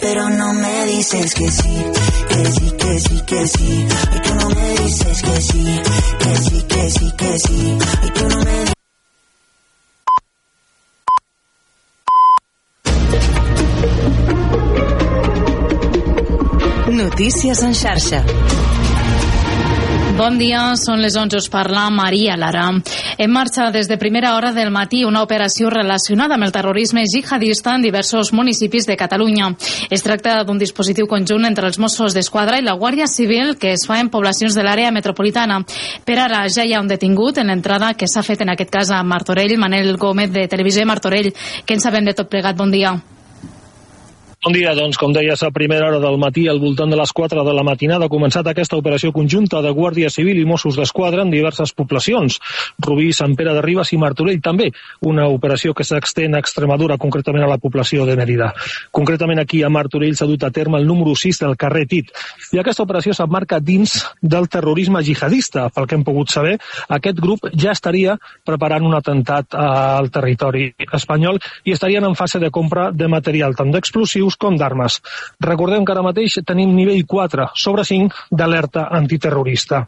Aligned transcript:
pero 0.00 0.28
no 0.30 0.52
me 0.52 0.86
dices 0.86 1.34
que 1.34 1.50
sí, 1.50 1.84
que 2.28 2.52
sí, 2.52 2.70
que 2.78 3.00
sí, 3.00 3.20
que 3.26 3.48
sí. 3.48 3.86
Y 4.14 4.20
tú 4.20 4.34
no 4.34 4.48
me 4.50 4.70
dices 4.70 5.22
que 5.22 5.40
sí, 5.40 5.82
que 6.18 6.36
sí, 6.36 6.62
que 6.62 6.90
sí, 6.90 7.12
que 7.16 7.38
sí. 7.38 7.78
Y 8.04 8.10
tú 8.10 8.28
no 8.28 8.38
me 8.42 8.66
Notícies 16.96 17.62
en 17.62 17.74
xarxa. 17.74 18.24
Bon 20.16 20.38
dia, 20.40 20.70
són 20.80 21.02
les 21.04 21.12
11, 21.12 21.36
us 21.36 21.50
parla 21.52 21.90
Maria 21.92 22.38
Lara. 22.40 22.70
En 23.20 23.30
marxa 23.30 23.66
des 23.70 23.84
de 23.84 23.98
primera 24.00 24.30
hora 24.32 24.54
del 24.56 24.70
matí 24.72 25.02
una 25.04 25.20
operació 25.20 25.68
relacionada 25.68 26.38
amb 26.38 26.46
el 26.46 26.54
terrorisme 26.54 27.02
jihadista 27.04 27.74
en 27.76 27.82
diversos 27.84 28.32
municipis 28.32 28.86
de 28.88 28.96
Catalunya. 28.96 29.50
Es 29.90 30.02
tracta 30.06 30.38
d'un 30.48 30.56
dispositiu 30.56 31.04
conjunt 31.06 31.44
entre 31.44 31.68
els 31.68 31.76
Mossos 31.78 32.16
d'Esquadra 32.16 32.56
i 32.56 32.64
la 32.64 32.78
Guàrdia 32.80 33.10
Civil 33.12 33.58
que 33.60 33.74
es 33.74 33.84
fa 33.84 33.98
en 34.00 34.08
poblacions 34.08 34.56
de 34.56 34.64
l'àrea 34.64 34.90
metropolitana. 34.90 35.58
Per 36.08 36.16
ara 36.16 36.46
ja 36.48 36.64
hi 36.64 36.72
ha 36.72 36.80
un 36.80 36.88
detingut 36.88 37.36
en 37.36 37.52
l'entrada 37.52 37.92
que 37.92 38.08
s'ha 38.08 38.24
fet 38.24 38.40
en 38.40 38.54
aquest 38.54 38.72
cas 38.72 38.94
a 38.96 39.02
Martorell, 39.04 39.58
Manel 39.60 39.98
Gómez 40.00 40.32
de 40.32 40.48
Televisió 40.48 40.88
Martorell. 40.88 41.34
Què 41.66 41.76
en 41.76 41.84
sabem 41.84 42.08
de 42.08 42.16
tot 42.16 42.32
plegat? 42.32 42.56
Bon 42.56 42.72
dia. 42.72 42.96
Bon 44.46 44.54
dia, 44.54 44.76
doncs, 44.78 44.94
com 44.94 45.10
deies, 45.10 45.40
a 45.42 45.48
primera 45.50 45.88
hora 45.88 45.98
del 45.98 46.20
matí, 46.22 46.44
al 46.46 46.60
voltant 46.62 46.92
de 46.92 46.94
les 46.94 47.10
4 47.10 47.42
de 47.42 47.52
la 47.52 47.64
matinada, 47.66 48.06
ha 48.06 48.12
començat 48.12 48.46
aquesta 48.46 48.76
operació 48.78 49.10
conjunta 49.10 49.58
de 49.58 49.72
Guàrdia 49.74 50.06
Civil 50.06 50.38
i 50.38 50.44
Mossos 50.46 50.76
d'Esquadra 50.78 51.24
en 51.26 51.32
diverses 51.34 51.72
poblacions. 51.74 52.36
Rubí, 52.78 53.08
Sant 53.10 53.34
Pere 53.34 53.56
de 53.56 53.64
Ribes 53.64 53.90
i 53.90 53.98
Martorell 53.98 54.38
també. 54.38 54.68
Una 55.02 55.24
operació 55.34 55.74
que 55.74 55.82
s'extén 55.82 56.36
a 56.36 56.42
Extremadura, 56.44 56.94
concretament 56.94 57.42
a 57.42 57.48
la 57.50 57.56
població 57.58 58.06
de 58.06 58.14
Mèrida. 58.14 58.52
Concretament 58.94 59.42
aquí 59.42 59.64
a 59.66 59.68
Martorell 59.68 60.14
s'ha 60.14 60.30
dut 60.30 60.46
a 60.46 60.52
terme 60.54 60.78
el 60.78 60.86
número 60.86 61.16
6 61.18 61.42
del 61.42 61.58
carrer 61.58 61.88
Tit. 61.90 62.14
I 62.54 62.62
aquesta 62.62 62.86
operació 62.86 63.18
s'emmarca 63.18 63.58
dins 63.58 63.96
del 64.22 64.46
terrorisme 64.46 65.02
jihadista. 65.02 65.66
Pel 65.74 65.90
que 65.90 65.98
hem 65.98 66.06
pogut 66.06 66.30
saber, 66.30 66.54
aquest 67.00 67.18
grup 67.18 67.50
ja 67.50 67.74
estaria 67.74 68.14
preparant 68.46 68.86
un 68.86 68.94
atemptat 68.94 69.58
al 69.58 70.14
territori 70.14 70.70
espanyol 70.86 71.42
i 71.66 71.74
estarien 71.74 72.06
en 72.06 72.14
fase 72.14 72.38
de 72.38 72.54
compra 72.54 72.92
de 72.94 73.10
material 73.10 73.58
tant 73.58 73.74
d'explosius 73.74 74.35
com 74.40 74.56
d'armes. 74.56 75.00
Recordem 75.42 75.84
que 75.84 75.94
ara 75.94 76.04
mateix 76.06 76.38
tenim 76.46 76.74
nivell 76.76 77.04
4 77.06 77.50
sobre 77.54 77.84
5 77.84 78.28
d'alerta 78.30 78.88
antiterrorista. 79.00 79.86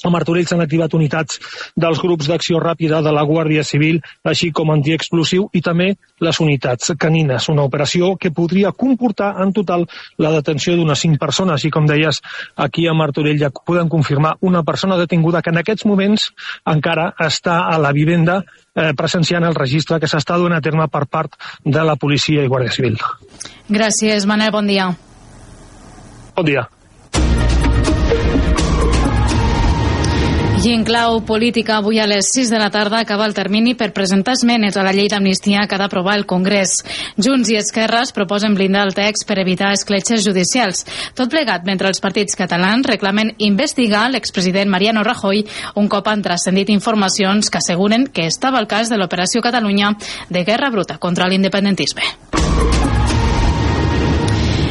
A 0.00 0.10
Martorell 0.12 0.46
s'han 0.48 0.62
activat 0.64 0.94
unitats 0.96 1.40
dels 1.76 2.00
grups 2.00 2.28
d'acció 2.30 2.60
ràpida 2.62 3.02
de 3.04 3.12
la 3.12 3.24
Guàrdia 3.28 3.64
Civil, 3.66 4.00
així 4.24 4.48
com 4.56 4.72
antiexplosiu, 4.72 5.48
i 5.52 5.60
també 5.60 5.90
les 6.24 6.40
unitats 6.40 6.94
canines. 7.00 7.48
Una 7.52 7.66
operació 7.68 8.14
que 8.16 8.32
podria 8.32 8.72
comportar 8.72 9.34
en 9.44 9.52
total 9.56 9.84
la 10.18 10.32
detenció 10.32 10.76
d'unes 10.76 11.04
5 11.04 11.20
persones. 11.20 11.64
I 11.64 11.72
com 11.74 11.88
deies, 11.88 12.22
aquí 12.56 12.86
a 12.88 12.96
Martorell 12.96 13.40
ja 13.40 13.52
podem 13.52 13.92
confirmar 13.92 14.36
una 14.40 14.64
persona 14.64 14.96
detinguda 15.00 15.42
que 15.42 15.52
en 15.52 15.60
aquests 15.60 15.84
moments 15.84 16.30
encara 16.64 17.10
està 17.20 17.60
a 17.68 17.76
la 17.78 17.92
vivenda 17.92 18.40
eh, 18.74 18.92
presenciant 18.96 19.44
el 19.44 19.56
registre 19.58 20.00
que 20.00 20.08
s'està 20.08 20.40
donant 20.40 20.60
a 20.60 20.64
terme 20.64 20.88
per 20.88 21.06
part 21.06 21.36
de 21.64 21.84
la 21.84 21.96
policia 22.00 22.44
i 22.44 22.48
Guàrdia 22.48 22.72
Civil. 22.72 22.98
Gràcies, 23.68 24.26
Manel, 24.26 24.52
bon 24.54 24.68
dia. 24.70 24.90
Bon 26.36 26.46
dia. 26.46 26.68
I 30.60 30.74
en 30.74 30.82
clau 30.84 31.22
política, 31.24 31.78
avui 31.78 31.96
a 31.98 32.04
les 32.04 32.26
6 32.34 32.50
de 32.52 32.58
la 32.60 32.68
tarda 32.68 32.98
acaba 33.00 33.24
el 33.24 33.32
termini 33.32 33.72
per 33.74 33.94
presentar 33.96 34.34
esmenes 34.36 34.76
a 34.76 34.82
la 34.84 34.92
llei 34.92 35.08
d'amnistia 35.08 35.62
que 35.64 35.74
ha 35.74 35.78
d'aprovar 35.80 36.18
el 36.18 36.26
Congrés. 36.28 36.74
Junts 37.16 37.48
i 37.48 37.56
Esquerres 37.56 38.12
proposen 38.12 38.52
blindar 38.58 38.82
el 38.84 38.92
text 38.92 39.24
per 39.24 39.38
evitar 39.40 39.72
escletxes 39.72 40.20
judicials. 40.26 40.84
Tot 41.16 41.32
plegat 41.32 41.64
mentre 41.64 41.88
els 41.88 42.04
partits 42.04 42.36
catalans 42.36 42.84
reclamen 42.84 43.32
investigar 43.38 44.10
l'expresident 44.10 44.68
Mariano 44.68 45.00
Rajoy 45.00 45.46
un 45.80 45.88
cop 45.88 46.12
han 46.12 46.20
transcendit 46.20 46.68
informacions 46.68 47.48
que 47.48 47.64
asseguren 47.64 48.04
que 48.12 48.28
estava 48.28 48.60
al 48.60 48.68
cas 48.68 48.92
de 48.92 49.00
l'Operació 49.00 49.40
Catalunya 49.40 49.94
de 50.28 50.44
guerra 50.44 50.68
bruta 50.68 51.00
contra 51.00 51.32
l'independentisme. 51.32 52.04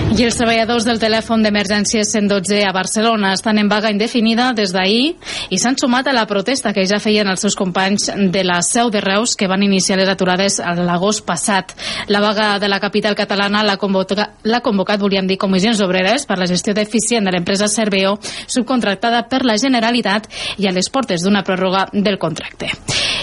I 0.09 0.23
els 0.25 0.35
treballadors 0.39 0.87
del 0.87 0.97
telèfon 0.97 1.43
d'emergència 1.45 2.01
112 2.01 2.63
a 2.65 2.71
Barcelona 2.73 3.35
estan 3.35 3.59
en 3.61 3.67
vaga 3.69 3.91
indefinida 3.93 4.47
des 4.57 4.73
d'ahir 4.73 5.13
i 5.53 5.59
s'han 5.61 5.77
sumat 5.77 6.07
a 6.09 6.13
la 6.15 6.25
protesta 6.27 6.73
que 6.73 6.87
ja 6.89 6.97
feien 6.99 7.29
els 7.29 7.43
seus 7.45 7.55
companys 7.55 8.09
de 8.33 8.43
la 8.43 8.57
seu 8.65 8.89
de 8.89 9.03
Reus 9.05 9.35
que 9.37 9.47
van 9.47 9.63
iniciar 9.63 9.99
les 9.99 10.09
aturades 10.09 10.57
l'agost 10.59 11.25
passat. 11.27 11.75
La 12.07 12.19
vaga 12.19 12.57
de 12.59 12.67
la 12.67 12.79
capital 12.79 13.15
catalana 13.15 13.61
l'ha 13.63 13.77
convocat, 13.77 14.41
convocat, 14.63 14.99
volíem 14.99 15.27
dir, 15.29 15.37
comissions 15.37 15.79
obreres 15.85 16.25
per 16.25 16.39
la 16.39 16.49
gestió 16.49 16.73
deficient 16.73 17.29
de 17.29 17.35
l'empresa 17.35 17.69
Serveo, 17.69 18.17
subcontractada 18.47 19.27
per 19.29 19.43
la 19.45 19.59
Generalitat 19.61 20.25
i 20.57 20.67
a 20.67 20.73
les 20.73 20.89
portes 20.89 21.21
d'una 21.21 21.45
pròrroga 21.45 21.85
del 21.93 22.17
contracte. 22.17 22.73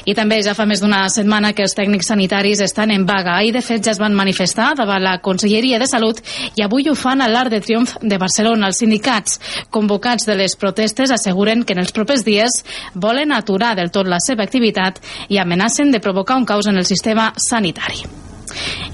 I 0.06 0.14
també 0.14 0.38
ja 0.44 0.54
fa 0.54 0.68
més 0.70 0.80
d'una 0.80 1.08
setmana 1.10 1.50
que 1.52 1.64
els 1.66 1.74
tècnics 1.74 2.12
sanitaris 2.12 2.60
estan 2.62 2.92
en 2.94 3.04
vaga 3.08 3.40
i 3.42 3.50
de 3.50 3.60
fet 3.60 3.82
ja 3.82 3.90
es 3.90 3.98
van 3.98 4.14
manifestar 4.14 4.74
davant 4.78 5.02
la 5.02 5.18
Conselleria 5.18 5.80
de 5.82 5.88
Salut 5.90 6.22
i 6.54 6.62
avui 6.62 6.75
ho 6.84 6.94
fan 6.94 7.22
a 7.24 7.28
l'Arc 7.30 7.50
de 7.50 7.60
Triomf 7.64 7.96
de 8.02 8.18
Barcelona. 8.20 8.68
Els 8.68 8.82
sindicats 8.82 9.40
convocats 9.70 10.28
de 10.28 10.36
les 10.36 10.56
protestes 10.60 11.14
asseguren 11.14 11.64
que 11.64 11.72
en 11.72 11.80
els 11.80 11.94
propers 11.96 12.24
dies 12.26 12.60
volen 12.94 13.32
aturar 13.32 13.74
del 13.78 13.90
tot 13.90 14.06
la 14.06 14.20
seva 14.20 14.44
activitat 14.44 15.00
i 15.32 15.40
amenacen 15.40 15.90
de 15.90 16.02
provocar 16.04 16.36
un 16.36 16.44
caos 16.44 16.68
en 16.68 16.76
el 16.76 16.84
sistema 16.84 17.32
sanitari. 17.36 18.04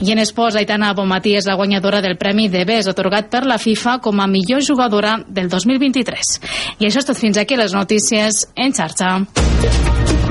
I 0.01 0.11
en 0.13 0.19
esports, 0.19 0.57
Aitana 0.59 0.93
Bonmatí 0.95 1.37
és 1.39 1.47
la 1.47 1.55
guanyadora 1.59 2.01
del 2.03 2.17
Premi 2.19 2.49
de 2.51 2.65
BES 2.67 2.89
otorgat 2.93 3.31
per 3.31 3.45
la 3.47 3.59
FIFA 3.63 3.99
com 4.03 4.21
a 4.21 4.27
millor 4.27 4.63
jugadora 4.67 5.19
del 5.29 5.51
2023. 5.53 6.33
I 6.81 6.89
això 6.89 7.03
és 7.03 7.09
tot 7.11 7.19
fins 7.19 7.39
aquí 7.39 7.59
les 7.59 7.75
notícies 7.75 8.47
en 8.57 8.75
xarxa. 8.75 9.19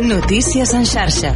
Notícies 0.01 0.73
en 0.73 0.85
xarxa. 0.85 1.35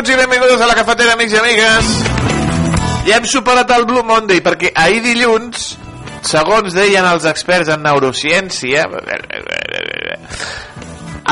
Benvinguts 0.00 0.16
i 0.16 0.26
benvingudes 0.26 0.60
a 0.64 0.66
la 0.66 0.74
cafetera, 0.78 1.12
amics 1.12 1.34
i 1.34 1.36
amigues. 1.36 1.88
Ja 3.04 3.18
hem 3.18 3.26
superat 3.28 3.68
el 3.74 3.82
Blue 3.84 4.00
Monday, 4.08 4.40
perquè 4.40 4.70
ahir 4.72 5.02
dilluns, 5.04 5.74
segons 6.24 6.72
deien 6.72 7.04
els 7.04 7.26
experts 7.28 7.68
en 7.68 7.84
neurociència, 7.84 8.86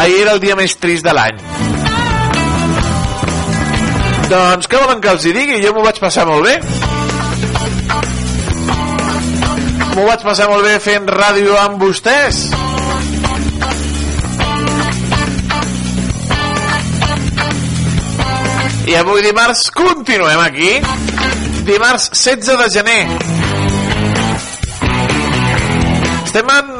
ahir 0.03 0.21
era 0.21 0.37
el 0.37 0.43
dia 0.45 0.59
més 0.61 0.77
trist 0.77 1.09
de 1.09 1.17
l'any. 1.17 1.41
Doncs 4.29 4.69
què 4.69 4.85
volen 4.85 5.01
que 5.01 5.17
els 5.17 5.25
hi 5.25 5.33
digui? 5.33 5.63
Jo 5.65 5.73
m'ho 5.73 5.89
vaig 5.89 6.05
passar 6.05 6.29
molt 6.29 6.45
bé. 6.45 6.61
M'ho 9.97 10.09
vaig 10.13 10.29
passar 10.29 10.53
molt 10.53 10.69
bé 10.69 10.77
fent 10.77 11.09
ràdio 11.09 11.57
amb 11.65 11.81
vostès. 11.89 12.51
I 18.89 18.95
avui 18.97 19.21
dimarts 19.21 19.67
continuem 19.77 20.41
aquí. 20.41 20.71
Dimarts 21.69 22.09
16 22.15 22.57
de 22.57 22.69
gener. 22.73 23.03
Estem 26.25 26.49
en... 26.55 26.71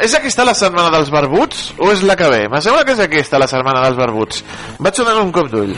És 0.00 0.14
aquesta 0.16 0.46
la 0.48 0.54
setmana 0.56 0.88
dels 0.94 1.10
barbuts 1.12 1.74
o 1.76 1.90
és 1.92 2.06
la 2.08 2.16
que 2.16 2.30
ve? 2.32 2.46
Me 2.48 2.62
sembla 2.64 2.86
que 2.88 2.96
és 2.96 3.04
aquesta 3.04 3.40
la 3.42 3.50
setmana 3.50 3.84
dels 3.84 4.00
barbuts. 4.00 4.40
Vaig 4.80 5.02
donant 5.02 5.20
un 5.26 5.34
cop 5.34 5.52
d'ull. 5.52 5.76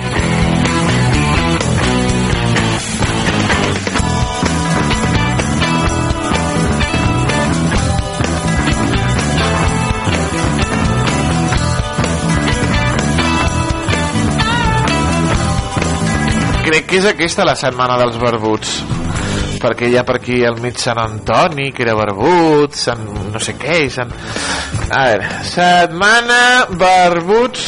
Crec 16.71 16.87
que 16.87 16.99
és 17.01 17.07
aquesta 17.09 17.43
la 17.43 17.57
setmana 17.59 17.97
dels 17.99 18.19
barbuts. 18.21 18.77
Perquè 19.61 19.89
hi 19.91 19.97
ha 19.99 20.05
per 20.07 20.21
aquí 20.21 20.37
al 20.47 20.61
mig 20.63 20.79
Sant 20.79 21.01
Antoni 21.03 21.69
que 21.75 21.83
era 21.83 21.97
barbut 21.99 22.77
Sant 22.79 23.03
no 23.33 23.43
sé 23.43 23.57
què 23.59 23.81
Sant... 23.93 24.13
a 24.89 25.03
veure, 25.09 25.27
setmana 25.51 26.39
barbuts 26.79 27.67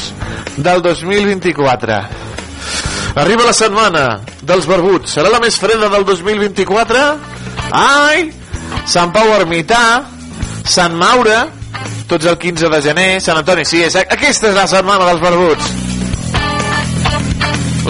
del 0.55 0.85
2024 0.87 1.99
arriba 3.19 3.45
la 3.45 3.57
setmana 3.57 4.07
dels 4.41 4.71
barbuts. 4.71 5.19
Serà 5.19 5.35
la 5.35 5.43
més 5.43 5.59
freda 5.61 5.91
del 5.93 6.07
2024 6.07 7.05
ai! 7.83 8.29
Sant 8.87 9.11
Pau 9.13 9.35
Ermità 9.35 9.85
Sant 10.63 10.95
Maure 10.95 11.43
tots 12.09 12.31
el 12.31 12.39
15 12.39 12.71
de 12.71 12.85
gener 12.87 13.13
Sant 13.25 13.43
Antoni, 13.43 13.67
sí, 13.67 13.83
és, 13.83 13.99
aquesta 13.99 14.53
és 14.53 14.61
la 14.63 14.71
setmana 14.71 15.11
dels 15.11 15.27
barbuts 15.27 15.82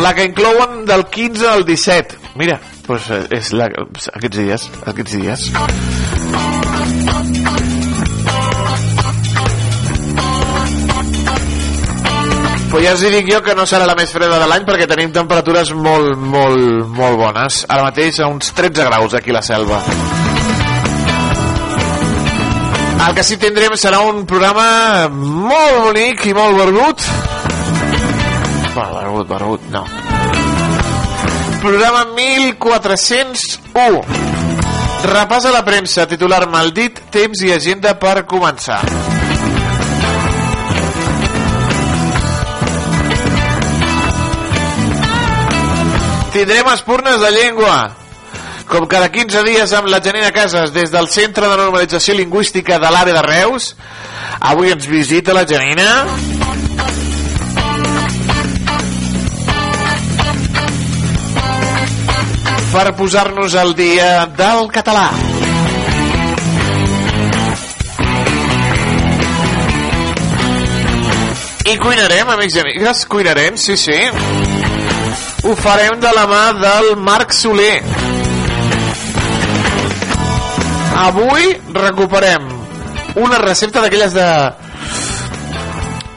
la 0.01 0.15
que 0.15 0.25
inclouen 0.25 0.85
del 0.89 1.07
15 1.07 1.49
al 1.49 1.65
17 1.69 2.37
mira, 2.41 2.61
doncs 2.87 3.11
és 3.31 3.53
la, 3.53 3.69
aquests 3.69 4.39
dies 4.39 4.69
aquests 4.87 5.19
dies 5.19 5.51
Però 12.73 12.81
ja 12.81 12.95
us 12.97 13.03
dic 13.05 13.27
jo 13.29 13.43
que 13.45 13.53
no 13.53 13.67
serà 13.69 13.85
la 13.85 13.93
més 13.99 14.09
freda 14.17 14.39
de 14.41 14.47
l'any 14.49 14.63
perquè 14.65 14.87
tenim 14.89 15.11
temperatures 15.13 15.75
molt, 15.77 16.15
molt, 16.17 16.87
molt 16.89 17.19
bones. 17.21 17.59
Ara 17.69 17.85
mateix 17.85 18.23
a 18.25 18.31
uns 18.33 18.49
13 18.57 18.87
graus 18.89 19.13
aquí 19.13 19.29
a 19.29 19.37
la 19.37 19.43
selva. 19.45 19.83
El 23.03 23.19
que 23.19 23.27
sí 23.29 23.37
tindrem 23.37 23.77
serà 23.77 24.01
un 24.09 24.25
programa 24.25 24.65
molt 25.13 25.83
bonic 25.91 26.25
i 26.31 26.33
molt 26.33 26.57
barbut. 26.63 27.05
Bueno, 28.75 28.95
barbut, 28.95 29.29
barbut, 29.29 29.61
no. 29.71 29.85
Programa 31.61 32.07
1401. 32.17 34.01
Repàs 35.03 35.45
a 35.45 35.51
la 35.53 35.61
premsa, 35.67 36.07
titular 36.09 36.47
Maldit, 36.49 37.01
temps 37.13 37.43
i 37.45 37.53
agenda 37.53 37.93
per 38.01 38.25
començar. 38.25 38.81
Tindrem 46.33 46.71
espurnes 46.73 47.21
de 47.21 47.31
llengua, 47.35 47.93
com 48.71 48.87
cada 48.89 49.11
15 49.13 49.43
dies 49.45 49.75
amb 49.77 49.93
la 49.93 50.01
Janina 50.01 50.33
Casas 50.33 50.73
des 50.73 50.89
del 50.95 51.11
Centre 51.13 51.45
de 51.45 51.59
Normalització 51.61 52.17
Lingüística 52.17 52.81
de 52.81 52.89
l'àrea 52.89 53.21
de 53.21 53.27
Reus. 53.27 53.75
Avui 54.41 54.73
ens 54.73 54.89
visita 54.89 55.37
la 55.37 55.45
Janina. 55.45 56.52
Per 62.73 62.95
posar-nos 62.97 63.53
al 63.55 63.75
dia 63.77 64.25
del 64.33 64.71
català. 64.73 65.11
I 71.69 71.75
cuinarem, 71.79 72.31
amics 72.33 72.57
i 72.57 72.63
amigues, 72.63 73.03
cuinarem, 73.13 73.59
sí, 73.61 73.77
sí. 73.77 73.99
Ho 75.45 75.53
farem 75.61 76.01
de 76.01 76.15
la 76.17 76.25
mà 76.31 76.41
del 76.63 76.89
Marc 76.97 77.37
Soler. 77.37 77.83
Avui 81.03 81.53
recuperem 81.77 82.49
una 83.21 83.43
recepta 83.45 83.85
d'aquelles 83.85 84.17
de 84.17 84.31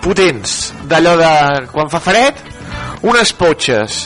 potents, 0.08 0.56
d'allò 0.88 1.18
de 1.20 1.36
quan 1.76 1.92
fa 1.92 2.00
fred, 2.00 2.40
unes 3.04 3.36
potxes, 3.36 4.06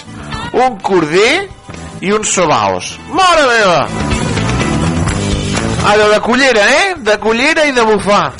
un 0.57 0.81
corder 0.81 1.58
i 2.01 2.11
uns 2.11 2.33
sobaos. 2.33 2.97
Mare 3.11 3.45
meva! 3.47 3.87
Allò 5.89 6.09
de 6.09 6.19
cullera, 6.19 6.65
eh? 6.69 6.95
De 6.97 7.17
cullera 7.19 7.65
i 7.65 7.71
de 7.71 7.85
bufar. 7.87 8.33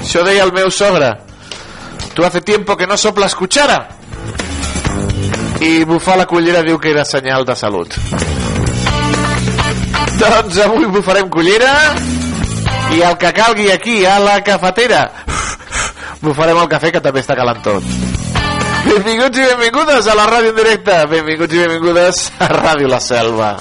Això 0.00 0.24
deia 0.26 0.44
el 0.44 0.52
meu 0.52 0.70
sogre. 0.70 1.14
Tu 2.14 2.24
hace 2.24 2.40
tiempo 2.40 2.76
que 2.76 2.86
no 2.86 2.96
soplas 2.96 3.34
cuchara. 3.34 3.78
I 5.60 5.84
bufar 5.84 6.16
la 6.18 6.26
cullera 6.26 6.62
diu 6.62 6.78
que 6.78 6.90
era 6.90 7.04
senyal 7.04 7.44
de 7.44 7.56
salut. 7.56 7.94
Doncs 10.20 10.58
avui 10.64 10.86
bufarem 10.92 11.30
cullera 11.32 11.72
i 12.92 13.00
el 13.06 13.16
que 13.16 13.32
calgui 13.32 13.70
aquí 13.70 14.04
a 14.04 14.18
la 14.20 14.40
cafetera 14.44 15.06
bufarem 16.20 16.58
el 16.60 16.68
cafè 16.68 16.92
que 16.92 17.00
també 17.04 17.22
està 17.24 17.36
calant 17.38 17.62
tot. 17.64 18.09
Benvinguts 18.84 19.38
i 19.38 19.44
benvingudes 19.50 20.08
a 20.08 20.16
la 20.16 20.26
ràdio 20.30 20.54
en 20.54 20.56
directe. 20.56 20.96
Benvinguts 21.12 21.54
i 21.54 21.62
benvingudes 21.66 22.24
a 22.40 22.50
Ràdio 22.56 22.88
La 22.88 23.00
Selva. 23.04 23.54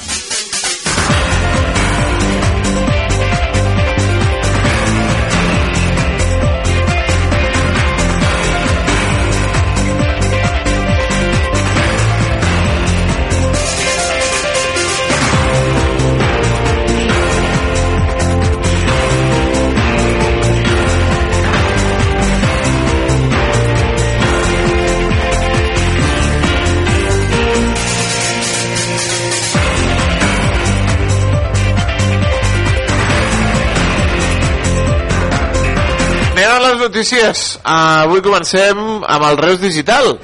Notícies. 36.90 37.60
Uh, 37.62 38.06
avui 38.10 38.22
comencem 38.26 38.78
amb 39.06 39.26
el 39.30 39.38
Reus 39.38 39.62
Digital. 39.62 40.18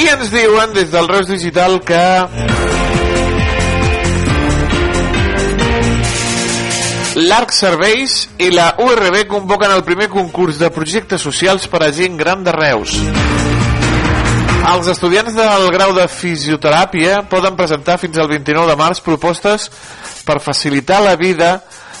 I 0.00 0.08
ens 0.14 0.32
diuen 0.32 0.72
des 0.76 0.90
del 0.94 1.10
Reus 1.12 1.28
Digital 1.28 1.78
que 1.84 2.04
l'Arc 7.22 7.52
Serveis 7.52 8.22
i 8.40 8.48
la 8.54 8.72
URB 8.80 9.26
convoquen 9.28 9.76
el 9.76 9.84
primer 9.84 10.08
concurs 10.08 10.56
de 10.62 10.72
projectes 10.72 11.20
socials 11.20 11.68
per 11.68 11.84
a 11.84 11.92
gent 11.92 12.16
gran 12.16 12.42
de 12.48 12.56
Reus. 12.56 12.96
Els 14.62 14.86
estudiants 14.86 15.34
del 15.34 15.64
grau 15.74 15.90
de 15.96 16.04
fisioteràpia 16.06 17.24
poden 17.30 17.56
presentar 17.58 17.96
fins 17.98 18.16
al 18.18 18.28
29 18.30 18.70
de 18.70 18.76
març 18.78 19.02
propostes 19.02 19.66
per 20.22 20.38
facilitar 20.40 21.00
la 21.02 21.16
vida 21.18 21.56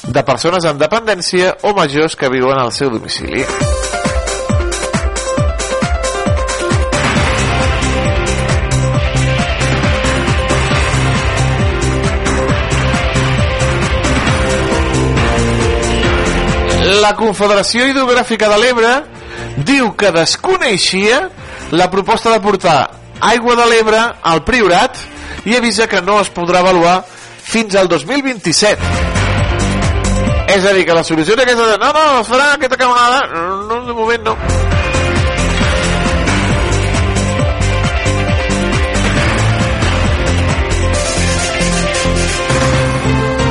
de 0.06 0.22
persones 0.22 0.64
amb 0.70 0.78
dependència 0.80 1.56
o 1.66 1.74
majors 1.74 2.14
que 2.16 2.30
viuen 2.30 2.58
al 2.62 2.70
seu 2.72 2.90
domicili. 2.94 3.42
La 17.02 17.16
Confederació 17.18 17.90
Hidrogràfica 17.90 18.46
de 18.52 18.58
l'Ebre 18.62 18.96
diu 19.66 19.90
que 19.98 20.14
desconeixia 20.14 21.24
la 21.72 21.90
proposta 21.90 22.30
de 22.30 22.40
portar 22.40 22.90
aigua 23.20 23.56
de 23.56 23.64
l'Ebre 23.64 23.98
al 24.22 24.42
Priorat 24.44 24.98
i 25.48 25.56
avisa 25.56 25.86
que 25.88 26.02
no 26.04 26.18
es 26.20 26.28
podrà 26.28 26.60
avaluar 26.60 26.98
fins 27.08 27.74
al 27.80 27.88
2027. 27.88 28.76
És 30.52 30.66
a 30.68 30.74
dir, 30.76 30.84
que 30.84 30.92
la 30.92 31.04
solució 31.04 31.32
és 31.32 31.40
aquesta 31.40 31.70
de 31.70 31.78
no, 31.80 31.88
no, 31.96 32.20
es 32.20 32.28
farà 32.28 32.50
aquesta 32.58 32.76
canonada, 32.76 33.24
no, 33.32 33.80
de 33.88 33.96
moment 33.96 34.28
no. 34.28 34.36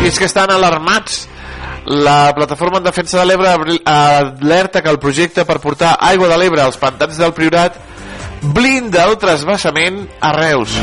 I 0.02 0.10
és 0.10 0.18
que 0.18 0.30
estan 0.30 0.54
alarmats 0.54 1.24
la 1.90 2.36
plataforma 2.38 2.78
en 2.78 2.86
defensa 2.86 3.18
de 3.18 3.26
l'Ebre 3.26 3.80
alerta 3.90 4.84
que 4.86 4.94
el 4.94 5.02
projecte 5.02 5.46
per 5.46 5.58
portar 5.58 5.96
aigua 6.06 6.30
de 6.30 6.38
l'Ebre 6.38 6.62
als 6.62 6.78
pantans 6.78 7.18
del 7.18 7.34
Priorat 7.34 7.90
blinda 8.42 9.06
el 9.06 9.18
trasbassament 9.18 10.08
a 10.20 10.32
Reus. 10.34 10.76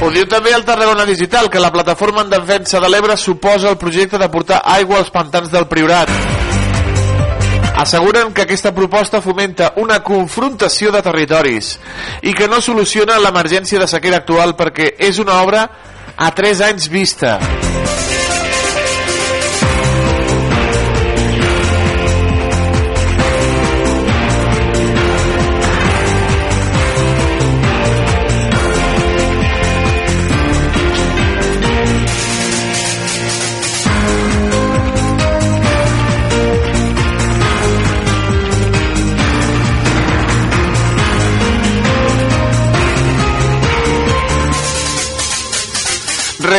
Ho 0.00 0.08
diu 0.10 0.24
també 0.26 0.50
el 0.56 0.64
Tarragona 0.66 1.04
Digital, 1.06 1.46
que 1.50 1.60
la 1.62 1.70
plataforma 1.70 2.24
en 2.24 2.30
defensa 2.32 2.80
de 2.82 2.88
l'Ebre 2.90 3.16
suposa 3.16 3.70
el 3.70 3.78
projecte 3.78 4.18
de 4.18 4.28
portar 4.28 4.62
aigua 4.64 4.98
als 4.98 5.14
pantans 5.14 5.52
del 5.52 5.68
Priorat. 5.70 6.39
Asseguren 7.76 8.32
que 8.32 8.42
aquesta 8.42 8.74
proposta 8.74 9.22
fomenta 9.22 9.72
una 9.76 10.00
confrontació 10.02 10.92
de 10.92 11.02
territoris 11.02 11.76
i 12.22 12.34
que 12.36 12.48
no 12.48 12.60
soluciona 12.60 13.18
l'emergència 13.22 13.80
de 13.80 13.88
sequera 13.88 14.20
actual 14.20 14.56
perquè 14.58 14.94
és 14.98 15.22
una 15.22 15.40
obra 15.40 15.66
a 16.16 16.30
3 16.36 16.66
anys 16.70 16.90
vista. 16.92 17.38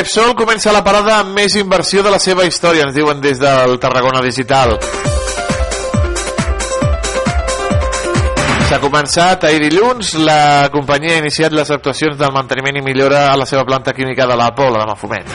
Repsol 0.02 0.32
comença 0.34 0.72
la 0.74 0.80
parada 0.82 1.20
amb 1.22 1.36
més 1.38 1.54
inversió 1.60 2.02
de 2.02 2.10
la 2.10 2.18
seva 2.18 2.42
història, 2.50 2.88
ens 2.88 2.96
diuen 2.96 3.20
des 3.22 3.38
del 3.38 3.76
Tarragona 3.78 4.18
Digital. 4.26 4.72
S'ha 8.66 8.80
començat 8.82 9.46
ahir 9.46 9.60
dilluns, 9.62 10.16
la 10.26 10.72
companyia 10.74 11.20
ha 11.20 11.22
iniciat 11.22 11.54
les 11.54 11.70
actuacions 11.70 12.18
del 12.18 12.34
manteniment 12.34 12.82
i 12.82 12.84
millora 12.88 13.28
a 13.30 13.38
la 13.38 13.46
seva 13.46 13.62
planta 13.62 13.94
química 13.94 14.26
de 14.26 14.40
la 14.42 14.50
Pola, 14.58 14.82
de 14.82 14.90
Mafumet. 14.90 15.28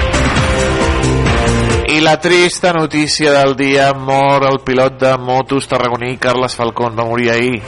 I 1.94 2.02
la 2.02 2.18
trista 2.18 2.75
notícia 2.75 3.30
del 3.38 3.54
dia, 3.54 3.92
mor 3.94 4.50
el 4.50 4.64
pilot 4.66 4.99
de 4.99 5.14
motos 5.16 5.70
tarragoní 5.70 6.16
Carles 6.18 6.58
Falcón, 6.58 6.99
va 6.99 7.06
morir 7.06 7.30
ahir. 7.30 7.62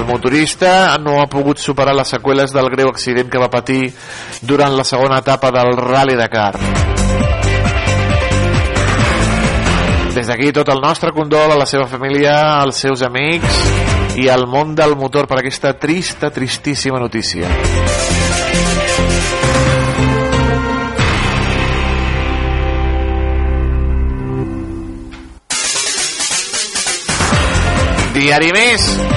El 0.00 0.06
motorista 0.06 0.96
no 0.96 1.18
ha 1.20 1.26
pogut 1.28 1.58
superar 1.60 1.92
les 1.92 2.08
seqüeles 2.08 2.54
del 2.56 2.70
greu 2.72 2.88
accident 2.88 3.28
que 3.28 3.40
va 3.42 3.50
patir 3.52 3.90
durant 4.40 4.72
la 4.72 4.84
segona 4.88 5.18
etapa 5.20 5.50
del 5.52 5.76
Rally 5.76 6.16
Dakar. 6.16 6.54
Des 10.14 10.26
d'aquí 10.26 10.54
tot 10.56 10.72
el 10.72 10.80
nostre 10.80 11.12
condol 11.12 11.52
a 11.52 11.58
la 11.60 11.68
seva 11.68 11.84
família, 11.84 12.32
als 12.62 12.80
seus 12.80 13.04
amics 13.04 13.60
i 14.16 14.30
al 14.32 14.48
món 14.48 14.72
del 14.74 14.96
motor 14.96 15.28
per 15.28 15.42
aquesta 15.42 15.74
trista, 15.76 16.32
tristíssima 16.32 16.98
notícia. 16.98 17.44
Diari 28.16 28.52
més 28.56 29.09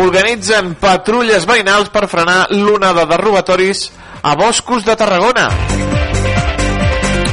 organitzen 0.00 0.74
patrulles 0.80 1.44
veïnals 1.48 1.90
per 1.92 2.08
frenar 2.08 2.46
l'onada 2.54 3.04
de 3.08 3.18
robatoris 3.20 3.88
a 4.22 4.34
boscos 4.38 4.84
de 4.86 4.96
Tarragona. 4.96 5.48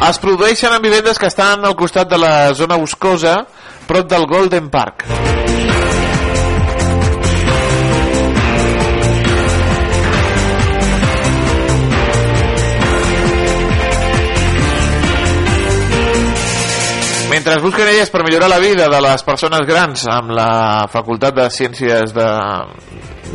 Es 0.08 0.20
produeixen 0.22 0.76
en 0.76 0.84
vivendes 0.84 1.20
que 1.20 1.32
estan 1.32 1.66
al 1.66 1.78
costat 1.80 2.12
de 2.12 2.20
la 2.22 2.54
zona 2.54 2.78
boscosa, 2.78 3.40
prop 3.88 4.10
del 4.12 4.28
Golden 4.28 4.70
Park. 4.70 5.08
Mentre 17.48 17.62
es 17.62 17.63
busquen 17.63 17.88
elles 17.88 18.10
per 18.12 18.25
millorar 18.25 18.50
la 18.50 18.58
vida 18.60 18.89
de 18.92 18.98
les 19.00 19.22
persones 19.24 19.62
grans 19.63 20.01
amb 20.12 20.34
la 20.36 20.84
Facultat 20.92 21.32
de 21.38 21.46
Ciències 21.48 22.12
de, 22.12 22.25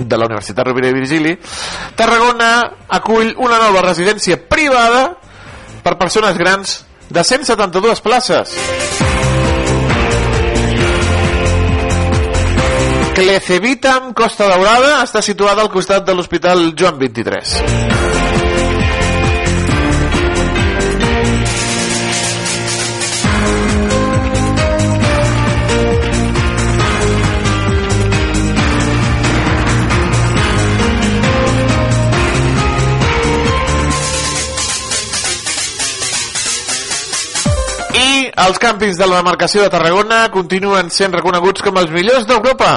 de 0.05 0.19
la 0.21 0.27
Universitat 0.29 0.69
Rovira 0.69 0.91
i 0.91 0.93
Virgili, 0.93 1.33
Tarragona 1.97 2.51
acull 2.93 3.31
una 3.41 3.57
nova 3.63 3.81
residència 3.87 4.37
privada 4.37 5.15
per 5.81 5.97
persones 5.97 6.37
grans 6.37 6.75
de 7.09 7.25
172 7.25 8.05
places. 8.05 8.53
Clecevitam 13.17 14.13
Costa 14.13 14.53
Daurada 14.53 14.99
està 15.07 15.25
situada 15.25 15.65
al 15.65 15.73
costat 15.73 16.05
de 16.05 16.21
l'Hospital 16.21 16.75
Joan 16.77 17.01
23. 17.01 18.22
Els 38.43 38.59
càmpings 38.59 38.99
de 38.99 39.07
la 39.07 39.21
demarcació 39.21 39.63
de 39.63 39.71
Tarragona 39.71 40.25
continuen 40.35 40.91
sent 40.91 41.15
reconeguts 41.15 41.63
com 41.63 41.79
els 41.79 41.93
millors 41.95 42.27
d'Europa. 42.27 42.73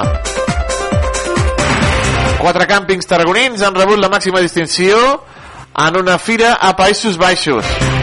Quatre 2.38 2.68
càmpings 2.70 3.08
tarragonins 3.10 3.64
han 3.66 3.74
rebut 3.74 3.98
la 3.98 4.12
màxima 4.12 4.44
distinció 4.44 5.00
en 5.86 6.02
una 6.04 6.20
fira 6.22 6.54
a 6.60 6.74
Països 6.78 7.18
Baixos. 7.18 7.95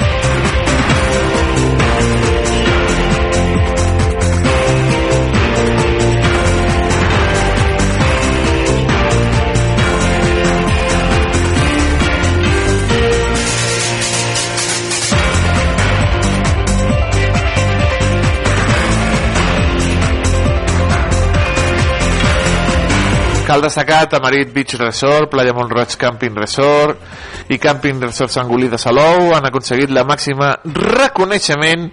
Cal 23.44 23.62
destacar 23.62 24.08
Tamarit 24.08 24.54
Beach 24.54 24.76
Resort, 24.80 25.30
Playa 25.30 25.52
Montroig 25.52 25.98
Camping 26.00 26.36
Resort 26.36 27.52
i 27.52 27.58
Camping 27.60 28.00
Resort 28.00 28.32
Sangolí 28.32 28.70
de 28.72 28.78
Salou 28.80 29.34
han 29.36 29.44
aconseguit 29.50 29.92
la 29.92 30.06
màxima 30.08 30.54
reconeixement 30.64 31.90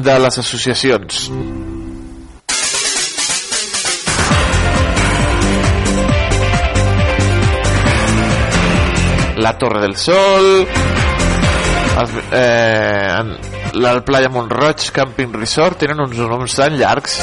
de 0.00 0.14
les 0.24 0.38
associacions. 0.40 1.28
La 9.44 9.52
Torre 9.60 9.82
del 9.84 9.96
Sol, 10.00 10.48
els, 12.00 12.16
eh, 12.32 13.20
la 13.74 13.98
Playa 14.00 14.32
Montroig 14.32 14.88
Camping 14.96 15.36
Resort 15.36 15.84
tenen 15.84 16.00
uns 16.00 16.16
noms 16.16 16.56
tan 16.56 16.80
llargs 16.80 17.20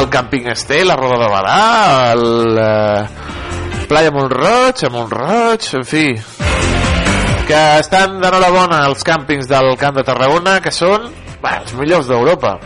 el 0.00 0.08
Càmping 0.12 0.50
Estel, 0.52 0.88
la 0.88 0.96
Roda 0.96 1.18
de 1.24 1.28
Barà, 1.32 2.12
el 2.12 2.58
eh, 2.60 3.86
Playa 3.88 4.12
Montroig, 4.12 4.84
a 4.84 4.90
Montroig, 4.92 5.68
en 5.78 5.86
fi, 5.88 6.06
que 7.48 7.62
estan 7.80 8.18
d'enhorabona 8.20 8.82
els 8.90 9.06
càmpings 9.06 9.48
del 9.48 9.72
Camp 9.80 9.96
de 9.96 10.04
Tarragona, 10.04 10.58
que 10.60 10.74
són 10.74 11.08
bé, 11.40 11.58
els 11.62 11.76
millors 11.80 12.10
d'Europa. 12.10 12.58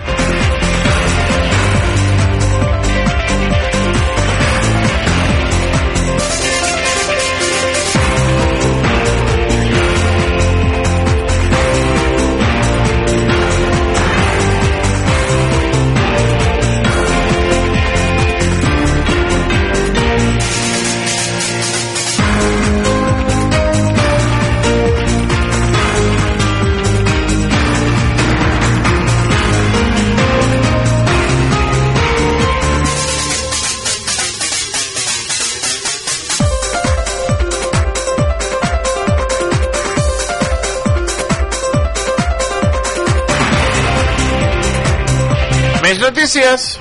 Notícies. 46.11 46.81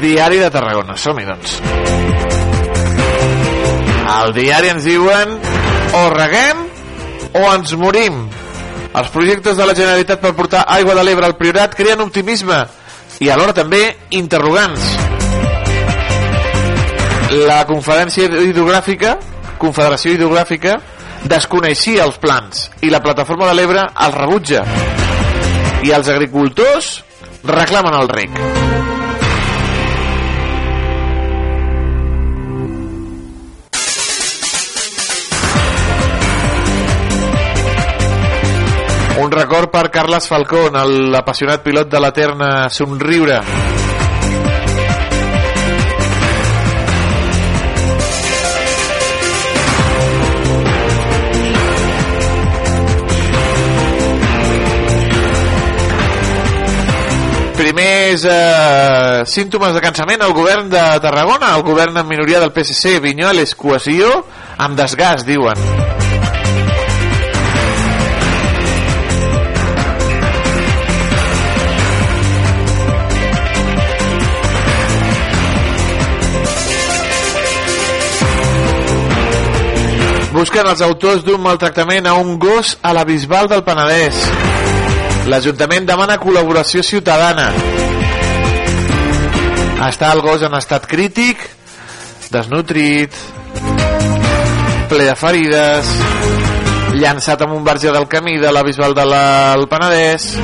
Diari 0.00 0.38
de 0.38 0.50
Tarragona. 0.50 0.96
Som-hi, 0.96 1.24
doncs. 1.28 1.60
Al 4.10 4.34
diari 4.34 4.72
ens 4.72 4.84
diuen 4.88 5.36
o 5.94 6.02
reguem 6.10 6.64
o 7.38 7.44
ens 7.52 7.74
morim. 7.78 8.24
Els 8.90 9.10
projectes 9.14 9.56
de 9.56 9.66
la 9.68 9.76
Generalitat 9.78 10.18
per 10.22 10.34
portar 10.34 10.64
aigua 10.66 10.96
de 10.98 11.04
l'Ebre 11.06 11.28
al 11.28 11.36
Priorat 11.38 11.76
creen 11.78 12.02
optimisme 12.02 12.58
i 13.22 13.30
alhora 13.30 13.54
també 13.54 13.84
interrogants. 14.18 14.88
La 17.46 17.60
Conferència 17.68 18.26
Hidrogràfica, 18.26 19.14
Confederació 19.60 20.16
Hidrogràfica, 20.16 20.80
desconeixia 21.28 22.04
els 22.06 22.18
plans 22.20 22.68
i 22.82 22.90
la 22.90 23.02
plataforma 23.04 23.50
de 23.50 23.56
l'Ebre 23.58 23.84
els 24.06 24.16
rebutja. 24.16 24.64
I 25.84 25.92
els 25.96 26.08
agricultors 26.12 26.92
reclamen 27.44 27.96
el 27.96 28.08
rec. 28.08 28.40
Un 39.20 39.30
record 39.30 39.68
per 39.70 39.90
Carles 39.92 40.26
Falcón, 40.26 40.78
l'apassionat 41.12 41.60
pilot 41.62 41.92
de 41.92 42.00
l'Eterna 42.00 42.48
Somriure. 42.72 43.42
Primers 58.10 58.24
eh, 58.26 59.22
símptomes 59.30 59.70
de 59.70 59.80
cansament 59.84 60.24
al 60.26 60.32
govern 60.34 60.66
de 60.66 60.80
Tarragona, 60.98 61.52
el 61.54 61.62
govern 61.62 61.94
en 62.00 62.08
minoria 62.08 62.40
del 62.42 62.50
PSC, 62.50 62.96
Vinyoles, 62.98 63.52
cohesió 63.54 64.08
amb 64.58 64.74
desgast, 64.74 65.22
diuen. 65.28 65.54
Busquen 80.34 80.66
els 80.66 80.82
autors 80.82 81.22
d'un 81.22 81.38
maltractament 81.46 82.10
a 82.10 82.16
un 82.18 82.40
gos 82.42 82.74
a 82.82 82.90
la 82.90 83.06
Bisbal 83.06 83.46
del 83.54 83.62
Penedès. 83.62 84.26
L'Ajuntament 85.30 85.86
demana 85.86 86.18
col·laboració 86.18 86.82
ciutadana. 86.82 87.52
Està 89.80 90.10
el 90.12 90.20
gos 90.20 90.42
en 90.44 90.52
estat 90.58 90.84
crític, 90.84 91.40
desnutrit, 92.28 93.16
ple 94.90 95.06
de 95.08 95.14
ferides, 95.16 95.94
llançat 97.00 97.46
amb 97.46 97.56
un 97.56 97.64
verge 97.64 97.94
del 97.94 98.08
camí 98.12 98.36
de 98.42 98.52
la 98.52 98.64
Bisbal 98.66 98.92
del 98.98 99.68
Penedès. 99.72 100.34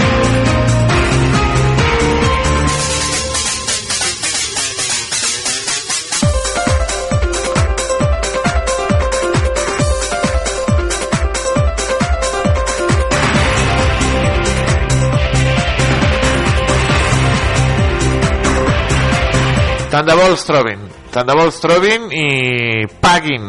Tant 19.97 20.04
de 20.04 20.13
bo 20.13 20.26
els 20.28 20.43
trobin. 20.45 20.80
Tant 21.09 21.25
de 21.25 21.32
bo 21.32 21.47
els 21.47 21.56
trobin 21.56 22.11
i 22.13 22.85
paguin 23.00 23.47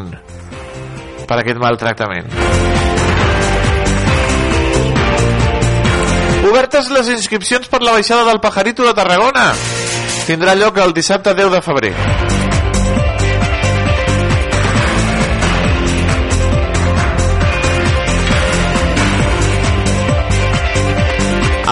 per 1.27 1.41
aquest 1.41 1.59
maltractament. 1.59 2.29
Obertes 6.47 6.87
les 6.95 7.11
inscripcions 7.17 7.67
per 7.67 7.81
la 7.83 7.97
baixada 7.97 8.23
del 8.29 8.39
Pajarito 8.39 8.87
de 8.87 8.95
Tarragona. 8.95 9.49
Tindrà 10.23 10.55
lloc 10.55 10.79
el 10.79 10.95
dissabte 10.95 11.35
10 11.35 11.51
de 11.57 11.61
febrer. 11.67 11.93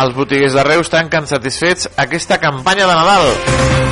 Els 0.03 0.19
botiguers 0.19 0.59
de 0.59 0.67
Reus 0.67 0.91
tanquen 0.91 1.31
satisfets 1.31 1.87
aquesta 1.95 2.43
campanya 2.43 2.91
de 2.91 2.95
Nadal. 2.99 3.84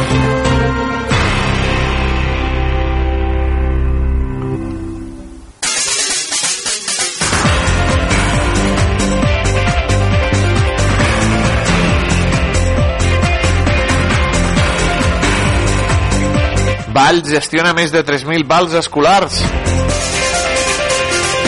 Valls 16.93 17.25
gestiona 17.25 17.73
més 17.73 17.89
de 17.89 18.03
3.000 18.05 18.45
vals 18.45 18.73
escolars. 18.77 19.39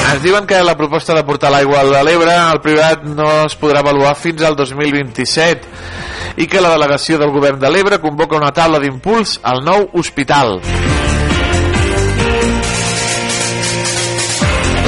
Ens 0.06 0.22
diuen 0.24 0.48
que 0.50 0.58
la 0.66 0.74
proposta 0.78 1.14
de 1.18 1.22
portar 1.28 1.52
l'aigua 1.54 1.84
a 1.84 2.04
l'Ebre 2.06 2.34
al 2.34 2.62
privat 2.64 3.04
no 3.06 3.28
es 3.44 3.56
podrà 3.60 3.84
avaluar 3.84 4.16
fins 4.18 4.42
al 4.46 4.58
2027 4.58 6.42
i 6.42 6.48
que 6.50 6.64
la 6.64 6.72
delegació 6.74 7.20
del 7.22 7.34
govern 7.36 7.60
de 7.62 7.70
l'Ebre 7.70 8.02
convoca 8.02 8.40
una 8.40 8.54
taula 8.56 8.82
d'impuls 8.82 9.40
al 9.44 9.62
nou 9.66 9.90
hospital. 10.02 10.60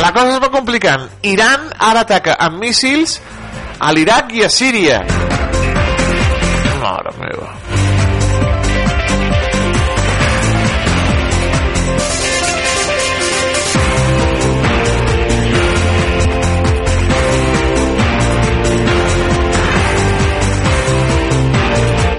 La 0.01 0.11
cosa 0.13 0.35
es 0.35 0.41
va 0.41 0.51
complicant. 0.53 1.07
Iran 1.25 1.69
ara 1.77 2.05
ataca 2.05 2.37
amb 2.47 2.61
míssils 2.65 3.19
a 3.77 3.93
l'Iraq 3.93 4.33
i 4.37 4.45
a 4.45 4.49
Síria. 4.49 5.01
Mare 6.81 7.17
meva. 7.21 7.66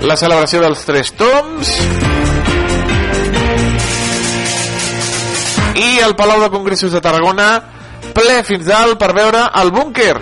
La 0.09 0.17
celebració 0.17 0.63
dels 0.65 0.87
Tres 0.89 1.11
Toms. 1.19 1.71
I 5.77 5.89
el 6.01 6.15
Palau 6.17 6.41
de 6.41 6.49
Congressos 6.49 6.95
de 6.97 7.03
Tarragona 7.05 7.49
ple 8.17 8.39
fins 8.49 8.65
dalt 8.71 8.97
per 9.01 9.13
veure 9.13 9.45
el 9.61 9.71
búnquer. 9.75 10.15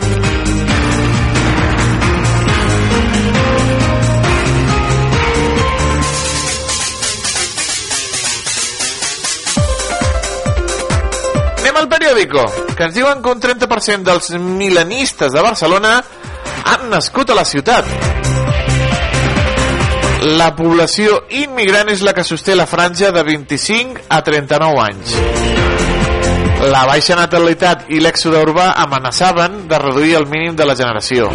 Anem 11.63 11.79
al 11.79 11.91
periòdico 11.95 12.43
que 12.75 12.89
ens 12.89 12.99
diuen 12.99 13.23
que 13.23 13.37
un 13.39 13.47
30% 13.47 14.03
dels 14.11 14.35
milanistes 14.43 15.31
de 15.31 15.47
Barcelona 15.47 16.01
han 16.75 16.91
nascut 16.91 17.31
a 17.31 17.39
la 17.39 17.47
ciutat 17.47 18.35
la 20.27 20.49
població 20.59 21.21
immigrant 21.39 21.87
és 21.93 22.01
la 22.03 22.11
que 22.17 22.25
sosté 22.27 22.57
la 22.57 22.67
franja 22.67 23.13
de 23.15 23.23
25 23.23 24.09
a 24.11 24.19
39 24.27 24.81
anys. 24.83 25.13
La 26.73 26.83
baixa 26.89 27.15
natalitat 27.15 27.87
i 27.95 28.01
l'èxode 28.03 28.41
urbà 28.43 28.73
amenaçaven 28.83 29.67
de 29.71 29.79
reduir 29.79 30.17
el 30.19 30.27
mínim 30.27 30.57
de 30.59 30.67
la 30.67 30.75
generació. 30.75 31.31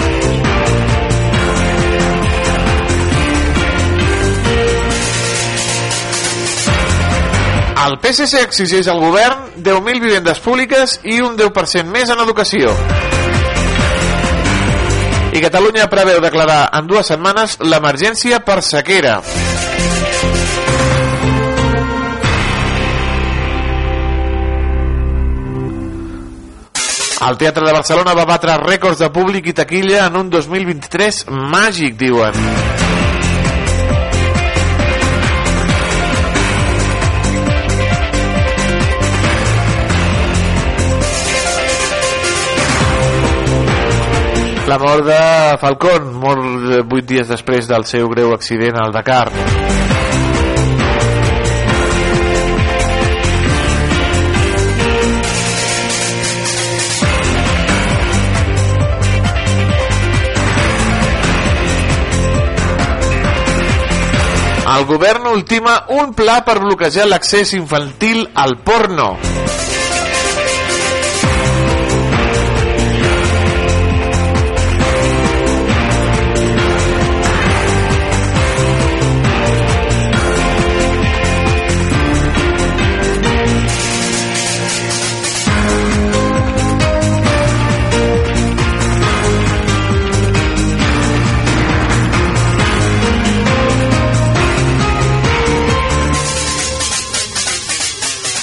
El 7.82 7.96
PSC 8.04 8.44
exigeix 8.44 8.92
al 8.92 9.00
govern 9.00 9.48
10.000 9.56 10.04
vivendes 10.04 10.44
públiques 10.44 11.00
i 11.08 11.22
un 11.24 11.40
10% 11.40 11.88
més 11.96 12.12
en 12.12 12.28
educació. 12.28 12.76
I 15.32 15.40
Catalunya 15.40 15.88
preveu 15.88 16.20
declarar 16.20 16.66
en 16.76 16.88
dues 16.92 17.08
setmanes 17.08 17.56
l'emergència 17.64 18.42
per 18.44 18.60
sequera. 18.68 19.22
El 27.22 27.38
Teatre 27.38 27.64
de 27.64 27.72
Barcelona 27.72 28.16
va 28.18 28.26
batre 28.26 28.60
rècords 28.60 29.00
de 29.00 29.12
públic 29.14 29.52
i 29.52 29.56
taquilla 29.56 30.08
en 30.10 30.20
un 30.26 30.32
2023 30.34 31.28
màgic, 31.30 31.96
diuen. 32.02 32.81
La 44.72 44.78
mort 44.80 45.04
de 45.04 45.58
Falcón, 45.60 46.14
mort 46.16 46.46
eh, 46.72 46.78
vuit 46.88 47.04
dies 47.04 47.28
després 47.28 47.68
del 47.68 47.84
seu 47.84 48.08
greu 48.08 48.32
accident 48.32 48.78
al 48.80 48.94
Dakar. 48.96 49.28
El 64.72 64.88
govern 64.88 65.28
ultima 65.34 65.82
un 66.00 66.16
pla 66.16 66.46
per 66.48 66.62
bloquejar 66.64 67.12
l'accés 67.12 67.58
infantil 67.60 68.24
al 68.40 68.62
porno. 68.64 69.18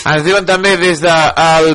Ens 0.09 0.25
diuen 0.25 0.47
també 0.49 0.71
des 0.81 1.03
de 1.05 1.15
el 1.45 1.75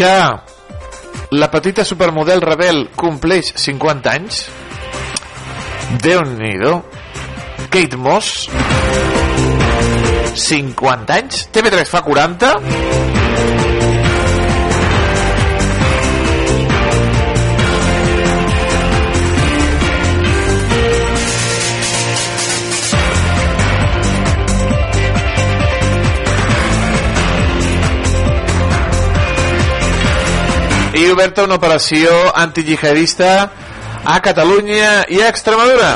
que 0.00 0.16
la 1.30 1.50
petita 1.52 1.84
supermodel 1.84 2.40
rebel 2.42 2.88
compleix 2.98 3.52
50 3.54 4.10
anys. 4.16 4.40
Déu-n'hi-do. 6.02 6.80
Kate 7.70 7.96
Moss 8.00 8.48
50 10.34 11.18
anys. 11.20 11.44
TV3 11.54 11.86
fa 11.86 12.02
40. 12.02 13.59
I 31.00 31.08
oberta 31.08 31.44
una 31.46 31.56
operació 31.56 32.10
antijihadista 32.36 33.30
a 34.04 34.16
Catalunya 34.20 35.06
i 35.08 35.22
a 35.22 35.28
Extremadura. 35.32 35.94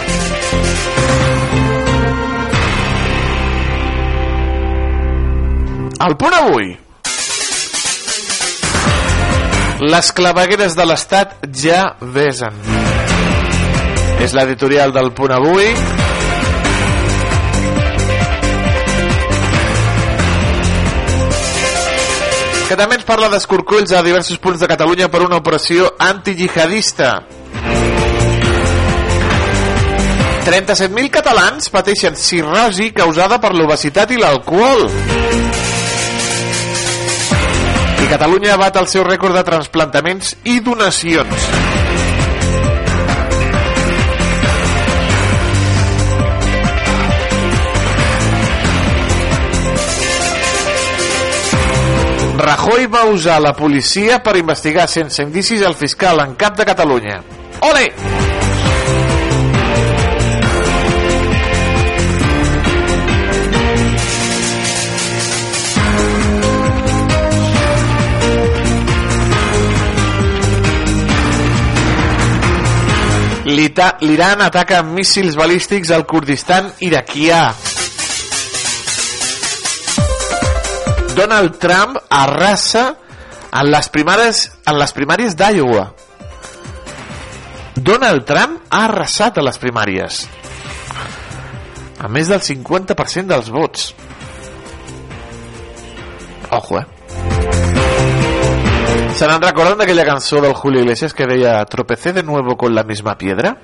El 6.07 6.17
punt 6.21 6.37
avui. 6.39 6.73
Les 9.85 10.13
clavegueres 10.17 10.77
de 10.79 10.89
l'Estat 10.89 11.37
ja 11.53 11.85
vesen. 12.01 12.57
És 14.25 14.33
l'editorial 14.33 14.97
del 14.97 15.13
punt 15.13 15.37
avui. 15.37 15.69
Que 22.69 22.77
també 22.81 22.97
ens 22.97 23.05
parla 23.05 23.29
d'escorcolls 23.33 23.93
a 23.93 24.03
diversos 24.05 24.39
punts 24.41 24.63
de 24.63 24.69
Catalunya 24.71 25.11
per 25.13 25.23
una 25.25 25.37
operació 25.43 25.91
antijihadista. 26.01 27.11
37.000 30.45 31.09
catalans 31.09 31.71
pateixen 31.73 32.17
cirrosi 32.21 32.91
causada 32.97 33.39
per 33.41 33.55
l'obesitat 33.57 34.13
i 34.13 34.21
l'alcohol. 34.21 34.87
I 38.05 38.11
Catalunya 38.13 38.59
bat 38.61 38.77
el 38.81 38.89
seu 38.93 39.07
rècord 39.09 39.37
de 39.37 39.45
transplantaments 39.49 40.37
i 40.45 40.61
donacions. 40.61 41.94
Rajoy 52.45 52.85
va 52.93 53.07
usar 53.09 53.39
la 53.41 53.55
policia 53.57 54.19
per 54.21 54.35
investigar 54.37 54.85
sense 54.85 55.25
indicis 55.25 55.63
el 55.65 55.73
fiscal 55.81 56.21
en 56.21 56.35
cap 56.37 56.59
de 56.59 56.67
Catalunya. 56.69 57.23
Ole! 57.65 57.87
L'Iran 74.05 74.45
ataca 74.45 74.83
amb 74.83 74.93
míssils 74.93 75.41
balístics 75.41 75.97
al 75.97 76.05
Kurdistan 76.05 76.75
iraquià. 76.85 77.47
Donald 81.15 81.59
Trump 81.59 81.99
arrasa 82.11 82.97
en 83.55 83.71
les 83.71 83.89
primàries, 83.95 84.49
en 84.67 84.79
les 84.81 84.93
primàries 84.97 85.37
d'Iowa. 85.39 85.85
Donald 87.77 88.25
Trump 88.27 88.65
ha 88.71 88.85
arrasat 88.89 89.39
a 89.39 89.45
les 89.47 89.61
primàries. 89.63 90.25
A 92.03 92.11
més 92.11 92.31
del 92.31 92.43
50% 92.43 93.31
dels 93.31 93.51
vots. 93.55 93.93
Ojo, 96.51 96.81
eh? 96.81 96.87
¿Se 99.15 99.29
n'en 99.31 99.43
recorden 99.43 99.79
d'aquella 99.79 100.07
cançó 100.07 100.43
del 100.43 100.55
Julio 100.59 100.83
Iglesias 100.83 101.15
que 101.15 101.31
deia 101.31 101.65
Tropecé 101.71 102.13
de 102.13 102.25
nuevo 102.25 102.57
con 102.57 102.75
la 102.75 102.83
misma 102.83 103.17
piedra? 103.17 103.57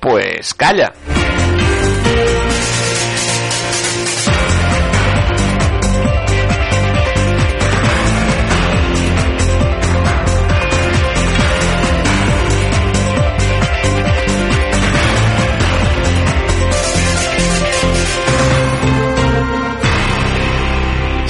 Pues 0.00 0.54
calla. 0.54 0.92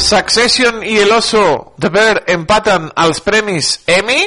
Succession 0.09 0.83
i 0.83 0.97
El 0.97 1.11
Oso 1.12 1.75
de 1.77 1.90
Bear 1.92 2.23
empaten 2.33 2.87
els 2.97 3.18
premis 3.21 3.75
Emmy. 3.85 4.23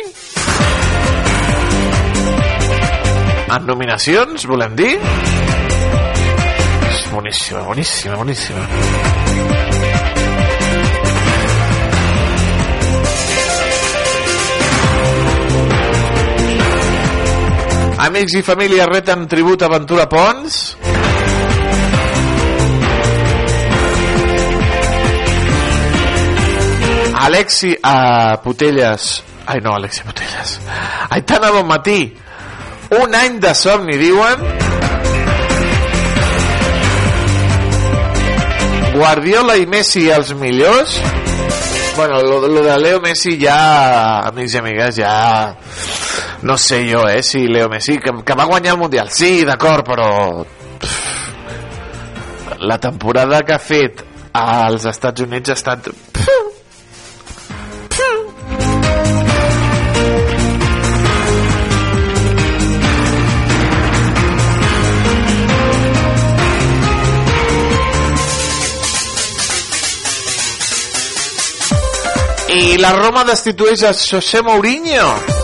En 3.49 3.65
nominacions, 3.65 4.45
volem 4.45 4.75
dir? 4.77 4.91
És 6.85 7.01
boníssima, 7.09 7.63
boníssima, 7.65 8.19
boníssima. 8.21 8.67
Amics 18.05 18.37
i 18.37 18.45
família 18.45 18.85
reten 18.85 19.25
tribut 19.33 19.65
a 19.65 19.73
Ventura 19.79 20.05
Pons 20.13 20.61
Alexi 27.21 27.77
a 27.83 28.41
Putelles. 28.41 29.23
Ai 29.45 29.59
no, 29.61 29.75
Alexi 29.75 30.01
Putelles. 30.03 30.59
Aitana 31.09 31.51
Bonmatí. 31.51 32.15
Un 32.97 33.13
any 33.15 33.37
de 33.39 33.53
somni 33.53 33.97
diuen. 33.97 34.41
Guardiola 38.95 39.55
i 39.61 39.67
Messi 39.69 40.09
els 40.09 40.33
millors. 40.33 40.97
Bueno, 41.95 42.21
lo, 42.21 42.47
lo 42.47 42.63
de 42.65 42.79
Leo 42.79 42.99
Messi 43.03 43.37
ja 43.39 44.23
amics 44.25 44.55
i 44.55 44.59
amigues 44.59 44.97
ja 44.97 45.13
no 46.41 46.57
sé 46.57 46.81
jo 46.89 47.07
eh, 47.07 47.21
si 47.21 47.45
Leo 47.47 47.69
Messi 47.69 47.99
que, 47.99 48.11
que 48.25 48.33
va 48.33 48.49
guanyar 48.49 48.73
el 48.73 48.81
Mundial. 48.81 49.11
Sí, 49.13 49.45
d'acord, 49.45 49.85
però 49.85 50.45
la 52.61 52.77
temporada 52.79 53.41
que 53.45 53.53
ha 53.53 53.61
fet 53.61 54.01
als 54.33 54.85
Estats 54.89 55.21
Units 55.21 55.53
ha 55.53 55.59
estat 55.59 55.91
I 72.71 72.77
la 72.79 72.93
Roma 72.95 73.25
destitueix 73.27 73.83
a 73.83 73.91
José 73.91 74.41
Mourinho. 74.47 75.40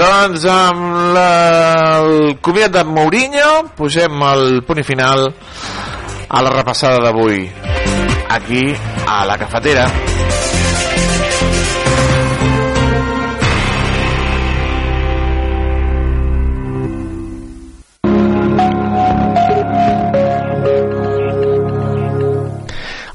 Doncs 0.00 0.46
amb 0.48 1.12
la, 1.12 1.30
el 2.00 2.38
comiat 2.40 2.72
de 2.72 2.84
Mourinho 2.88 3.50
posem 3.76 4.22
el 4.30 4.62
punt 4.64 4.80
final 4.86 5.26
a 5.28 6.40
la 6.40 6.54
repassada 6.54 7.02
d'avui 7.04 7.42
aquí 8.38 8.64
a 9.04 9.26
la 9.28 9.36
cafetera. 9.36 9.84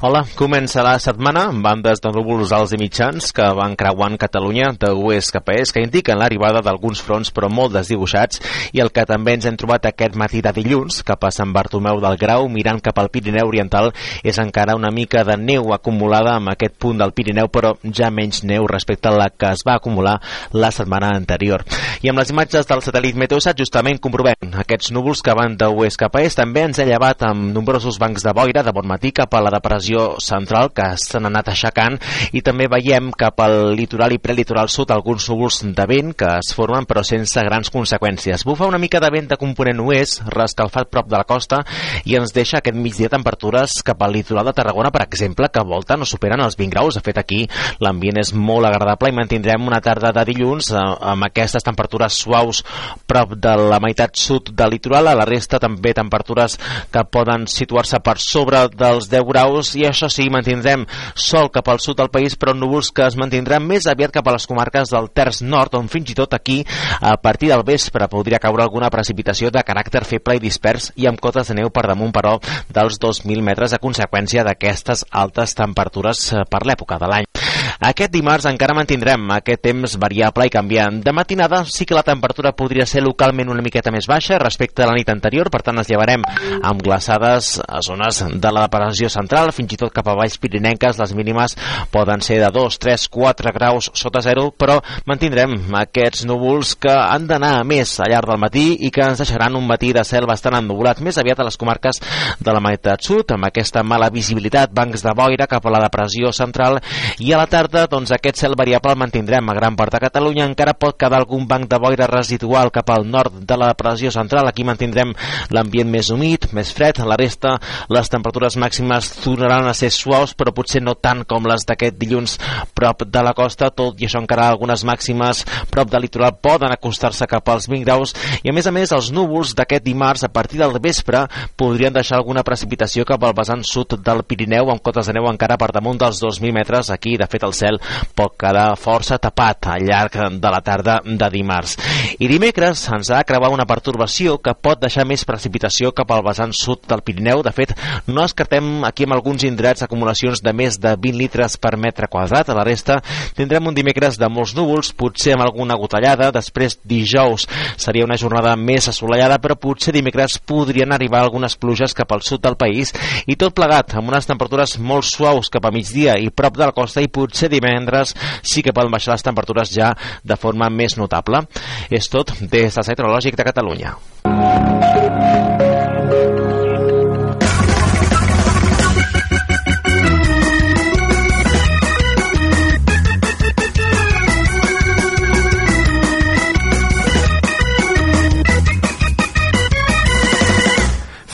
Hola, 0.04 0.26
comença 0.36 0.82
la 0.84 0.98
setmana 1.00 1.46
amb 1.48 1.64
bandes 1.64 2.02
de 2.04 2.10
núvols 2.12 2.50
alts 2.52 2.74
i 2.76 2.76
mitjans 2.76 3.30
que 3.32 3.44
van 3.56 3.72
creuant 3.80 4.18
Catalunya 4.20 4.66
de 4.76 4.90
oest 4.92 5.32
cap 5.32 5.46
a 5.48 5.54
est, 5.56 5.72
que 5.72 5.80
indiquen 5.80 6.18
l'arribada 6.20 6.60
d'alguns 6.60 7.00
fronts 7.00 7.30
però 7.32 7.48
molt 7.48 7.72
desdibuixats 7.72 8.42
i 8.76 8.82
el 8.84 8.92
que 8.92 9.06
també 9.08 9.32
ens 9.38 9.46
hem 9.48 9.56
trobat 9.56 9.88
aquest 9.88 10.18
matí 10.20 10.42
de 10.44 10.52
dilluns 10.52 11.00
cap 11.00 11.24
a 11.24 11.30
Sant 11.32 11.54
Bartomeu 11.56 12.02
del 12.04 12.18
Grau 12.20 12.44
mirant 12.52 12.82
cap 12.84 13.00
al 13.00 13.08
Pirineu 13.08 13.48
Oriental 13.48 13.88
és 14.20 14.36
encara 14.36 14.74
una 14.76 14.90
mica 14.92 15.22
de 15.24 15.38
neu 15.40 15.72
acumulada 15.72 16.36
amb 16.36 16.52
aquest 16.52 16.76
punt 16.76 17.00
del 17.00 17.16
Pirineu 17.16 17.48
però 17.48 17.72
ja 17.88 18.12
menys 18.12 18.42
neu 18.44 18.68
respecte 18.68 19.08
a 19.08 19.16
la 19.16 19.30
que 19.32 19.54
es 19.56 19.64
va 19.64 19.78
acumular 19.80 20.18
la 20.52 20.70
setmana 20.76 21.14
anterior. 21.16 21.64
I 22.04 22.12
amb 22.12 22.20
les 22.20 22.34
imatges 22.36 22.68
del 22.68 22.84
satèl·lit 22.84 23.16
Meteosat 23.16 23.56
justament 23.64 23.96
comprovem 23.96 24.60
aquests 24.60 24.92
núvols 24.92 25.24
que 25.24 25.40
van 25.40 25.56
de 25.56 25.72
oest 25.72 26.04
cap 26.04 26.20
a 26.20 26.26
est 26.28 26.36
també 26.36 26.68
ens 26.68 26.84
ha 26.84 26.84
llevat 26.84 27.24
amb 27.24 27.48
nombrosos 27.56 27.96
bancs 27.96 28.28
de 28.28 28.36
boira 28.36 28.60
de 28.60 28.76
bon 28.76 28.92
matí 28.92 29.16
cap 29.16 29.32
a 29.32 29.40
la 29.40 29.56
depressió 29.56 29.85
central 30.22 30.72
que 30.74 30.88
s'han 31.00 31.28
anat 31.28 31.52
aixecant 31.52 31.98
i 32.36 32.42
també 32.44 32.68
veiem 32.70 33.12
cap 33.16 33.40
al 33.44 33.74
litoral 33.76 34.14
i 34.16 34.20
prelitoral 34.22 34.70
sud 34.72 34.90
alguns 34.90 35.28
núvols 35.30 35.62
de 35.76 35.86
vent 35.88 36.14
que 36.18 36.28
es 36.40 36.52
formen 36.56 36.86
però 36.88 37.04
sense 37.06 37.40
grans 37.46 37.70
conseqüències. 37.72 38.44
Bufa 38.46 38.68
una 38.68 38.80
mica 38.82 39.00
de 39.00 39.10
vent 39.12 39.30
de 39.30 39.38
component 39.40 39.80
oest, 39.84 40.22
rescalfat 40.32 40.90
prop 40.90 41.08
de 41.10 41.18
la 41.18 41.26
costa 41.28 41.62
i 42.04 42.16
ens 42.18 42.34
deixa 42.34 42.60
aquest 42.60 42.78
migdia 42.78 43.10
temperatures 43.12 43.80
cap 43.86 44.02
al 44.02 44.14
litoral 44.16 44.46
de 44.46 44.54
Tarragona, 44.56 44.90
per 44.94 45.04
exemple, 45.06 45.50
que 45.52 45.64
volta 45.66 45.96
no 45.96 46.08
superen 46.08 46.42
els 46.42 46.56
20 46.58 46.72
graus. 46.72 46.96
De 46.96 47.04
fet, 47.04 47.18
aquí 47.20 47.44
l'ambient 47.82 48.20
és 48.22 48.32
molt 48.34 48.68
agradable 48.68 49.10
i 49.10 49.16
mantindrem 49.16 49.66
una 49.66 49.80
tarda 49.84 50.12
de 50.16 50.24
dilluns 50.28 50.72
eh, 50.72 50.82
amb 51.12 51.28
aquestes 51.28 51.66
temperatures 51.66 52.20
suaus 52.22 52.62
prop 53.06 53.36
de 53.36 53.54
la 53.70 53.80
meitat 53.82 54.16
sud 54.18 54.52
del 54.56 54.74
litoral, 54.76 55.10
a 55.10 55.16
la 55.18 55.26
resta 55.28 55.60
també 55.62 55.94
temperatures 55.96 56.58
que 56.92 57.04
poden 57.12 57.46
situar-se 57.50 58.00
per 58.04 58.16
sobre 58.22 58.66
dels 58.72 59.10
10 59.12 59.26
graus 59.28 59.74
i 59.76 59.86
això 59.88 60.08
sí, 60.12 60.28
mantindrem 60.32 60.86
sol 61.14 61.50
cap 61.54 61.68
al 61.68 61.80
sud 61.82 62.00
del 62.00 62.10
país, 62.12 62.36
però 62.36 62.54
núvols 62.56 62.90
que 62.94 63.06
es 63.06 63.16
mantindran 63.20 63.64
més 63.66 63.86
aviat 63.90 64.14
cap 64.14 64.26
a 64.26 64.36
les 64.36 64.46
comarques 64.48 64.92
del 64.92 65.10
terç 65.14 65.42
nord, 65.44 65.76
on 65.78 65.90
fins 65.92 66.10
i 66.12 66.18
tot 66.18 66.34
aquí, 66.36 66.62
a 67.00 67.16
partir 67.20 67.52
del 67.52 67.64
vespre, 67.66 68.08
podria 68.12 68.40
caure 68.42 68.64
alguna 68.64 68.90
precipitació 68.92 69.52
de 69.54 69.64
caràcter 69.66 70.04
feble 70.08 70.38
i 70.38 70.42
dispers 70.42 70.90
i 70.96 71.08
amb 71.10 71.20
cotes 71.22 71.52
de 71.52 71.58
neu 71.60 71.70
per 71.70 71.86
damunt, 71.90 72.14
però, 72.14 72.36
dels 72.72 73.00
2.000 73.02 73.44
metres 73.44 73.76
a 73.76 73.82
conseqüència 73.82 74.44
d'aquestes 74.46 75.06
altes 75.10 75.56
temperatures 75.58 76.30
eh, 76.32 76.46
per 76.50 76.64
l'època 76.66 77.00
de 77.02 77.12
l'any. 77.12 77.45
Aquest 77.76 78.12
dimarts 78.14 78.46
encara 78.48 78.72
mantindrem 78.76 79.28
aquest 79.34 79.60
temps 79.66 79.96
variable 80.00 80.46
i 80.48 80.52
canviant. 80.52 81.02
De 81.04 81.12
matinada 81.12 81.62
sí 81.68 81.84
que 81.84 81.96
la 81.96 82.04
temperatura 82.06 82.54
podria 82.56 82.86
ser 82.88 83.02
localment 83.04 83.50
una 83.52 83.64
miqueta 83.64 83.92
més 83.92 84.06
baixa 84.08 84.38
respecte 84.40 84.82
a 84.82 84.88
la 84.88 84.94
nit 84.96 85.10
anterior, 85.12 85.50
per 85.52 85.60
tant 85.66 85.76
es 85.82 85.90
llevarem 85.90 86.24
amb 86.62 86.80
glaçades 86.82 87.58
a 87.60 87.82
zones 87.84 88.22
de 88.32 88.52
la 88.52 88.64
depressió 88.64 89.10
central, 89.12 89.52
fins 89.52 89.74
i 89.76 89.80
tot 89.80 89.92
cap 89.92 90.08
a 90.08 90.14
baix 90.16 90.38
pirinenques, 90.40 90.96
les 90.96 91.12
mínimes 91.18 91.56
poden 91.92 92.24
ser 92.24 92.38
de 92.40 92.48
2, 92.54 92.78
3, 92.80 93.06
4 93.12 93.52
graus 93.52 93.90
sota 93.92 94.22
zero, 94.24 94.48
però 94.56 94.78
mantindrem 95.04 95.52
aquests 95.82 96.24
núvols 96.28 96.74
que 96.80 96.92
han 96.96 97.28
d'anar 97.28 97.58
a 97.60 97.66
més 97.68 97.92
al 98.00 98.12
llarg 98.14 98.32
del 98.32 98.40
matí 98.40 98.66
i 98.88 98.90
que 98.90 99.04
ens 99.04 99.20
deixaran 99.20 99.56
un 99.60 99.68
matí 99.68 99.92
de 99.92 100.04
cel 100.08 100.24
bastant 100.28 100.56
ennubulat, 100.56 101.04
més 101.04 101.20
aviat 101.20 101.44
a 101.44 101.48
les 101.48 101.60
comarques 101.60 102.00
de 102.40 102.56
la 102.56 102.64
meitat 102.64 103.04
sud, 103.04 103.36
amb 103.36 103.50
aquesta 103.50 103.84
mala 103.84 104.08
visibilitat, 104.12 104.72
bancs 104.72 105.04
de 105.04 105.12
boira 105.16 105.48
cap 105.50 105.66
a 105.66 105.76
la 105.76 105.84
depressió 105.84 106.32
central 106.32 106.80
i 107.20 107.32
a 107.32 107.40
la 107.42 107.46
tarda, 107.50 107.65
doncs 107.70 108.12
aquest 108.14 108.38
cel 108.40 108.54
variable 108.56 108.92
el 108.92 108.98
mantindrem. 109.00 109.48
A 109.50 109.54
gran 109.54 109.76
part 109.76 109.92
de 109.92 110.00
Catalunya, 110.00 110.46
encara 110.46 110.74
pot 110.78 110.96
quedar 110.98 111.18
algun 111.20 111.46
banc 111.48 111.68
de 111.70 111.78
boira 111.82 112.06
residual 112.06 112.70
cap 112.70 112.90
al 112.90 113.06
nord 113.08 113.40
de 113.46 113.56
la 113.56 113.68
depressió 113.72 114.10
central, 114.14 114.48
aquí 114.48 114.64
mantindrem 114.64 115.14
l'ambient 115.50 115.90
més 115.90 116.10
humit, 116.10 116.48
més 116.52 116.72
fred, 116.72 117.00
a 117.00 117.06
la 117.08 117.16
resta 117.18 117.56
les 117.88 118.10
temperatures 118.12 118.56
màximes 118.56 119.10
tornaran 119.24 119.66
a 119.66 119.74
ser 119.74 119.90
suaus, 119.90 120.34
però 120.36 120.54
potser 120.54 120.82
no 120.82 120.94
tant 120.94 121.24
com 121.28 121.46
les 121.48 121.66
d'aquest 121.66 121.98
dilluns 121.98 122.38
prop 122.74 123.02
de 123.06 123.22
la 123.22 123.34
costa, 123.34 123.70
tot 123.70 124.00
i 124.00 124.06
això 124.06 124.20
encara 124.22 124.48
algunes 124.48 124.84
màximes 124.86 125.44
prop 125.70 125.90
del 125.90 126.06
litoral 126.06 126.36
poden 126.42 126.72
acostar-se 126.72 127.26
cap 127.26 127.48
als 127.48 127.68
20 127.68 127.84
graus. 127.84 128.14
I 128.42 128.50
a 128.50 128.54
més 128.56 128.66
a 128.66 128.74
més 128.74 128.92
els 128.92 129.10
núvols 129.14 129.54
d'aquest 129.58 129.84
dimarts 129.84 130.24
a 130.24 130.32
partir 130.32 130.60
del 130.62 130.78
vespre 130.82 131.26
podrien 131.56 131.92
deixar 131.92 132.20
alguna 132.20 132.44
precipitació 132.46 133.04
cap 133.08 133.24
al 133.24 133.34
vessant 133.36 133.64
sud 133.66 133.98
del 134.04 134.22
Pirineu 134.24 134.70
amb 134.70 134.82
cotes 134.84 135.08
de 135.08 135.16
neu 135.16 135.28
encara 135.30 135.58
per 135.60 135.72
damunt 135.74 135.98
dels 136.00 136.20
2.000 136.22 136.54
metres. 136.54 136.90
Aquí 136.94 137.16
de 137.16 137.28
fet 137.30 137.44
el 137.46 137.55
cel 137.56 137.80
pot 138.16 138.36
quedar 138.38 138.68
força 138.80 139.18
tapat 139.22 139.70
al 139.72 139.86
llarg 139.86 140.18
de 140.40 140.52
la 140.52 140.62
tarda 140.64 140.98
de 141.04 141.30
dimarts. 141.32 141.76
I 142.18 142.28
dimecres 142.30 142.84
ens 142.92 143.10
ha 143.10 143.20
de 143.20 143.28
creuar 143.28 143.50
una 143.52 143.66
pertorbació 143.68 144.36
que 144.42 144.54
pot 144.54 144.80
deixar 144.80 145.06
més 145.08 145.24
precipitació 145.28 145.92
cap 145.96 146.12
al 146.12 146.24
vessant 146.26 146.52
sud 146.56 146.84
del 146.88 147.02
Pirineu. 147.06 147.42
De 147.46 147.52
fet 147.56 147.74
no 148.06 148.24
escartem 148.24 148.84
aquí 148.88 149.06
en 149.06 149.14
alguns 149.16 149.44
indrets 149.48 149.84
acumulacions 149.86 150.42
de 150.44 150.52
més 150.56 150.78
de 150.80 150.94
20 150.96 151.20
litres 151.20 151.56
per 151.60 151.76
metre 151.80 152.10
quadrat. 152.12 152.50
A 152.50 152.56
la 152.56 152.64
resta 152.66 153.00
tindrem 153.36 153.66
un 153.68 153.76
dimecres 153.76 154.18
de 154.20 154.28
molts 154.32 154.54
núvols 154.56 154.92
potser 154.96 155.36
amb 155.36 155.46
alguna 155.46 155.78
gotellada. 155.80 156.30
Després 156.34 156.78
dijous 156.84 157.46
seria 157.76 158.06
una 158.06 158.18
jornada 158.20 158.56
més 158.56 158.88
assolellada 158.92 159.40
però 159.42 159.58
potser 159.60 159.94
dimecres 159.96 160.38
podrien 160.38 160.92
arribar 160.92 161.22
algunes 161.22 161.56
pluges 161.56 161.94
cap 161.96 162.12
al 162.12 162.24
sud 162.26 162.44
del 162.44 162.58
país. 162.60 162.92
I 163.26 163.36
tot 163.36 163.54
plegat 163.56 163.96
amb 163.96 164.12
unes 164.12 164.28
temperatures 164.28 164.76
molt 164.78 165.06
suaus 165.08 165.50
cap 165.52 165.66
a 165.66 165.74
migdia 165.74 166.16
i 166.20 166.30
prop 166.30 166.56
de 166.56 166.66
la 166.66 166.74
costa 166.76 167.02
i 167.04 167.10
potser 167.12 167.45
divendres 167.52 168.14
sí 168.42 168.62
que 168.62 168.74
poden 168.76 168.92
baixar 168.92 169.14
les 169.14 169.26
temperatures 169.26 169.72
ja 169.72 169.92
de 170.24 170.36
forma 170.36 170.70
més 170.70 170.96
notable. 170.98 171.44
És 171.90 172.10
tot 172.12 172.34
des 172.40 172.74
del 172.74 172.86
Centre 172.86 173.10
Lògic 173.10 173.36
de 173.36 173.46
Catalunya. 173.46 173.96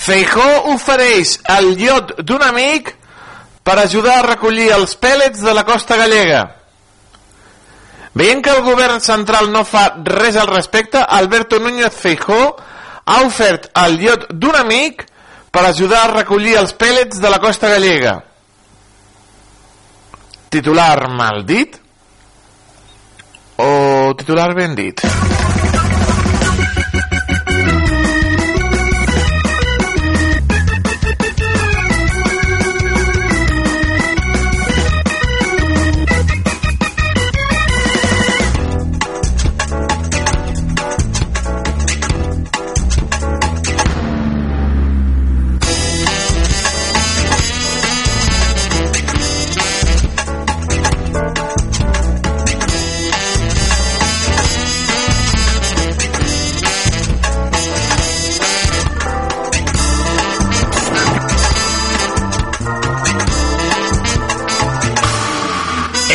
Feijó 0.02 0.46
ofereix 0.72 1.36
el 1.54 1.76
iot 1.78 2.08
d'un 2.26 2.42
amic 2.42 2.88
per 3.62 3.78
ajudar 3.78 4.18
a 4.18 4.26
recollir 4.26 4.70
els 4.74 4.96
pèl·lets 4.98 5.42
de 5.44 5.54
la 5.54 5.64
costa 5.64 5.96
gallega. 5.96 6.42
Veient 8.14 8.42
que 8.44 8.52
el 8.52 8.64
govern 8.66 9.00
central 9.00 9.48
no 9.52 9.64
fa 9.64 9.86
res 10.04 10.36
al 10.36 10.50
respecte, 10.50 11.00
Alberto 11.00 11.60
Núñez 11.60 11.94
Feijó 11.96 12.42
ha 13.04 13.22
ofert 13.26 13.70
el 13.84 13.96
iot 14.02 14.26
d'un 14.32 14.58
amic 14.58 15.06
per 15.52 15.64
ajudar 15.68 16.04
a 16.04 16.12
recollir 16.12 16.58
els 16.60 16.74
pèl·lets 16.76 17.20
de 17.22 17.30
la 17.32 17.40
costa 17.40 17.70
gallega. 17.72 18.18
Titular 20.52 21.08
mal 21.08 21.46
dit 21.48 21.78
o 23.62 24.14
titular 24.18 24.52
ben 24.54 24.74
dit? 24.74 25.00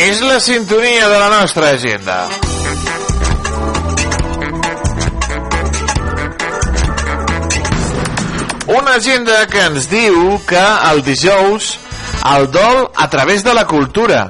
És 0.08 0.20
la 0.24 0.38
sintonia 0.40 1.06
de 1.08 1.18
la 1.18 1.28
nostra 1.28 1.68
agenda. 1.68 2.16
Una 8.68 8.94
agenda 8.94 9.46
que 9.52 9.66
ens 9.66 9.88
diu 9.90 10.38
que 10.48 10.64
el 10.90 11.02
dijous 11.04 11.74
el 12.32 12.48
dol 12.54 12.88
a 12.96 13.10
través 13.12 13.44
de 13.44 13.52
la 13.52 13.66
cultura 13.66 14.22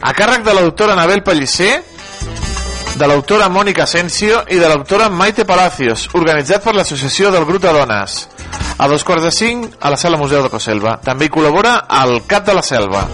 a 0.00 0.12
càrrec 0.12 0.44
de 0.44 0.54
l'autora 0.58 0.92
Anabel 0.92 1.24
Pellicer 1.24 1.72
de 3.00 3.08
l'autora 3.08 3.48
Mònica 3.48 3.86
Asensio 3.88 4.42
i 4.52 4.60
de 4.60 4.68
l'autora 4.68 5.08
Maite 5.08 5.46
Palacios, 5.48 6.08
organitzat 6.12 6.64
per 6.64 6.74
l'Associació 6.76 7.32
del 7.32 7.48
Grup 7.48 7.62
de 7.64 7.72
Dones. 7.72 8.26
A 8.76 8.88
dos 8.90 9.04
quarts 9.08 9.24
de 9.24 9.32
cinc, 9.32 9.70
a 9.80 9.88
la 9.88 9.96
Sala 9.96 10.20
Museu 10.20 10.42
de 10.42 10.52
Coselva. 10.52 10.98
També 11.00 11.30
hi 11.30 11.32
col·labora 11.32 11.78
el 12.02 12.18
Cap 12.26 12.44
de 12.44 12.58
la 12.58 12.66
Selva. 12.66 13.06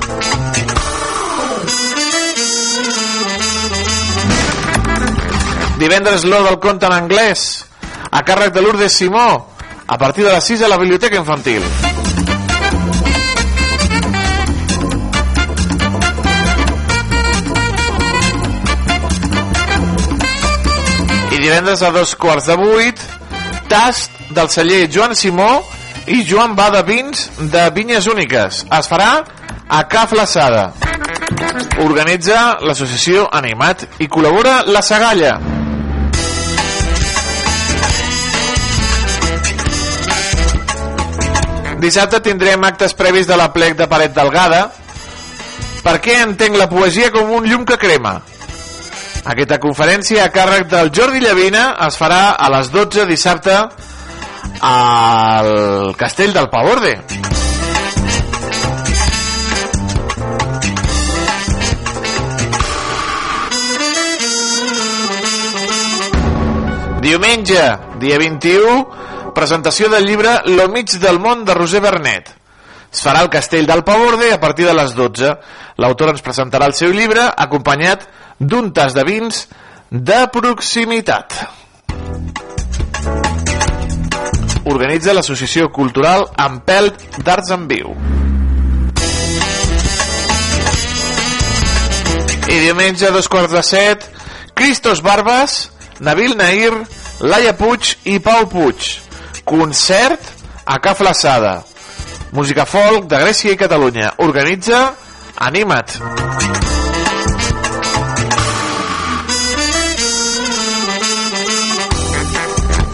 Divendres 5.79 6.23
l'Or 6.23 6.45
del 6.47 6.61
conte 6.63 6.87
en 6.87 6.95
anglès, 6.95 7.65
a 8.11 8.21
càrrec 8.23 8.53
de 8.55 8.63
Lourdes 8.63 8.95
Simó, 8.95 9.27
a 9.87 9.99
partir 9.99 10.25
de 10.25 10.31
les 10.31 10.45
6 10.45 10.63
a 10.63 10.69
la 10.69 10.79
Biblioteca 10.79 11.19
Infantil. 11.19 11.63
I 21.35 21.41
divendres 21.43 21.83
a 21.83 21.91
dos 21.91 22.15
quarts 22.15 22.47
de 22.47 22.57
vuit, 22.61 23.01
tast 23.69 24.13
del 24.31 24.49
celler 24.55 24.87
Joan 24.95 25.17
Simó 25.19 25.65
i 26.07 26.23
Joan 26.23 26.55
Bada 26.55 26.85
Vins 26.87 27.27
de 27.51 27.67
Vinyes 27.75 28.07
Úniques. 28.07 28.63
Es 28.71 28.91
farà 28.93 29.11
a 29.69 29.83
Ca 29.91 30.07
Flaçada. 30.07 30.71
Organitza 31.83 32.61
l'associació 32.63 33.27
Animat 33.33 33.89
i 33.99 34.07
col·labora 34.07 34.63
la 34.71 34.85
Sagalla. 34.87 35.54
Dissabte 41.85 42.17
tindrem 42.25 42.63
actes 42.65 42.95
previs 42.97 43.27
de 43.29 43.37
la 43.37 43.51
plec 43.53 43.75
de 43.77 43.85
Paret 43.85 44.15
Delgada. 44.17 44.71
Per 45.85 45.93
què 46.01 46.15
entenc 46.23 46.57
la 46.57 46.65
poesia 46.71 47.11
com 47.13 47.29
un 47.37 47.45
llum 47.45 47.67
que 47.69 47.77
crema? 47.77 48.15
Aquesta 49.29 49.59
conferència 49.61 50.23
a 50.25 50.31
càrrec 50.33 50.71
del 50.71 50.89
Jordi 50.97 51.21
Llavina 51.21 51.67
es 51.85 51.99
farà 52.01 52.39
a 52.41 52.49
les 52.57 52.73
12 52.73 53.05
dissabte 53.11 53.59
al 54.65 55.93
Castell 56.01 56.33
del 56.33 56.49
Pavorde. 56.49 56.97
Diumenge, 67.05 67.65
dia 68.01 68.17
21, 68.25 69.04
presentació 69.35 69.91
del 69.93 70.07
llibre 70.07 70.39
Lo 70.47 70.69
mig 70.73 70.95
del 71.03 71.19
món 71.21 71.45
de 71.45 71.55
Roser 71.55 71.83
Bernet. 71.85 72.31
Es 72.95 73.03
farà 73.03 73.25
al 73.25 73.31
Castell 73.31 73.67
del 73.67 73.83
Pavorde 73.83 74.33
a 74.33 74.41
partir 74.41 74.69
de 74.69 74.75
les 74.75 74.95
12. 74.95 75.33
L'autor 75.83 76.13
ens 76.13 76.23
presentarà 76.23 76.69
el 76.71 76.77
seu 76.79 76.95
llibre 76.95 77.27
acompanyat 77.27 78.07
d'un 78.39 78.71
tas 78.73 78.95
de 78.95 79.03
vins 79.07 79.45
de 79.91 80.21
proximitat. 80.33 81.35
Organitza 84.65 85.13
l'Associació 85.13 85.69
Cultural 85.75 86.25
Empelt 86.41 87.03
d'Arts 87.27 87.51
en 87.55 87.69
Viu. 87.69 87.95
I 92.49 92.61
diumenge 92.63 93.09
a 93.09 93.13
dos 93.13 93.29
quarts 93.29 93.53
de 93.53 93.63
set, 93.67 94.07
Cristos 94.55 95.03
Barbas, 95.03 95.73
Nabil 95.99 96.37
Nair, 96.39 96.73
Laia 97.21 97.57
Puig 97.59 97.97
i 98.07 98.21
Pau 98.23 98.47
Puig. 98.51 99.04
Concert 99.45 100.21
a 100.65 100.79
Ca 100.81 100.95
Flaçada. 100.95 101.63
Música 102.33 102.65
folk 102.67 103.07
de 103.07 103.21
Grècia 103.21 103.53
i 103.53 103.57
Catalunya. 103.61 104.15
Organitza 104.25 104.95
Anima't. 105.37 106.01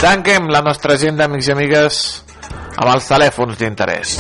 Tanquem 0.01 0.49
la 0.49 0.63
nostra 0.65 0.95
agenda, 0.97 1.27
amics 1.29 1.51
i 1.51 1.53
amigues, 1.53 1.97
amb 2.77 2.89
els 2.95 3.09
telèfons 3.09 3.59
d'interès. 3.61 4.17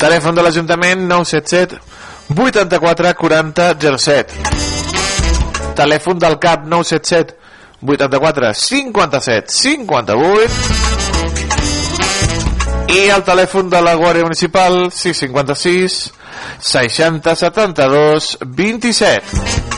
Telèfon 0.00 0.36
de 0.36 0.44
l'Ajuntament 0.44 1.04
977 1.08 1.76
84 2.32 3.12
40 3.20 3.68
07. 3.98 4.40
Telèfon 5.76 6.18
del 6.18 6.38
CAP 6.40 6.64
977 6.64 7.36
84 7.84 8.54
57 8.54 9.52
58 9.52 10.85
i 12.92 13.08
el 13.10 13.24
telèfon 13.26 13.70
de 13.72 13.80
la 13.82 13.96
Guàrdia 13.98 14.26
Municipal 14.26 14.86
656 14.94 15.98
60 16.72 17.34
72 17.42 18.30
27. 18.44 19.75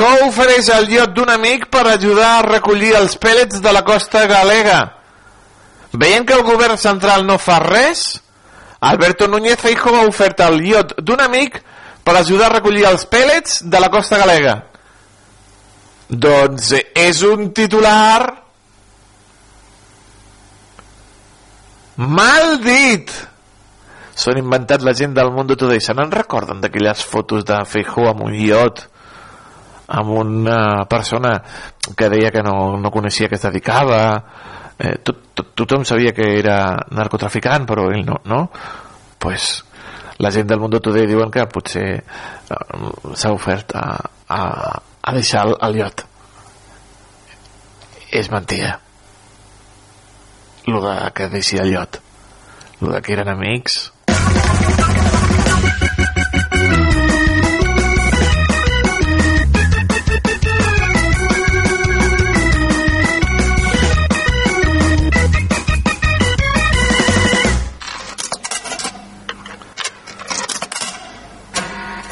Feijó 0.00 0.28
ofereix 0.30 0.68
el 0.72 0.86
llot 0.88 1.10
d'un 1.12 1.28
amic 1.28 1.66
per 1.68 1.82
ajudar 1.84 2.38
a 2.38 2.44
recollir 2.46 2.94
els 2.96 3.18
pèl·lets 3.20 3.60
de 3.60 3.72
la 3.72 3.82
costa 3.84 4.22
galega. 4.24 4.78
Veient 5.92 6.24
que 6.24 6.32
el 6.32 6.44
govern 6.46 6.78
central 6.80 7.26
no 7.28 7.36
fa 7.36 7.58
res, 7.60 8.22
Alberto 8.80 9.26
Núñez 9.28 9.60
Feijó 9.60 9.92
ha 9.98 10.06
ofert 10.08 10.40
el 10.40 10.56
llot 10.64 10.94
d'un 11.04 11.20
amic 11.20 11.58
per 12.02 12.14
ajudar 12.16 12.46
a 12.48 12.54
recollir 12.54 12.86
els 12.88 13.04
pèl·lets 13.10 13.60
de 13.68 13.80
la 13.82 13.90
costa 13.92 14.16
galega. 14.22 14.54
Doncs 16.08 16.70
és 16.96 17.20
un 17.22 17.50
titular 17.52 18.22
mal 21.96 22.56
dit. 22.64 23.12
S'han 24.16 24.40
inventat 24.40 24.80
la 24.80 24.96
gent 24.96 25.12
del 25.12 25.28
Mundo 25.36 25.58
Today. 25.60 25.80
Se 25.84 25.92
n'en 25.92 26.08
recorden 26.10 26.64
d'aquelles 26.64 27.04
fotos 27.04 27.44
de 27.44 27.60
Feijó 27.68 28.08
amb 28.14 28.24
un 28.30 28.40
iot 28.46 28.86
amb 29.90 30.12
una 30.14 30.60
persona 30.90 31.34
que 31.96 32.08
deia 32.12 32.30
que 32.30 32.44
no, 32.46 32.76
no 32.78 32.92
coneixia 32.94 33.28
que 33.28 33.38
es 33.38 33.46
dedicava 33.46 34.02
eh, 34.78 34.96
tot, 35.02 35.32
tot, 35.34 35.50
tothom 35.58 35.84
sabia 35.84 36.14
que 36.14 36.28
era 36.38 36.76
narcotraficant 36.94 37.66
però 37.66 37.88
ell 37.90 38.06
no, 38.06 38.20
no? 38.30 38.44
pues 39.18 39.64
la 40.20 40.30
gent 40.30 40.48
del 40.48 40.60
Mundo 40.60 40.80
Today 40.80 41.06
diuen 41.08 41.30
que 41.32 41.46
potser 41.48 41.86
eh, 41.96 42.56
s'ha 43.16 43.32
ofert 43.32 43.72
a, 43.74 43.86
a, 44.28 44.40
a 45.00 45.14
deixar 45.16 45.46
el, 45.48 45.54
el 45.64 45.78
llot. 45.78 46.04
És 48.12 48.28
mentida. 48.28 48.74
El 50.68 50.84
que 51.16 51.30
deixi 51.32 51.56
el 51.62 51.72
llot. 51.72 52.00
El 52.84 52.98
que 53.00 53.16
eren 53.16 53.32
amics 53.32 53.78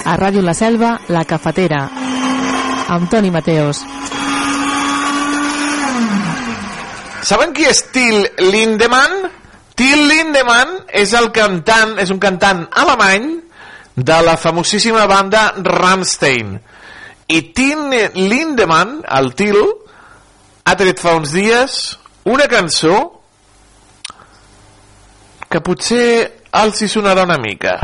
A 0.08 0.16
Ràdio 0.16 0.40
La 0.40 0.54
Selva, 0.56 0.94
La 1.12 1.26
Cafetera, 1.28 1.82
amb 2.88 3.10
Toni 3.12 3.28
Mateos. 3.28 3.82
Saben 7.28 7.52
qui 7.52 7.66
és 7.68 7.82
Till 7.92 8.24
Lindemann? 8.40 9.28
Till 9.76 10.06
Lindemann 10.08 10.78
és 10.96 11.12
el 11.12 11.28
cantant, 11.36 11.98
és 12.00 12.08
un 12.08 12.22
cantant 12.22 12.64
alemany 12.72 13.28
de 14.00 14.18
la 14.24 14.38
famosíssima 14.40 15.04
banda 15.10 15.50
Rammstein. 15.60 16.56
I 17.28 17.42
Till 17.52 17.92
Lindemann, 18.16 19.02
el 19.04 19.34
Till, 19.36 19.60
ha 20.64 20.76
tret 20.80 21.04
fa 21.04 21.18
uns 21.20 21.36
dies 21.36 21.98
una 22.24 22.48
cançó 22.48 22.96
que 25.52 25.60
potser 25.60 26.04
els 26.64 26.80
hi 26.80 26.88
sonarà 26.88 27.28
una 27.28 27.36
mica. 27.44 27.76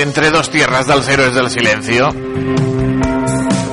Entre 0.00 0.30
dos 0.30 0.48
tierras 0.48 0.86
dels 0.86 1.08
Héroes 1.08 1.34
del 1.34 1.50
Silencio. 1.50 2.08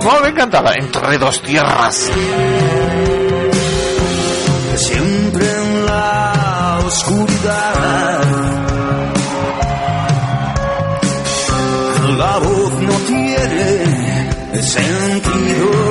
Molt 0.06 0.24
ben 0.24 0.34
cantada, 0.34 0.74
Entre 0.74 1.20
dos 1.20 1.40
tierras. 1.42 2.10
Siempre 4.76 5.46
en 5.46 5.86
la 5.86 6.80
oscuridad 6.86 8.22
La 12.18 12.38
voz 12.40 12.74
no 12.82 12.96
tiene 13.08 14.62
sentido 14.64 15.85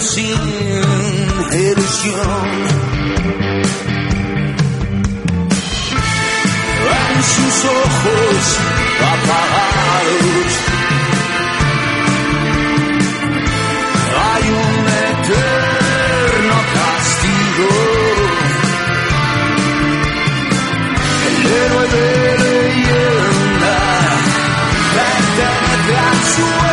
sin 0.00 0.40
ilusión. 1.52 2.48
En 7.10 7.22
sus 7.34 7.64
ojos 7.64 8.40
apagados 9.14 10.50
hay 14.30 14.44
un 14.50 14.84
eterno 15.12 16.56
castigo. 16.74 17.70
Héroe 21.50 22.27
to 26.38 26.67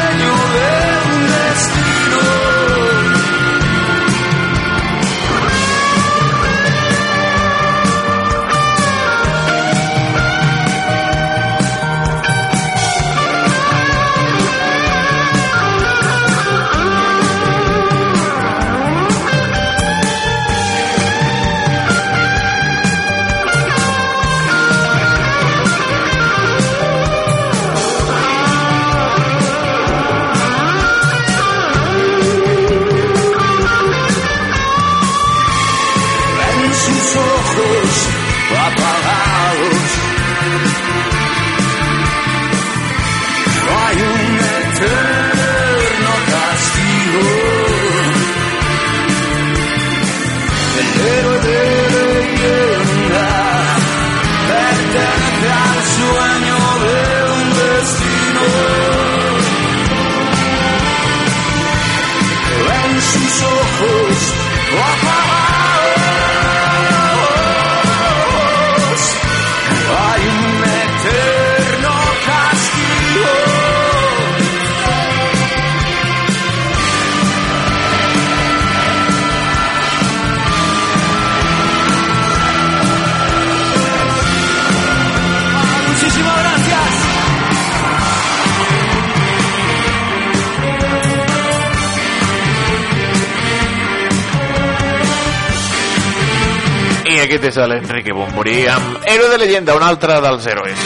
és 97.56 97.70
l'Enrique 97.70 98.14
Bumburi 98.14 98.66
amb 98.68 99.06
Héroe 99.08 99.30
de 99.32 99.38
llegenda, 99.40 99.76
un 99.78 99.84
altre 99.86 100.18
dels 100.24 100.46
herois. 100.50 100.82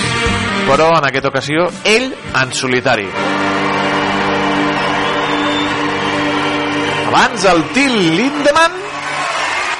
Però 0.67 0.89
en 0.97 1.07
aquesta 1.07 1.31
ocasió, 1.31 1.65
ell 1.87 2.11
en 2.13 2.51
solitari. 2.53 3.07
Abans 7.09 7.45
el 7.49 7.63
Till 7.73 7.95
Lindemann, 8.19 8.75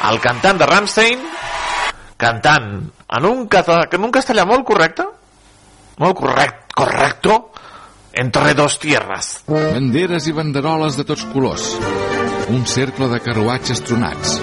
el 0.09 0.19
cantant 0.23 0.57
de 0.57 0.69
Rammstein, 0.69 1.21
cantant 2.17 2.71
en 2.89 3.29
un, 3.29 3.45
català, 3.51 3.85
en 3.93 4.09
un 4.09 4.15
castellà 4.15 4.47
molt 4.49 4.65
correcte, 4.65 5.05
molt 6.01 6.17
correcte, 6.17 6.73
correcto, 6.73 7.39
entre 8.13 8.55
dos 8.57 8.79
tierras. 8.81 9.43
Banderes 9.47 10.25
i 10.27 10.33
banderoles 10.33 10.97
de 10.97 11.05
tots 11.05 11.27
colors. 11.29 11.69
Un 12.49 12.65
cercle 12.65 13.11
de 13.13 13.21
carruatges 13.21 13.83
tronats. 13.85 14.39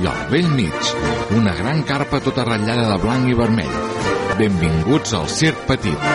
I 0.00 0.06
al 0.06 0.28
vell 0.30 0.52
mig, 0.54 0.94
una 1.36 1.54
gran 1.54 1.82
carpa 1.82 2.20
tota 2.20 2.44
ratllada 2.44 2.88
de 2.90 2.98
blanc 3.02 3.28
i 3.30 3.34
vermell. 3.38 3.74
Benvinguts 4.38 5.14
al 5.14 5.28
circ 5.28 5.58
petit. 5.68 6.06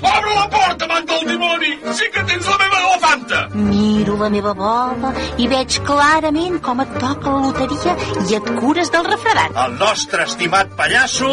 Obre 0.00 0.32
la 0.34 0.46
porta, 0.50 0.86
amant 0.88 1.06
del 1.10 1.26
dimoni! 1.30 1.72
Sí 1.98 2.08
que 2.12 2.24
tens 2.30 2.48
la 2.50 2.56
meva 2.62 2.80
elefanta! 2.82 3.42
Miro 3.54 4.16
la 4.22 4.30
meva 4.32 4.54
bola 4.58 5.12
i 5.38 5.46
veig 5.50 5.78
clarament 5.86 6.58
com 6.64 6.82
et 6.84 6.96
toca 6.98 7.34
la 7.34 7.44
loteria 7.46 7.96
i 8.26 8.38
et 8.40 8.50
cures 8.58 8.90
del 8.94 9.06
refredat. 9.10 9.54
El 9.66 9.78
nostre 9.82 10.26
estimat 10.26 10.74
pallasso, 10.78 11.32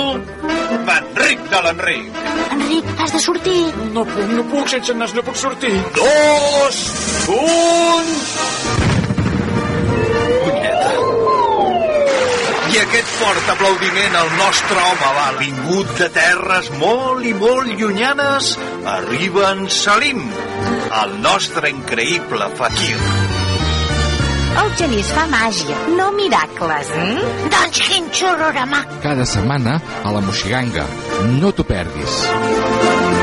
Manric 0.90 1.48
de 1.50 1.64
l'Enric. 1.66 2.22
Enric, 2.58 2.94
has 3.00 3.16
de 3.18 3.24
sortir. 3.24 3.60
No 3.96 4.06
puc, 4.06 4.30
no 4.38 4.46
puc, 4.52 4.70
sense 4.76 4.98
nas 5.00 5.16
no 5.18 5.26
puc 5.26 5.42
sortir. 5.42 5.74
Dos, 5.98 6.84
un... 7.40 8.63
fort 13.18 13.50
aplaudiment 13.54 14.16
al 14.18 14.30
nostre 14.40 14.80
home 14.80 15.10
va 15.18 15.28
vingut 15.40 15.92
de 16.00 16.08
terres 16.16 16.70
molt 16.82 17.26
i 17.28 17.34
molt 17.38 17.74
llunyanes, 17.80 18.54
arriba 18.96 19.52
en 19.52 19.68
Salim, 19.70 20.24
el 21.02 21.16
nostre 21.22 21.72
increïble 21.74 22.50
fakir. 22.60 22.98
El 24.62 24.70
genís 24.78 25.10
fa 25.16 25.26
màgia, 25.32 25.78
no 25.98 26.12
miracles. 26.14 26.94
Mm? 26.94 27.50
Doncs 27.54 27.84
quin 27.90 28.10
xurorama. 28.14 28.84
Cada 29.06 29.26
setmana 29.26 29.80
a 30.04 30.14
la 30.14 30.22
Moixiganga. 30.22 30.86
No 31.42 31.54
t'ho 31.54 31.66
perdis. 31.66 33.23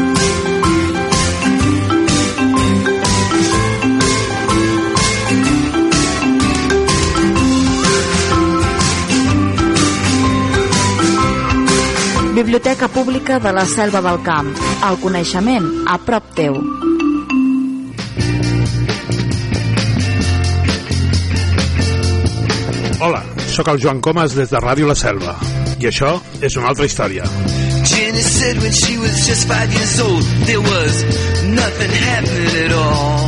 Biblioteca 12.41 12.87
Pública 12.87 13.37
de 13.37 13.53
la 13.53 13.67
Selva 13.69 14.01
del 14.01 14.23
Camp. 14.25 14.47
El 14.87 14.95
coneixement 14.97 15.67
a 15.85 15.99
prop 16.01 16.31
teu. 16.33 16.55
Hola, 22.97 23.21
sóc 23.45 23.69
el 23.69 23.77
Joan 23.83 24.01
Comas 24.01 24.33
des 24.33 24.49
de 24.49 24.57
Ràdio 24.57 24.89
La 24.89 24.97
Selva. 24.97 25.35
I 25.77 25.91
això 25.91 26.15
és 26.41 26.57
una 26.57 26.73
altra 26.73 26.89
història. 26.89 27.29
Jenny 27.85 28.25
said 28.25 28.57
when 28.57 28.73
she 28.73 28.97
was 28.97 29.21
just 29.27 29.45
five 29.47 29.69
years 29.77 29.99
old, 30.01 30.25
there 30.49 30.65
was 30.65 31.03
nothing 31.45 31.93
happening 31.93 32.65
at 32.65 32.73
all. 32.73 33.20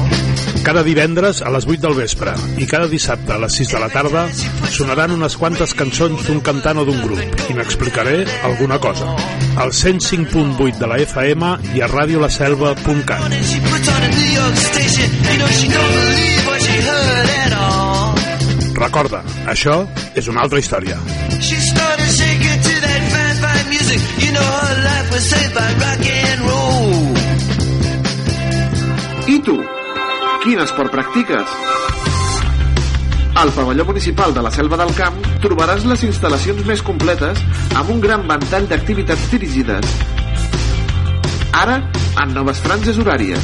Cada 0.64 0.82
divendres 0.82 1.42
a 1.44 1.50
les 1.52 1.66
8 1.68 1.82
del 1.84 1.96
vespre 1.98 2.32
i 2.56 2.66
cada 2.72 2.88
dissabte 2.88 3.34
a 3.36 3.40
les 3.42 3.56
6 3.60 3.74
de 3.76 3.80
la 3.84 3.90
tarda 3.92 4.22
sonaran 4.72 5.12
unes 5.12 5.36
quantes 5.36 5.74
cançons 5.76 6.24
d'un 6.24 6.40
cantant 6.40 6.80
o 6.80 6.86
d'un 6.88 7.02
grup 7.04 7.44
i 7.52 7.56
n'explicaré 7.58 8.24
alguna 8.48 8.80
cosa. 8.80 9.10
Al 9.60 9.76
105.8 9.76 10.80
de 10.80 10.88
la 10.88 11.02
FM 11.04 11.52
i 11.76 11.84
a 11.84 11.92
radiolaselva.cat. 11.92 13.28
Recorda, 18.80 19.22
això 19.52 19.78
és 20.16 20.32
una 20.32 20.48
altra 20.48 20.64
història. 20.64 20.96
I 29.28 29.40
tu? 29.44 29.60
Quin 30.44 30.60
esport 30.60 30.92
practiques? 30.92 31.52
Al 33.40 33.52
pavelló 33.56 33.86
municipal 33.86 34.34
de 34.34 34.42
la 34.44 34.50
Selva 34.52 34.76
del 34.76 34.92
Camp 34.98 35.16
trobaràs 35.40 35.86
les 35.88 36.04
instal·lacions 36.04 36.66
més 36.68 36.84
completes 36.84 37.40
amb 37.80 37.94
un 37.96 38.04
gran 38.04 38.28
ventall 38.28 38.68
d'activitats 38.68 39.30
dirigides. 39.32 39.88
Ara, 41.64 41.80
en 42.26 42.36
noves 42.36 42.60
franges 42.60 43.00
horàries. 43.00 43.40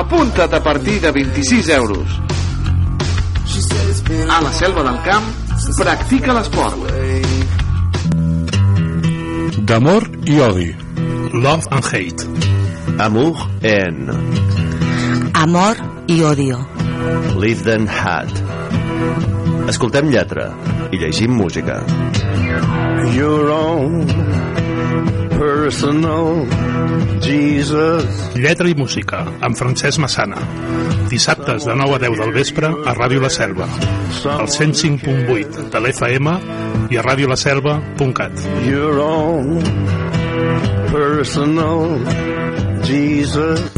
Apunta't 0.00 0.56
a 0.56 0.64
partir 0.72 1.02
de 1.04 1.12
26 1.12 1.68
euros. 1.76 2.33
A 4.04 4.40
la 4.42 4.52
Selva 4.52 4.82
del 4.84 4.98
Camp, 5.00 5.24
practica 5.78 6.34
l'esport. 6.36 6.76
D'amor 9.64 10.04
i 10.28 10.36
odi. 10.44 10.66
Love 11.32 11.70
and 11.70 11.88
hate. 11.88 12.26
Amour 13.00 13.46
en 13.62 14.12
Amor 15.32 15.80
i 16.06 16.20
odio. 16.22 16.60
Live 17.40 17.64
Then 17.64 17.88
Hat. 17.88 18.30
Escoltem 19.72 20.12
lletra 20.12 20.50
i 20.92 21.00
llegim 21.00 21.32
música. 21.40 21.80
Your 23.16 23.50
own 23.56 25.23
personal 25.38 26.46
Jesus. 27.20 28.04
Lletra 28.34 28.68
i 28.68 28.74
música, 28.74 29.24
amb 29.40 29.56
Francesc 29.56 30.00
Massana. 30.02 30.40
Dissabtes 31.10 31.66
de 31.66 31.76
9 31.76 31.96
a 31.96 32.00
10 32.06 32.18
del 32.20 32.32
vespre 32.34 32.70
a 32.70 32.94
Ràdio 32.96 33.22
La 33.22 33.30
Selva. 33.30 33.68
Al 34.34 34.48
105.8 34.48 35.68
de 35.72 35.80
l'FM 35.80 36.36
i 36.90 36.98
a 36.98 37.06
radiolaselva.cat. 37.06 38.44
Your 38.68 39.00
own 39.04 39.62
personal 40.92 41.98
Jesus. 42.84 43.72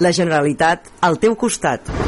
La 0.00 0.10
Generalitat 0.14 0.88
al 1.04 1.18
teu 1.20 1.34
costat. 1.36 2.07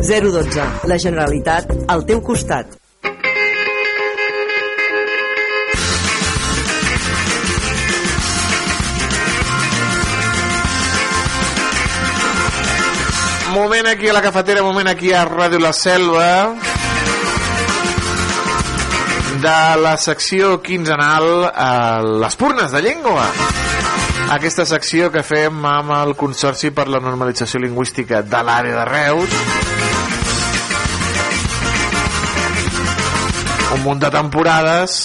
012. 0.00 0.62
La 0.88 0.96
Generalitat 0.98 1.72
al 1.88 2.04
teu 2.08 2.22
costat. 2.24 2.76
Moment 13.52 13.88
aquí 13.90 14.08
a 14.08 14.14
la 14.14 14.22
cafetera, 14.22 14.62
moment 14.62 14.88
aquí 14.88 15.12
a 15.12 15.26
Ràdio 15.28 15.60
La 15.60 15.72
Selva 15.72 16.54
de 19.40 19.58
la 19.82 19.96
secció 19.96 20.60
quinzenal 20.62 21.50
a 21.50 22.00
les 22.02 22.36
purnes 22.36 22.72
de 22.72 22.82
llengua 22.84 23.24
aquesta 24.30 24.66
secció 24.68 25.08
que 25.10 25.24
fem 25.26 25.64
amb 25.66 25.90
el 25.96 26.12
Consorci 26.18 26.70
per 26.70 26.86
la 26.86 27.00
Normalització 27.02 27.58
Lingüística 27.64 28.20
de 28.22 28.42
l'àrea 28.46 28.76
de 28.78 28.84
Reus 28.86 29.79
un 33.74 33.82
munt 33.84 34.00
de 34.02 34.10
temporades 34.10 34.98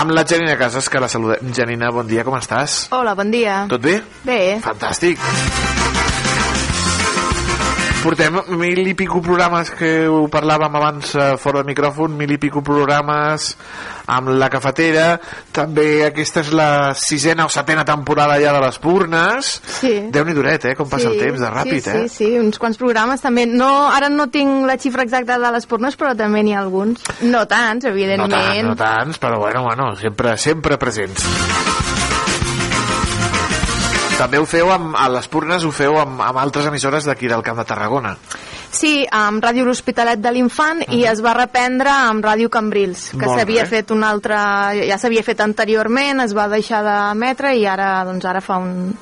amb 0.00 0.14
la 0.16 0.24
Janina 0.24 0.56
Casas 0.60 0.88
que 0.88 1.00
la 1.02 1.10
saludem 1.12 1.52
Janina, 1.52 1.92
bon 1.92 2.08
dia, 2.08 2.24
com 2.24 2.38
estàs? 2.38 2.86
Hola, 2.96 3.14
bon 3.18 3.30
dia. 3.34 3.62
Tot 3.72 3.84
bé? 3.84 4.00
Bé. 4.24 4.42
Fantàstic. 4.64 5.81
Portem 8.02 8.34
mil 8.58 8.80
i 8.90 8.94
pico 8.98 9.20
programes 9.22 9.68
que 9.78 10.08
ho 10.10 10.24
parlàvem 10.26 10.74
abans 10.74 11.12
eh, 11.14 11.26
fora 11.38 11.60
de 11.62 11.68
micròfon, 11.70 12.16
mil 12.18 12.32
i 12.34 12.38
pico 12.42 12.58
programes 12.66 13.52
amb 14.10 14.32
la 14.40 14.48
cafetera, 14.50 15.20
també 15.54 16.02
aquesta 16.08 16.42
és 16.42 16.50
la 16.50 16.66
sisena 16.98 17.46
o 17.46 17.52
setena 17.52 17.84
temporada 17.86 18.40
ja 18.42 18.50
de 18.56 18.64
les 18.64 18.80
Purnes. 18.82 19.52
Sí. 19.78 19.92
Déu-n'hi 20.10 20.34
duret, 20.34 20.66
eh, 20.66 20.74
com 20.74 20.90
passa 20.90 21.06
sí, 21.06 21.14
el 21.14 21.22
temps, 21.22 21.38
de 21.44 21.52
ràpid, 21.54 21.78
sí, 21.86 21.94
eh? 21.94 22.02
Sí, 22.08 22.16
sí, 22.16 22.30
uns 22.42 22.58
quants 22.58 22.80
programes 22.82 23.22
també. 23.22 23.46
No, 23.46 23.70
ara 23.94 24.10
no 24.10 24.26
tinc 24.34 24.66
la 24.66 24.76
xifra 24.82 25.06
exacta 25.06 25.38
de 25.38 25.54
les 25.54 25.70
pornes, 25.70 25.94
però 25.96 26.16
també 26.18 26.42
n'hi 26.42 26.56
ha 26.58 26.60
alguns. 26.66 27.06
No 27.22 27.46
tants, 27.46 27.86
No 27.86 27.94
evidentment. 27.94 28.34
tants, 28.34 28.66
no 28.66 28.76
tants, 28.82 29.22
però 29.22 29.38
bueno, 29.38 29.62
bueno, 29.62 29.92
sempre, 29.94 30.34
sempre 30.36 30.76
presents. 30.76 31.22
També 34.22 34.38
ho 34.38 34.44
feu 34.46 34.68
amb, 34.70 34.94
a 34.94 35.08
les 35.10 35.26
Purnes, 35.26 35.64
ho 35.66 35.72
feu 35.74 35.96
amb, 35.98 36.20
amb 36.22 36.38
altres 36.38 36.68
emissores 36.70 37.08
d'aquí 37.08 37.26
del 37.26 37.42
Camp 37.42 37.58
de 37.58 37.64
Tarragona. 37.66 38.14
Sí, 38.70 39.02
amb 39.10 39.42
Ràdio 39.42 39.66
L'Hospitalet 39.66 40.22
de 40.22 40.30
l'Infant 40.30 40.84
i 40.94 41.02
es 41.10 41.18
va 41.24 41.34
reprendre 41.34 41.90
amb 41.90 42.22
Ràdio 42.24 42.50
Cambrils, 42.52 43.08
que 43.18 43.26
s'havia 43.26 43.66
fet 43.66 43.90
un 43.90 44.06
altre... 44.06 44.38
ja 44.86 44.98
s'havia 45.02 45.26
fet 45.26 45.42
anteriorment, 45.42 46.22
es 46.22 46.36
va 46.38 46.46
deixar 46.52 46.84
d'emetre 46.86 47.56
i 47.58 47.66
ara, 47.66 47.96
doncs 48.06 48.28
ara 48.30 48.44
fa 48.44 48.60
un, 48.62 48.94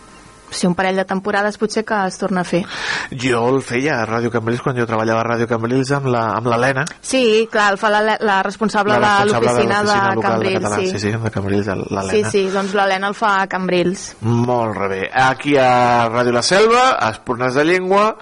sí, 0.50 0.66
un 0.66 0.74
parell 0.74 0.96
de 0.96 1.04
temporades 1.04 1.56
potser 1.58 1.84
que 1.84 1.96
es 2.06 2.18
torna 2.18 2.42
a 2.42 2.44
fer. 2.44 2.64
Jo 3.10 3.42
el 3.48 3.62
feia 3.62 4.00
a 4.02 4.06
Ràdio 4.06 4.30
Cambrils 4.30 4.60
quan 4.62 4.76
jo 4.76 4.86
treballava 4.86 5.20
a 5.22 5.24
Ràdio 5.24 5.48
Cambrils 5.48 5.90
amb 5.96 6.06
l'Helena, 6.46 6.84
Sí, 7.00 7.48
clar, 7.50 7.72
el 7.72 7.78
fa 7.78 7.90
la, 7.90 8.16
la 8.20 8.42
responsable, 8.42 8.98
la 8.98 9.20
de 9.24 9.32
l'oficina 9.32 9.82
de, 9.82 9.96
de 10.16 10.20
Cambrils, 10.22 10.60
català. 10.62 10.76
sí. 10.80 10.90
Sí, 10.90 10.98
sí, 10.98 11.12
de 11.12 11.30
Cambrils, 11.30 11.66
Sí, 11.66 11.78
l'Helena. 11.94 12.30
sí, 12.30 12.44
doncs 12.50 12.74
l'Helena 12.74 13.08
el 13.08 13.14
fa 13.14 13.34
a 13.42 13.46
Cambrils. 13.46 14.16
Molt 14.20 14.78
bé. 14.90 15.08
Aquí 15.12 15.56
a 15.56 16.08
Ràdio 16.10 16.32
La 16.32 16.42
Selva, 16.42 16.90
a 16.98 17.10
Espurnes 17.10 17.54
de 17.54 17.64
Llengua, 17.64 18.16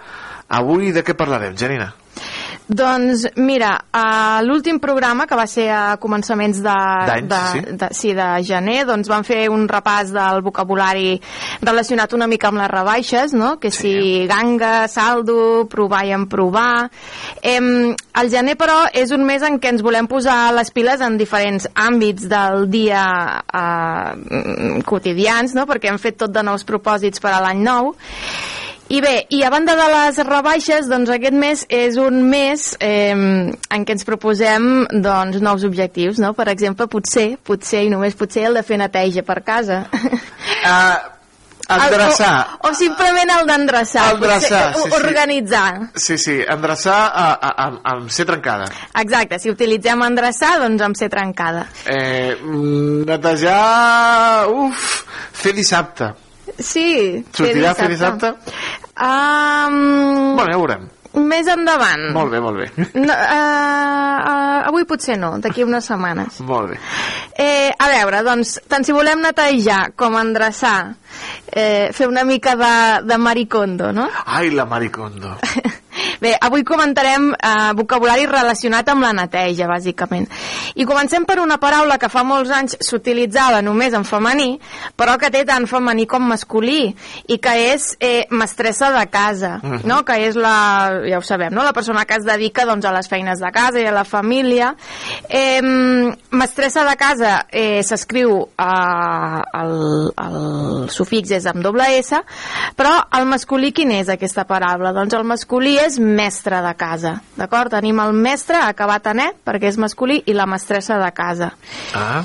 avui 0.49 0.93
de 0.93 1.05
què 1.05 1.15
parlarem, 1.15 1.57
Janina? 1.57 1.95
Doncs 2.69 3.25
mira, 3.41 3.71
a 3.97 4.43
l'últim 4.45 4.77
programa, 4.79 5.25
que 5.27 5.37
va 5.39 5.47
ser 5.49 5.71
a 5.73 5.97
començaments 6.01 6.59
de, 6.61 6.75
de, 7.25 7.39
sí. 7.53 7.63
de, 7.81 7.89
sí, 7.97 8.11
de 8.13 8.27
gener, 8.45 8.83
doncs 8.85 9.09
van 9.09 9.25
fer 9.25 9.47
un 9.49 9.65
repàs 9.71 10.13
del 10.13 10.43
vocabulari 10.45 11.15
relacionat 11.65 12.13
una 12.13 12.29
mica 12.29 12.51
amb 12.51 12.61
les 12.61 12.69
rebaixes, 12.69 13.33
no? 13.33 13.55
que 13.57 13.73
sí. 13.73 13.81
si 13.81 14.27
ganga, 14.29 14.87
saldo, 14.93 15.65
provar 15.73 16.05
i 16.05 16.13
emprovar... 16.17 16.91
Em, 17.49 17.95
el 18.19 18.29
gener, 18.33 18.57
però, 18.59 18.83
és 18.93 19.13
un 19.15 19.23
mes 19.25 19.43
en 19.47 19.61
què 19.63 19.71
ens 19.73 19.83
volem 19.85 20.09
posar 20.11 20.51
les 20.53 20.73
piles 20.75 21.01
en 21.05 21.17
diferents 21.21 21.69
àmbits 21.79 22.27
del 22.29 22.67
dia 22.69 23.05
eh, 23.47 24.13
mm, 24.19 24.83
quotidians, 24.89 25.55
no? 25.57 25.65
perquè 25.71 25.93
hem 25.93 26.01
fet 26.03 26.19
tot 26.25 26.35
de 26.35 26.43
nous 26.45 26.67
propòsits 26.69 27.23
per 27.23 27.33
a 27.33 27.43
l'any 27.47 27.63
nou, 27.65 27.95
I 28.89 29.03
bé, 29.05 29.27
i 29.37 29.43
a 29.45 29.51
banda 29.53 29.75
de 29.77 29.87
les 29.93 30.19
rebaixes, 30.25 30.87
doncs 30.89 31.11
aquest 31.13 31.37
mes 31.37 31.65
és 31.69 31.99
un 32.01 32.23
mes 32.31 32.63
eh, 32.81 33.13
en 33.13 33.85
què 33.85 33.95
ens 33.95 34.07
proposem 34.09 34.87
doncs, 35.05 35.43
nous 35.45 35.65
objectius, 35.69 36.17
no? 36.23 36.33
Per 36.37 36.47
exemple, 36.49 36.87
potser, 36.89 37.35
potser 37.45 37.83
i 37.85 37.91
només 37.93 38.17
potser 38.17 38.47
el 38.49 38.57
de 38.57 38.63
fer 38.65 38.79
neteja 38.81 39.21
per 39.29 39.43
casa. 39.45 39.83
Uh, 39.93 41.19
endreçar. 41.69 42.33
O, 42.63 42.71
o 42.71 42.75
simplement 42.79 43.33
el 43.35 43.45
d'endreçar. 43.51 44.07
Endreçar, 44.15 44.63
potser, 44.73 44.81
sí, 44.81 44.89
sí. 44.89 44.97
Organitzar. 44.97 45.73
Sí, 45.95 46.17
sí, 46.23 46.37
endreçar 46.57 47.01
a, 47.09 47.27
a, 47.35 47.51
a, 47.51 47.67
amb 47.93 48.09
ser 48.15 48.25
trencada. 48.31 48.71
Exacte, 49.03 49.37
si 49.43 49.53
utilitzem 49.53 50.07
endreçar, 50.07 50.55
doncs 50.63 50.87
amb 50.87 50.97
ser 50.97 51.11
trencada. 51.13 51.67
Eh, 51.85 52.33
mm, 52.41 53.05
netejar... 53.13 54.49
Uf, 54.49 54.89
fer 55.37 55.53
dissabte. 55.61 56.09
Sí. 56.59 57.23
Sortirà 57.37 57.71
a 57.71 57.77
fer 57.79 57.89
dissabte? 57.93 58.33
Um, 58.99 60.37
Bueno, 60.37 60.51
ja 60.51 60.57
ho 60.59 60.63
veurem. 60.67 60.89
més 61.19 61.49
endavant. 61.51 62.03
Molt 62.15 62.31
bé, 62.31 62.39
molt 62.41 62.59
bé. 62.61 62.67
No, 62.95 63.15
uh, 63.15 64.19
uh, 64.19 64.69
avui 64.69 64.85
potser 64.87 65.17
no, 65.19 65.33
d'aquí 65.43 65.65
unes 65.65 65.87
setmanes. 65.89 66.41
Molt 66.47 66.71
bé. 66.75 66.79
Eh, 67.39 67.73
a 67.79 67.89
veure, 67.91 68.21
doncs, 68.27 68.59
tant 68.69 68.85
si 68.87 68.93
volem 68.95 69.23
netejar 69.25 69.93
com 69.99 70.15
endreçar, 70.21 70.95
eh, 71.51 71.89
fer 71.97 72.07
una 72.11 72.23
mica 72.29 72.55
de, 72.61 72.73
de 73.09 73.19
maricondo, 73.19 73.91
no? 73.93 74.07
Ai, 74.27 74.51
la 74.51 74.67
maricondo. 74.67 75.37
Bé, 76.21 76.35
avui 76.41 76.65
comentarem 76.67 77.31
eh, 77.33 77.73
vocabulari 77.79 78.27
relacionat 78.27 78.89
amb 78.91 79.03
la 79.05 79.13
neteja, 79.15 79.69
bàsicament. 79.71 80.27
I 80.75 80.85
comencem 80.89 81.25
per 81.29 81.39
una 81.41 81.59
paraula 81.63 81.99
que 81.99 82.09
fa 82.11 82.25
molts 82.27 82.51
anys 82.51 82.77
s'utilitzava 82.85 83.61
només 83.63 83.95
en 83.95 84.05
femení, 84.05 84.59
però 84.99 85.15
que 85.19 85.31
té 85.31 85.45
tant 85.47 85.67
femení 85.71 86.07
com 86.11 86.27
masculí, 86.29 86.95
i 87.29 87.39
que 87.39 87.55
és 87.75 87.93
eh, 88.01 88.27
mestressa 88.31 88.91
de 88.99 89.07
casa, 89.11 89.59
Mhm. 89.63 89.81
no? 89.87 90.05
que 90.05 90.15
és 90.29 90.37
la, 90.37 90.91
ja 91.09 91.19
ho 91.19 91.23
sabem, 91.23 91.53
no? 91.55 91.63
la 91.65 91.73
persona 91.73 92.05
que 92.05 92.15
es 92.19 92.25
dedica 92.25 92.65
doncs, 92.67 92.85
a 92.85 92.93
les 92.93 93.09
feines 93.09 93.39
de 93.41 93.51
casa 93.53 93.81
i 93.81 93.87
a 93.87 93.93
la 93.93 94.05
família. 94.05 94.75
Eh, 95.29 95.61
mestressa 96.31 96.85
de 96.85 96.97
casa 96.97 97.47
eh, 97.51 97.83
s'escriu 97.83 98.49
eh, 98.59 99.43
el, 99.61 99.75
el 100.25 100.89
sufix 100.91 101.31
és 101.37 101.47
amb 101.47 101.63
doble 101.65 101.87
S, 101.99 102.19
però 102.77 102.95
el 103.19 103.27
masculí 103.27 103.73
quin 103.73 103.91
és 103.93 104.09
aquesta 104.09 104.45
paraula? 104.49 104.93
Doncs 104.97 105.15
el 105.15 105.25
masculí 105.29 105.77
és 105.79 105.99
mestre 106.09 106.61
de 106.65 106.75
casa, 106.79 107.19
d'acord? 107.39 107.73
Tenim 107.73 108.01
el 108.03 108.15
mestre 108.17 108.61
acabat 108.63 109.07
en 109.13 109.25
E, 109.25 109.29
perquè 109.45 109.71
és 109.71 109.79
masculí, 109.81 110.23
i 110.27 110.37
la 110.37 110.49
mestressa 110.51 110.99
de 111.01 111.11
casa. 111.17 111.53
Ah, 111.97 112.23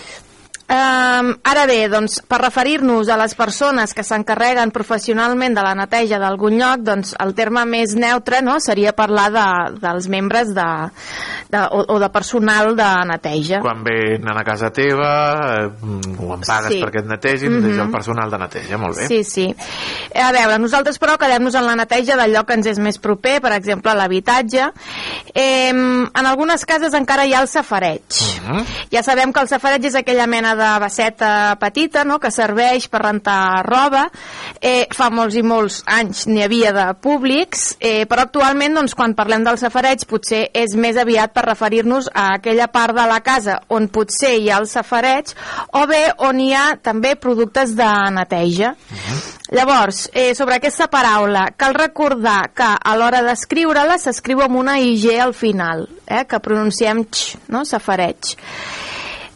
Um, 0.73 1.27
ara 1.45 1.67
bé, 1.69 1.83
doncs, 1.91 2.15
per 2.25 2.39
referir-nos 2.41 3.09
a 3.13 3.17
les 3.19 3.35
persones 3.37 3.91
que 3.93 4.01
s'encarreguen 4.01 4.71
professionalment 4.73 5.53
de 5.53 5.61
la 5.61 5.75
neteja 5.77 6.17
d'algun 6.17 6.55
lloc, 6.57 6.81
doncs 6.81 7.11
el 7.21 7.35
terme 7.37 7.61
més 7.69 7.93
neutre 7.93 8.39
no, 8.41 8.55
seria 8.63 8.95
parlar 8.97 9.27
de, 9.35 9.43
dels 9.83 10.07
membres 10.09 10.49
de, 10.55 10.65
de, 11.53 11.61
o, 11.69 11.83
o 11.93 11.99
de 12.01 12.09
personal 12.09 12.71
de 12.79 12.87
neteja. 13.11 13.59
quan 13.61 13.83
venen 13.85 14.33
a 14.33 14.43
casa 14.47 14.71
teva, 14.73 15.11
eh, 15.59 15.69
ho 16.17 16.33
em 16.33 16.41
pagues 16.41 16.71
Sí. 16.73 16.81
perquè 16.81 17.03
et 17.03 17.11
netegin, 17.11 17.51
mm 17.51 17.59
Mhm. 17.63 17.69
-hmm. 17.73 17.85
el 17.85 17.91
personal 17.91 18.31
de 18.31 18.37
neteja, 18.39 18.77
molt 18.77 18.97
bé. 18.97 19.07
Sí, 19.07 19.23
sí. 19.23 19.55
A 20.15 20.31
veure, 20.31 20.57
nosaltres 20.57 20.99
però 20.99 21.17
quedem-nos 21.19 21.53
en 21.55 21.65
la 21.67 21.75
neteja 21.75 22.17
del 22.17 22.33
lloc 22.33 22.47
que 22.47 22.53
ens 22.55 22.65
és 22.65 22.79
més 22.79 22.97
proper, 22.97 23.41
per 23.41 23.51
exemple, 23.53 23.93
l'habitatge. 23.93 24.71
Eh, 25.35 25.69
en 25.69 26.25
algunes 26.25 26.65
cases 26.65 26.93
encara 26.95 27.25
hi 27.27 27.33
ha 27.35 27.41
el 27.41 27.47
safareig. 27.47 28.01
Mhm. 28.47 28.65
Ja 28.91 29.03
sabem 29.03 29.31
que 29.31 29.39
el 29.39 29.47
safareig 29.47 29.85
és 29.85 29.95
aquella 29.95 30.25
mena 30.25 30.55
de 30.55 30.62
basseta 30.81 31.55
petita 31.61 32.03
no? 32.07 32.19
que 32.21 32.31
serveix 32.33 32.87
per 32.91 33.03
rentar 33.03 33.63
roba. 33.67 34.05
Eh, 34.61 34.87
fa 34.93 35.09
molts 35.13 35.37
i 35.39 35.43
molts 35.45 35.81
anys 35.89 36.25
n'hi 36.29 36.43
havia 36.45 36.73
de 36.75 36.87
públics, 37.03 37.73
eh, 37.79 38.05
però 38.09 38.27
actualment 38.27 38.79
doncs, 38.79 38.95
quan 38.97 39.15
parlem 39.17 39.45
del 39.45 39.59
safareig 39.61 40.07
potser 40.09 40.45
és 40.53 40.75
més 40.79 40.97
aviat 40.99 41.33
per 41.35 41.45
referir-nos 41.47 42.09
a 42.13 42.33
aquella 42.37 42.69
part 42.71 42.95
de 42.97 43.07
la 43.09 43.19
casa 43.25 43.59
on 43.73 43.89
potser 43.93 44.35
hi 44.39 44.49
ha 44.49 44.61
el 44.61 44.69
safareig 44.71 45.33
o 45.79 45.85
bé 45.89 46.03
on 46.27 46.39
hi 46.39 46.51
ha 46.55 46.65
també 46.81 47.15
productes 47.19 47.75
de 47.77 47.91
neteja. 48.15 48.73
Llavors, 49.53 50.09
eh, 50.13 50.33
sobre 50.33 50.55
aquesta 50.55 50.87
paraula, 50.89 51.49
cal 51.57 51.75
recordar 51.77 52.53
que 52.57 52.69
a 52.73 52.95
l'hora 52.97 53.21
d'escriure-la 53.21 53.99
s'escriu 54.01 54.41
amb 54.41 54.57
una 54.57 54.79
IG 54.81 55.19
al 55.21 55.35
final, 55.37 55.85
eh, 56.07 56.23
que 56.25 56.39
pronunciem 56.39 57.03
x, 57.05 57.35
no? 57.53 57.61
safareig. 57.65 58.33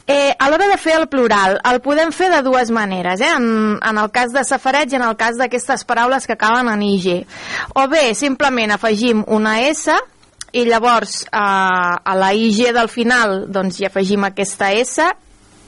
Eh, 0.07 0.33
a 0.39 0.47
l'hora 0.49 0.69
de 0.71 0.77
fer 0.79 0.93
el 0.95 1.09
plural, 1.11 1.57
el 1.67 1.81
podem 1.83 2.13
fer 2.15 2.29
de 2.31 2.39
dues 2.45 2.69
maneres, 2.71 3.19
eh? 3.19 3.31
en, 3.35 3.75
en 3.83 3.97
el 3.99 4.07
cas 4.15 4.31
de 4.31 4.45
safareig 4.47 4.93
i 4.93 4.99
en 5.01 5.03
el 5.03 5.17
cas 5.19 5.35
d'aquestes 5.35 5.83
paraules 5.83 6.23
que 6.23 6.37
acaben 6.37 6.69
en 6.71 6.85
IG. 6.85 7.25
O 7.75 7.83
bé, 7.91 8.13
simplement 8.15 8.71
afegim 8.71 9.25
una 9.27 9.57
S 9.67 9.91
i 10.55 10.63
llavors 10.63 11.25
eh, 11.27 11.37
a 11.37 12.15
la 12.15 12.31
IG 12.31 12.71
del 12.77 12.87
final 12.87 13.41
doncs, 13.51 13.81
hi 13.81 13.89
afegim 13.89 14.23
aquesta 14.29 14.71
S 14.79 15.11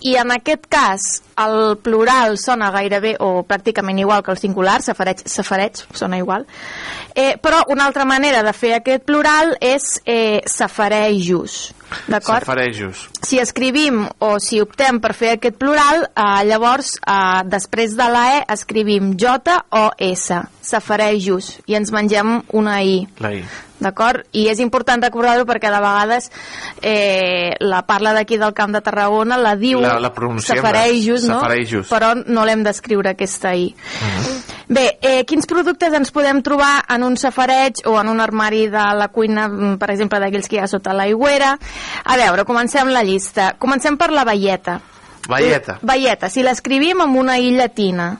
i 0.02 0.16
en 0.20 0.32
aquest 0.32 0.68
cas 0.72 1.06
el 1.39 1.78
plural 1.84 2.38
sona 2.39 2.70
gairebé 2.72 3.16
o 3.24 3.43
pràcticament 3.47 4.00
igual 4.00 4.24
que 4.24 4.32
el 4.34 4.39
singular, 4.39 4.80
safareig, 4.84 5.24
safareig 5.28 5.82
sona 5.95 6.20
igual, 6.20 6.45
eh, 7.16 7.38
però 7.41 7.64
una 7.72 7.86
altra 7.88 8.06
manera 8.06 8.43
de 8.43 8.54
fer 8.54 8.74
aquest 8.78 9.06
plural 9.08 9.56
és 9.62 9.88
eh, 10.06 10.41
safarejos, 10.45 11.60
d'acord? 12.08 12.45
Safarejos. 12.45 13.08
Si 13.24 13.39
escrivim 13.39 14.06
o 14.20 14.36
si 14.43 14.62
optem 14.64 15.00
per 15.04 15.14
fer 15.18 15.36
aquest 15.38 15.58
plural, 15.60 16.06
eh, 16.12 16.43
llavors 16.50 16.95
eh, 17.00 17.41
després 17.47 17.95
de 18.00 18.12
la 18.12 18.26
E 18.39 18.43
escrivim 18.56 19.16
J 19.20 19.58
o 19.80 19.88
S, 20.12 20.43
safarejos, 20.62 21.58
i 21.68 21.80
ens 21.80 21.91
mengem 21.95 22.39
una 22.54 22.82
I. 22.84 23.02
La 23.20 23.34
I. 23.36 23.43
D'acord? 23.80 24.25
I 24.36 24.47
és 24.51 24.59
important 24.59 25.01
recordar-ho 25.01 25.45
perquè 25.47 25.69
de 25.71 25.80
vegades 25.80 26.30
eh, 26.82 27.55
la 27.59 27.82
parla 27.88 28.11
d'aquí 28.13 28.38
del 28.38 28.53
Camp 28.53 28.73
de 28.75 28.82
Tarragona 28.84 29.38
la 29.39 29.55
diu 29.55 29.80
La- 29.82 29.99
la 29.99 30.11
safarejos, 30.43 31.23
no? 31.23 31.39
safarejos. 31.39 31.88
Però 31.89 32.13
no 32.25 32.43
l'hem 32.45 32.63
d'escriure 32.63 33.09
aquesta 33.15 33.53
I. 33.55 33.69
Bé, 34.69 34.99
eh, 35.01 35.23
quins 35.25 35.47
productes 35.49 35.93
ens 35.97 36.11
podem 36.11 36.43
trobar 36.45 36.84
en 36.93 37.03
un 37.03 37.15
safareig 37.17 37.82
o 37.89 37.95
en 37.99 38.07
un 38.11 38.19
armari 38.21 38.67
de 38.69 38.84
la 38.99 39.07
cuina, 39.07 39.47
mm, 39.47 39.77
per 39.82 39.89
exemple, 39.91 40.19
d'aquells 40.19 40.47
que 40.47 40.57
hi 40.57 40.59
ha 40.59 40.67
sota 40.67 40.93
l'aigüera? 40.93 41.57
A 42.05 42.17
veure, 42.17 42.45
comencem 42.45 42.91
la 42.93 43.01
llista. 43.03 43.55
Comencem 43.57 43.97
per 43.97 44.11
la 44.11 44.23
velleta. 44.25 44.80
Valleta. 45.27 45.80
Velleta, 45.82 46.30
si 46.30 46.43
l'escrivim 46.43 47.01
amb 47.01 47.15
una 47.15 47.38
I 47.38 47.51
llatina. 47.55 48.19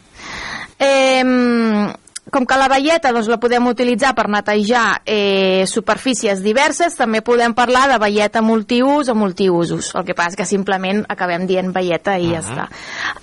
Eh, 0.78 1.93
com 2.32 2.46
que 2.48 2.58
la 2.60 2.70
velleta 2.72 3.12
doncs, 3.16 3.30
la 3.32 3.40
podem 3.42 3.68
utilitzar 3.70 4.14
per 4.18 4.28
netejar 4.32 5.02
eh, 5.06 5.66
superfícies 5.70 6.44
diverses, 6.44 6.98
també 6.98 7.22
podem 7.26 7.54
parlar 7.58 7.88
de 7.92 8.00
velleta 8.02 8.44
multiús 8.46 9.10
o 9.10 9.16
multiusos. 9.18 9.92
El 9.98 10.06
que 10.08 10.16
passa 10.18 10.34
és 10.34 10.40
que 10.40 10.48
simplement 10.50 11.04
acabem 11.10 11.48
dient 11.50 11.72
velleta 11.76 12.18
i 12.20 12.30
ja 12.34 12.44
està. 12.44 12.68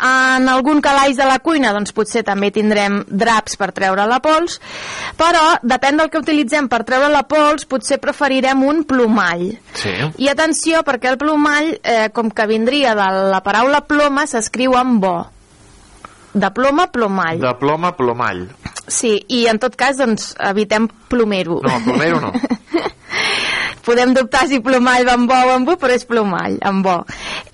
En 0.03 0.49
algun 0.51 0.83
calaix 0.85 1.17
de 1.19 1.29
la 1.29 1.39
cuina 1.45 1.73
doncs, 1.77 1.95
potser 1.97 2.25
també 2.27 2.51
tindrem 2.55 3.03
draps 3.07 3.59
per 3.61 3.71
treure 3.77 4.09
la 4.09 4.21
pols, 4.25 4.59
però 5.19 5.57
depèn 5.63 6.01
del 6.01 6.11
que 6.11 6.23
utilitzem 6.23 6.71
per 6.73 6.83
treure 6.89 7.11
la 7.13 7.25
pols, 7.29 7.67
potser 7.69 8.01
preferirem 8.03 8.65
un 8.67 8.85
plomall. 8.89 9.49
Sí. 9.77 9.95
I 10.19 10.33
atenció, 10.33 10.83
perquè 10.87 11.13
el 11.13 11.21
plomall, 11.21 11.77
eh, 11.83 12.09
com 12.15 12.31
que 12.31 12.49
vindria 12.51 12.95
de 12.99 13.09
la 13.31 13.43
paraula 13.45 13.85
ploma, 13.87 14.27
s'escriu 14.27 14.77
amb 14.79 15.01
bo. 15.03 15.17
De 16.37 16.51
ploma, 16.53 16.91
plomall. 16.93 17.41
De 17.41 17.53
ploma, 17.57 17.95
plomall. 17.97 18.45
Sí, 18.87 19.17
i 19.33 19.47
en 19.49 19.59
tot 19.63 19.77
cas, 19.79 19.97
doncs, 19.97 20.35
evitem 20.51 20.89
plomero. 21.09 21.63
No, 21.65 21.79
plomero 21.85 22.21
no. 22.21 22.33
Podem 23.87 24.13
dubtar 24.17 24.45
si 24.51 24.59
plomall 24.61 25.07
va 25.07 25.15
amb 25.17 25.31
bo 25.31 25.37
o 25.47 25.55
amb 25.55 25.69
bu, 25.69 25.77
però 25.81 25.95
és 25.95 26.05
plomall, 26.05 26.59
amb 26.67 26.85
bo. 26.85 26.97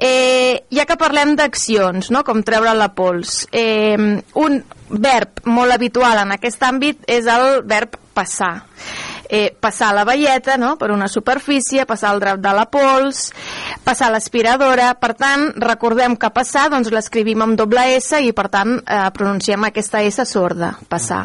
Eh, 0.02 0.64
ja 0.72 0.86
que 0.88 0.96
parlem 0.98 1.36
d'accions, 1.38 2.08
no? 2.10 2.24
com 2.26 2.42
treure 2.42 2.72
la 2.74 2.88
pols, 2.96 3.44
eh, 3.52 3.96
un 4.40 4.58
verb 4.88 5.44
molt 5.46 5.76
habitual 5.76 6.24
en 6.24 6.34
aquest 6.34 6.64
àmbit 6.66 7.04
és 7.06 7.28
el 7.30 7.60
verb 7.68 8.00
passar. 8.16 8.54
Eh, 9.32 9.48
passar 9.56 9.94
la 9.96 10.04
velleta 10.04 10.58
no? 10.60 10.74
per 10.76 10.90
una 10.92 11.06
superfície, 11.08 11.86
passar 11.88 12.10
el 12.12 12.20
drap 12.20 12.40
de 12.44 12.50
la 12.52 12.66
pols, 12.68 13.30
passar 13.80 14.10
l'aspiradora. 14.12 14.90
Per 15.00 15.14
tant, 15.16 15.46
recordem 15.56 16.18
que 16.20 16.28
passar 16.36 16.66
doncs, 16.72 16.90
l'escrivim 16.92 17.40
amb 17.40 17.56
doble 17.56 17.86
S 17.96 18.20
i, 18.20 18.34
per 18.36 18.50
tant, 18.52 18.76
eh, 18.84 19.06
pronunciem 19.16 19.64
aquesta 19.70 20.02
S 20.04 20.26
sorda, 20.28 20.74
passar. 20.92 21.22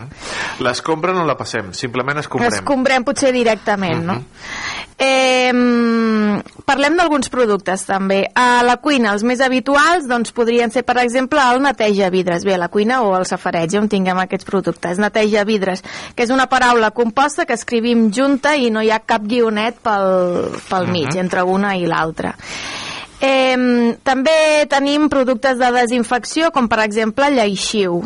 L'escombra 0.63 1.11
no 1.11 1.27
la 1.27 1.35
passem, 1.35 1.73
simplement 1.75 2.23
escombrem. 2.23 2.61
Escombrem 2.61 3.03
potser 3.07 3.33
directament, 3.35 4.05
no? 4.07 4.21
Eh, 4.97 5.51
parlem 6.65 6.95
d'alguns 6.97 7.29
productes 7.29 7.85
també. 7.85 8.23
A 8.33 8.63
la 8.65 8.77
cuina, 8.81 9.11
els 9.13 9.23
més 9.23 9.41
habituals 9.45 10.07
doncs, 10.09 10.33
podrien 10.33 10.71
ser, 10.73 10.81
per 10.87 10.97
exemple, 11.03 11.39
el 11.53 11.61
neteja 11.61 12.09
vidres. 12.09 12.43
Bé, 12.43 12.55
a 12.55 12.57
la 12.57 12.69
cuina 12.73 13.03
o 13.03 13.13
al 13.13 13.27
safareig, 13.29 13.75
on 13.77 13.89
tinguem 13.89 14.17
aquests 14.17 14.45
productes. 14.45 14.97
Neteja 14.97 15.43
vidres, 15.45 15.83
que 16.15 16.23
és 16.23 16.33
una 16.33 16.47
paraula 16.49 16.91
composta 16.91 17.45
que 17.45 17.53
escrivim 17.53 18.11
junta 18.11 18.55
i 18.57 18.71
no 18.71 18.81
hi 18.81 18.89
ha 18.89 18.99
cap 18.99 19.21
guionet 19.21 19.77
pel, 19.83 20.49
pel 20.69 20.87
mig, 20.87 21.13
Mhm. 21.13 21.19
entre 21.19 21.43
una 21.43 21.77
i 21.77 21.85
l'altra. 21.85 22.35
Eh, 23.21 23.97
també 24.03 24.65
tenim 24.69 25.09
productes 25.09 25.57
de 25.57 25.71
desinfecció, 25.71 26.51
com 26.51 26.67
per 26.67 26.79
exemple 26.79 27.29
lleixiu. 27.31 28.03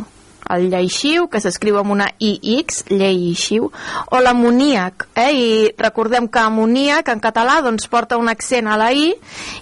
El 0.55 0.69
lleixiu, 0.71 1.27
que 1.31 1.41
s'escriu 1.43 1.79
amb 1.81 1.93
una 1.95 2.09
IX, 2.19 2.83
lleixiu, 2.91 3.69
o 4.11 4.21
l'amoníac, 4.21 5.07
eh? 5.15 5.31
i 5.31 5.47
recordem 5.79 6.27
que 6.27 6.43
amoníac 6.43 7.11
en 7.13 7.23
català 7.23 7.59
doncs, 7.65 7.87
porta 7.91 8.19
un 8.21 8.31
accent 8.31 8.67
a 8.67 8.77
la 8.79 8.91
I 8.91 9.11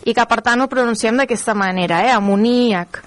i 0.06 0.16
que 0.16 0.26
per 0.30 0.42
tant 0.46 0.62
ho 0.62 0.70
pronunciem 0.72 1.22
d'aquesta 1.22 1.56
manera, 1.58 2.04
eh? 2.06 2.14
amoníac. 2.16 3.04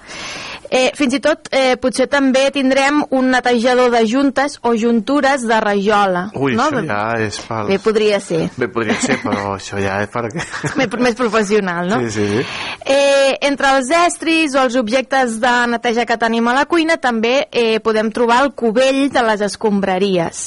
Eh, 0.69 0.91
fins 0.97 1.17
i 1.17 1.19
tot 1.23 1.49
eh, 1.51 1.75
potser 1.81 2.07
també 2.11 2.45
tindrem 2.53 3.01
un 3.13 3.29
netejador 3.33 3.91
de 3.93 4.03
juntes 4.09 4.57
o 4.63 4.73
juntures 4.79 5.43
de 5.47 5.59
rajola. 5.61 6.27
Ui, 6.35 6.55
no? 6.57 6.67
això 6.69 6.83
ja 6.87 7.01
és 7.25 7.39
fals. 7.43 7.69
Bé, 7.69 7.79
podria 7.83 8.19
ser. 8.23 8.47
Bé, 8.57 8.69
podria 8.71 8.97
ser, 9.01 9.19
però 9.23 9.53
això 9.57 9.81
ja 9.81 9.99
és 10.03 10.11
per 10.13 10.25
què? 10.33 10.45
Més, 10.79 10.97
més 11.07 11.17
professional, 11.19 11.89
no? 11.91 11.99
Sí, 12.03 12.13
sí, 12.15 12.27
sí. 12.31 12.45
Eh, 12.85 13.37
entre 13.49 13.73
els 13.77 13.91
estris 14.03 14.55
o 14.55 14.63
els 14.63 14.77
objectes 14.79 15.39
de 15.43 15.53
neteja 15.73 16.07
que 16.09 16.17
tenim 16.21 16.47
a 16.49 16.55
la 16.57 16.65
cuina 16.69 16.97
també 17.01 17.47
eh, 17.51 17.79
podem 17.83 18.11
trobar 18.13 18.43
el 18.45 18.53
cubell 18.57 19.07
de 19.13 19.25
les 19.27 19.43
escombraries. 19.45 20.43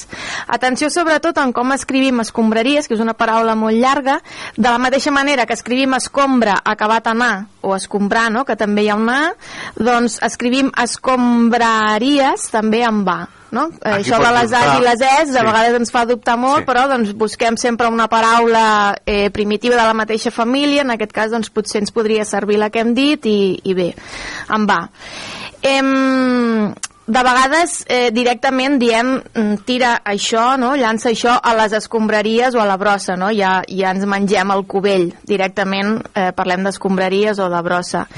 Atenció 0.53 0.91
sobretot 0.93 1.39
en 1.43 1.53
com 1.57 1.75
escrivim 1.75 2.23
escombraries, 2.25 2.89
que 2.89 2.97
és 2.97 3.05
una 3.05 3.17
paraula 3.19 3.57
molt 3.59 3.77
llarga, 3.77 4.21
de 4.57 4.69
la 4.69 4.79
mateixa 4.83 5.13
manera 5.15 5.47
que 5.47 5.57
escrivim 5.57 5.97
escombra 5.99 6.61
acabat 6.65 7.13
en 7.13 7.23
A 7.23 7.33
o 7.67 7.75
escombrar, 7.75 8.29
no? 8.31 8.45
que 8.47 8.55
també 8.55 8.85
hi 8.85 8.91
ha 8.93 8.99
una 8.99 9.17
A, 9.27 9.31
doncs 9.75 10.06
escrivim 10.23 10.71
escombraries 10.83 12.49
també 12.53 12.85
amb 12.87 13.09
A. 13.09 13.19
No? 13.57 13.69
Eh, 13.79 13.91
Aquí 14.01 14.11
Això 14.11 14.19
de 14.21 14.31
les 14.35 14.53
A's 14.53 14.65
dubtar. 14.65 14.81
i 14.81 14.85
les 14.85 15.01
E's 15.01 15.29
de 15.33 15.39
Sí. 15.39 15.45
vegades 15.47 15.75
ens 15.79 15.91
fa 15.93 16.05
dubtar 16.05 16.37
molt, 16.37 16.65
Sí. 16.65 16.65
però 16.67 16.89
doncs, 16.89 17.13
busquem 17.15 17.57
sempre 17.57 17.87
una 17.89 18.09
paraula 18.09 18.97
eh, 19.07 19.31
primitiva 19.31 19.77
de 19.77 19.83
la 19.83 19.95
mateixa 19.95 20.31
família, 20.31 20.83
en 20.83 20.91
aquest 20.91 21.13
cas 21.13 21.31
doncs, 21.31 21.51
potser 21.51 21.81
ens 21.81 21.93
podria 21.93 22.25
servir 22.25 22.59
la 22.59 22.71
que 22.71 22.81
hem 22.81 22.93
dit 22.95 23.25
i, 23.27 23.61
i 23.65 23.75
bé, 23.75 23.95
en 24.51 24.67
va. 24.67 24.89
Em, 25.63 26.75
de 27.07 27.23
vegades 27.23 27.85
eh, 27.89 28.11
directament 28.11 28.79
diem 28.81 29.23
mm, 29.35 29.55
tira 29.65 30.03
això, 30.05 30.57
no? 30.59 30.75
llança 30.75 31.11
això 31.11 31.39
a 31.41 31.55
les 31.55 31.73
escombraries 31.73 32.55
o 32.57 32.61
a 32.61 32.67
la 32.67 32.77
brossa, 32.77 33.15
no? 33.17 33.31
ja, 33.31 33.63
ja 33.69 33.93
ens 33.93 34.05
mengem 34.05 34.51
el 34.51 34.65
cubell 34.67 35.13
directament 35.25 36.03
eh, 36.15 36.33
parlem 36.35 36.65
d'escombraries 36.65 37.39
o 37.39 37.49
de 37.49 37.63
brossa 37.63 38.09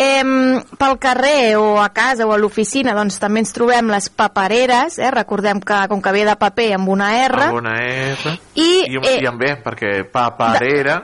Em, 0.00 0.56
pel 0.80 0.96
carrer 0.98 1.56
o 1.60 1.76
a 1.78 1.90
casa 1.92 2.24
o 2.26 2.32
a 2.32 2.38
l'oficina 2.40 2.94
doncs 2.96 3.18
també 3.20 3.42
ens 3.44 3.52
trobem 3.52 3.90
les 3.92 4.08
papereres 4.08 4.96
eh? 4.98 5.10
recordem 5.12 5.60
que 5.60 5.82
com 5.90 6.00
que 6.02 6.14
ve 6.16 6.24
de 6.24 6.36
paper 6.40 6.70
amb 6.78 6.88
una 6.94 7.10
R 7.20 7.48
Amb 7.50 7.60
una 7.60 7.76
R. 7.84 8.36
I, 8.56 8.70
I, 8.88 8.96
eh, 8.96 9.18
i 9.20 9.28
amb 9.28 9.42
B, 9.42 9.52
perquè 9.62 9.98
paperera 10.10 11.02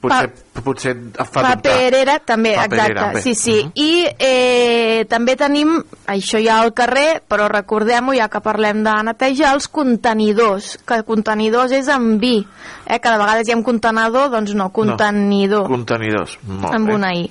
potser, 0.00 0.30
potser 0.64 0.92
et 0.94 1.18
fa 1.18 1.42
dubtar. 1.44 1.56
Paperera, 1.60 2.16
també, 2.24 2.54
Paperera, 2.56 2.86
exacte. 2.86 3.14
bé. 3.14 3.22
Sí, 3.22 3.34
sí. 3.34 3.56
I 3.74 3.90
eh, 4.16 5.04
també 5.10 5.36
tenim, 5.40 5.74
això 6.10 6.40
ja 6.42 6.60
al 6.60 6.72
carrer, 6.76 7.20
però 7.28 7.48
recordem-ho, 7.52 8.14
ja 8.16 8.30
que 8.32 8.42
parlem 8.44 8.82
de 8.86 8.94
netejar, 9.10 9.54
els 9.56 9.68
contenidors, 9.72 10.72
que 10.86 11.02
contenidors 11.08 11.74
és 11.76 11.90
amb 11.92 12.20
vi, 12.22 12.38
eh, 12.86 12.98
que 12.98 13.10
de 13.10 13.18
vegades 13.20 13.48
hi 13.48 13.56
ha 13.56 13.60
contenedor, 13.66 14.30
doncs 14.32 14.56
no, 14.56 14.70
contenidor, 14.74 15.68
Contenidors. 15.70 16.38
Molt 16.48 16.74
amb 16.74 16.88
bé. 16.88 16.96
una 16.96 17.14
I. 17.16 17.28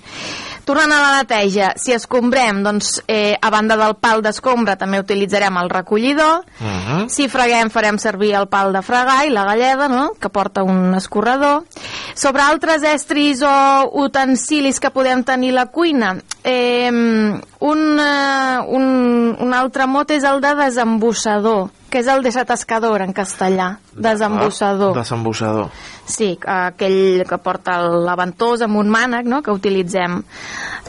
Tornant 0.69 0.91
a 0.93 0.99
la 1.01 1.13
neteja, 1.17 1.71
si 1.81 1.95
escombrem, 1.95 2.59
doncs 2.61 2.99
eh, 3.09 3.33
a 3.41 3.49
banda 3.49 3.73
del 3.73 3.95
pal 3.97 4.19
d'escombra 4.21 4.75
també 4.77 4.99
utilitzarem 5.01 5.55
el 5.57 5.69
recollidor, 5.71 6.43
Mhm. 6.59 7.07
si 7.09 7.25
freguem 7.27 7.71
farem 7.73 7.97
servir 7.97 8.35
el 8.35 8.45
pal 8.47 8.71
de 8.71 8.83
fregar 8.83 9.25
i 9.25 9.31
la 9.33 9.45
galleda, 9.45 9.87
no?, 9.87 10.11
que 10.21 10.29
porta 10.29 10.61
un 10.61 10.93
escorredor. 10.93 11.63
Sobre 12.13 12.43
altres 12.43 12.83
estris 12.83 13.41
o 13.41 13.89
utensilis 14.03 14.79
que 14.79 14.91
podem 14.91 15.23
tenir 15.23 15.49
a 15.57 15.63
la 15.63 15.65
cuina, 15.71 16.17
eh, 16.43 16.91
un, 16.91 17.99
un, 17.99 19.37
un 19.39 19.53
altre 19.53 19.87
mot 19.87 20.09
és 20.11 20.23
el 20.23 20.41
de 20.43 20.53
desembussador, 20.59 21.69
que 21.89 22.01
és 22.03 22.09
el 22.11 22.23
desatascador 22.23 23.03
en 23.03 23.13
castellà, 23.13 23.71
desembussador. 23.93 24.95
Desembussador. 24.97 25.69
Sí, 26.09 26.31
aquell 26.45 27.25
que 27.29 27.37
porta 27.43 27.79
la 27.85 28.15
ventosa 28.17 28.69
amb 28.69 28.79
un 28.81 28.89
mànec, 28.93 29.27
no?, 29.29 29.43
que 29.45 29.53
utilitzem 29.53 30.21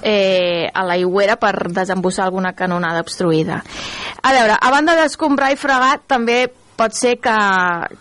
eh, 0.03 0.71
a 0.73 0.85
l'aigüera 0.87 1.37
per 1.41 1.69
desembussar 1.69 2.29
alguna 2.29 2.55
canonada 2.57 3.03
obstruïda. 3.05 3.61
A 4.23 4.33
veure, 4.37 4.57
a 4.57 4.73
banda 4.73 4.97
d'escombrar 4.97 5.53
i 5.53 5.61
fregar, 5.61 5.99
també 6.09 6.47
pot 6.81 6.97
ser 6.97 7.17
que, 7.21 7.37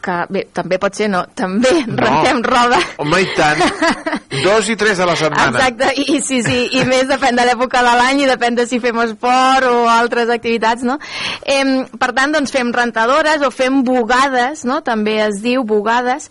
que... 0.04 0.18
Bé, 0.32 0.46
també 0.56 0.80
pot 0.82 0.96
ser 0.96 1.10
no, 1.12 1.26
també 1.36 1.72
no. 1.84 1.98
rentem 2.00 2.42
roba. 2.46 2.80
Home, 3.04 3.22
i 3.26 3.28
tant. 3.36 3.64
Dos 4.46 4.70
i 4.72 4.76
tres 4.80 5.00
a 5.02 5.08
la 5.10 5.16
setmana. 5.20 5.58
Exacte, 5.58 5.90
i, 6.00 6.06
i 6.16 6.22
sí, 6.24 6.40
sí, 6.46 6.60
i 6.78 6.84
més 6.88 7.08
depèn 7.10 7.36
de 7.40 7.46
l'època 7.48 7.82
de 7.84 7.96
l'any 7.98 8.24
i 8.24 8.30
depèn 8.30 8.56
de 8.60 8.66
si 8.70 8.80
fem 8.84 9.02
esport 9.04 9.68
o 9.68 9.88
altres 9.92 10.30
activitats, 10.32 10.86
no? 10.88 11.00
Eh, 11.44 11.64
per 12.00 12.12
tant, 12.16 12.36
doncs 12.36 12.54
fem 12.54 12.72
rentadores 12.76 13.44
o 13.46 13.50
fem 13.52 13.82
bugades, 13.88 14.64
no? 14.70 14.80
També 14.86 15.18
es 15.26 15.42
diu 15.44 15.66
bugades. 15.68 16.30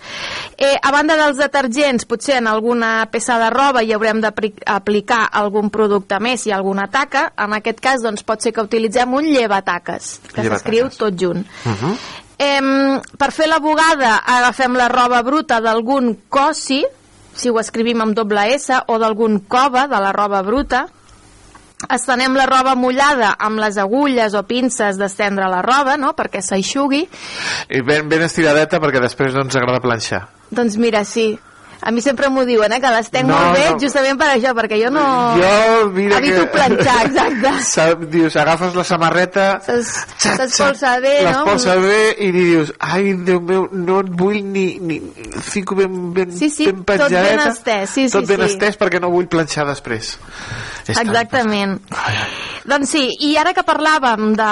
Eh, 0.57 0.77
a 0.79 0.93
banda 0.95 1.19
dels 1.21 1.41
detergents, 1.41 2.07
potser 2.09 2.39
en 2.39 2.49
alguna 2.49 2.93
peça 3.13 3.37
de 3.43 3.51
roba 3.53 3.83
hi 3.85 3.93
haurem 3.97 4.23
d'aplicar 4.23 5.25
algun 5.43 5.73
producte 5.75 6.21
més 6.23 6.47
i 6.49 6.55
alguna 6.55 6.89
taca. 6.93 7.29
En 7.37 7.57
aquest 7.59 7.83
cas, 7.85 8.05
doncs, 8.05 8.25
pot 8.25 8.45
ser 8.45 8.55
que 8.55 8.65
utilitzem 8.65 9.13
un 9.19 9.29
llevataques, 9.29 10.15
que 10.33 10.47
s'escriu 10.47 10.89
tot 10.97 11.19
junt. 11.19 11.45
Uh 11.67 11.75
-huh. 11.75 11.99
Em, 12.39 13.01
per 13.19 13.33
fer 13.35 13.49
la 13.51 13.59
bugada 13.59 14.21
agafem 14.23 14.77
la 14.79 14.87
roba 14.93 15.25
bruta 15.27 15.59
d'algun 15.61 16.13
cossi, 16.31 16.85
si 17.35 17.51
ho 17.51 17.59
escrivim 17.59 18.05
amb 18.05 18.15
doble 18.15 18.45
S, 18.55 18.71
o 18.87 18.99
d'algun 18.99 19.41
cova 19.51 19.89
de 19.91 19.99
la 19.99 20.13
roba 20.15 20.45
bruta. 20.47 20.87
Estenem 21.95 22.35
la 22.35 22.47
roba 22.51 22.75
mullada 22.75 23.33
amb 23.39 23.59
les 23.63 23.77
agulles 23.79 24.35
o 24.35 24.43
pinces 24.47 24.99
d'estendre 24.99 25.47
la 25.51 25.61
roba, 25.63 25.97
no?, 25.99 26.15
perquè 26.19 26.43
s'aixugui. 26.43 27.05
I 27.71 27.83
ben, 27.87 28.09
ben 28.11 28.25
estiradeta 28.27 28.81
perquè 28.83 29.03
després 29.03 29.35
no 29.35 29.45
ens 29.47 29.59
agrada 29.59 29.83
planxar. 29.83 30.25
Doncs 30.51 30.79
mira, 30.79 31.05
sí. 31.07 31.33
A 31.81 31.93
mi 31.95 32.03
sempre 32.03 32.29
m'ho 32.29 32.43
diuen, 32.45 32.73
eh, 32.75 32.81
que 32.83 32.91
l'estenc 32.91 33.29
No, 33.29 33.37
molt 33.39 33.55
bé, 33.59 33.65
no. 33.71 33.79
justament 33.81 34.19
per 34.19 34.29
això, 34.35 34.51
perquè 34.57 34.81
jo 34.83 34.91
no... 34.91 35.05
Jo, 35.39 35.87
mira 35.95 36.19
Evito 36.19 36.41
que... 36.43 36.51
planxar, 36.57 36.97
exacte. 37.07 38.07
Dius, 38.15 38.37
agafes 38.37 38.75
la 38.75 38.85
samarreta, 38.85 39.47
S'espolsa 39.65 40.99
bé, 41.01 41.15
no? 41.23 41.29
l'espolsa 41.45 41.77
bé 41.83 42.01
i 42.25 42.31
li 42.35 42.45
dius, 42.53 42.73
ai, 42.83 43.13
Déu 43.29 43.41
meu, 43.45 43.69
no 43.73 44.01
et 44.03 44.11
vull 44.11 44.41
ni... 44.43 44.67
ni 44.81 44.99
fico 45.45 45.77
ben, 45.79 46.13
ben, 46.15 46.33
Sí, 46.35 46.51
sí, 46.51 46.67
ben 46.67 46.83
tot 46.85 46.99
ben 46.99 47.09
penjadeta. 47.09 47.49
estès, 47.53 47.91
sí, 47.95 48.09
sí, 48.09 48.13
Tot 48.19 48.27
ben 48.29 48.43
sí. 48.43 48.51
estès 48.55 48.79
perquè 48.81 49.01
no 49.03 49.11
vull 49.15 49.29
planxar 49.31 49.67
després. 49.69 50.17
Tan- 50.95 51.07
Exactament. 51.09 51.79
Doncs 52.69 52.91
sí, 52.93 53.03
i 53.25 53.31
ara 53.41 53.55
que 53.57 53.65
parlàvem 53.65 54.35
de, 54.37 54.49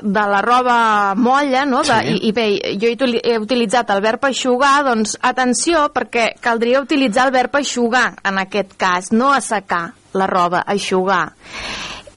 de 0.00 0.24
la 0.32 0.40
roba 0.44 0.76
molla, 1.16 1.64
no? 1.68 1.82
De, 1.84 1.98
Sí. 2.00 2.14
i, 2.16 2.28
I 2.28 2.32
bé, 2.32 2.46
jo 2.80 2.88
he, 2.88 3.20
he 3.32 3.38
utilitzat 3.38 3.90
el 3.90 4.00
verb 4.00 4.24
aixugar, 4.24 4.78
doncs 4.84 5.18
atenció, 5.20 5.88
perquè 5.92 6.30
caldria 6.40 6.80
utilitzar 6.80 7.26
el 7.28 7.32
verb 7.36 7.56
aixugar 7.60 8.14
en 8.24 8.38
aquest 8.38 8.76
cas, 8.80 9.12
no 9.12 9.32
assecar 9.32 9.92
la 10.14 10.26
roba, 10.26 10.64
aixugar. 10.66 11.32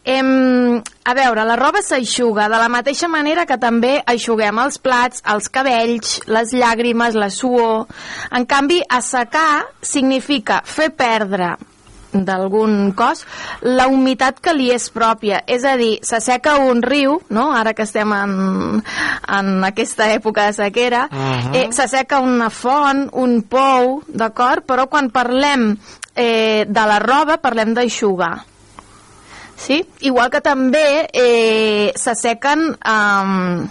Em, 0.05 0.81
a 1.05 1.13
veure, 1.15 1.45
la 1.47 1.55
roba 1.55 1.79
s'aixuga 1.81 2.49
de 2.51 2.57
la 2.59 2.67
mateixa 2.67 3.07
manera 3.07 3.45
que 3.47 3.55
també 3.57 4.01
aixuguem 4.05 4.57
els 4.59 4.77
plats, 4.83 5.21
els 5.31 5.47
cabells, 5.47 6.17
les 6.27 6.51
llàgrimes, 6.51 7.15
la 7.15 7.29
suor. 7.31 7.85
En 8.35 8.43
canvi, 8.45 8.81
assecar 8.89 9.63
significa 9.81 10.59
fer 10.65 10.89
perdre 10.91 11.53
d'algun 12.13 12.91
cos 12.93 13.25
la 13.61 13.87
humitat 13.89 14.39
que 14.39 14.53
li 14.53 14.69
és 14.71 14.89
pròpia 14.93 15.41
és 15.47 15.65
a 15.65 15.75
dir, 15.77 15.97
s'asseca 16.05 16.57
un 16.61 16.81
riu 16.85 17.19
no? 17.29 17.51
ara 17.55 17.73
que 17.73 17.83
estem 17.83 18.13
en, 18.13 18.83
en 19.27 19.51
aquesta 19.63 20.11
època 20.13 20.45
de 20.47 20.53
sequera 20.53 21.07
Mhm. 21.11 21.53
eh, 21.55 21.67
s'asseca 21.71 22.19
una 22.19 22.49
font, 22.49 23.09
un 23.13 23.41
pou 23.41 24.01
d'acord? 24.07 24.63
però 24.65 24.87
quan 24.89 25.09
parlem 25.09 25.77
eh, 26.15 26.65
de 26.67 26.83
la 26.87 26.99
roba 26.99 27.37
parlem 27.37 27.73
d'aixugar 27.73 28.45
sí? 29.57 29.83
igual 30.01 30.29
que 30.29 30.41
també 30.41 31.07
eh, 31.13 31.91
s'assequen 31.95 32.75
um, 32.85 33.67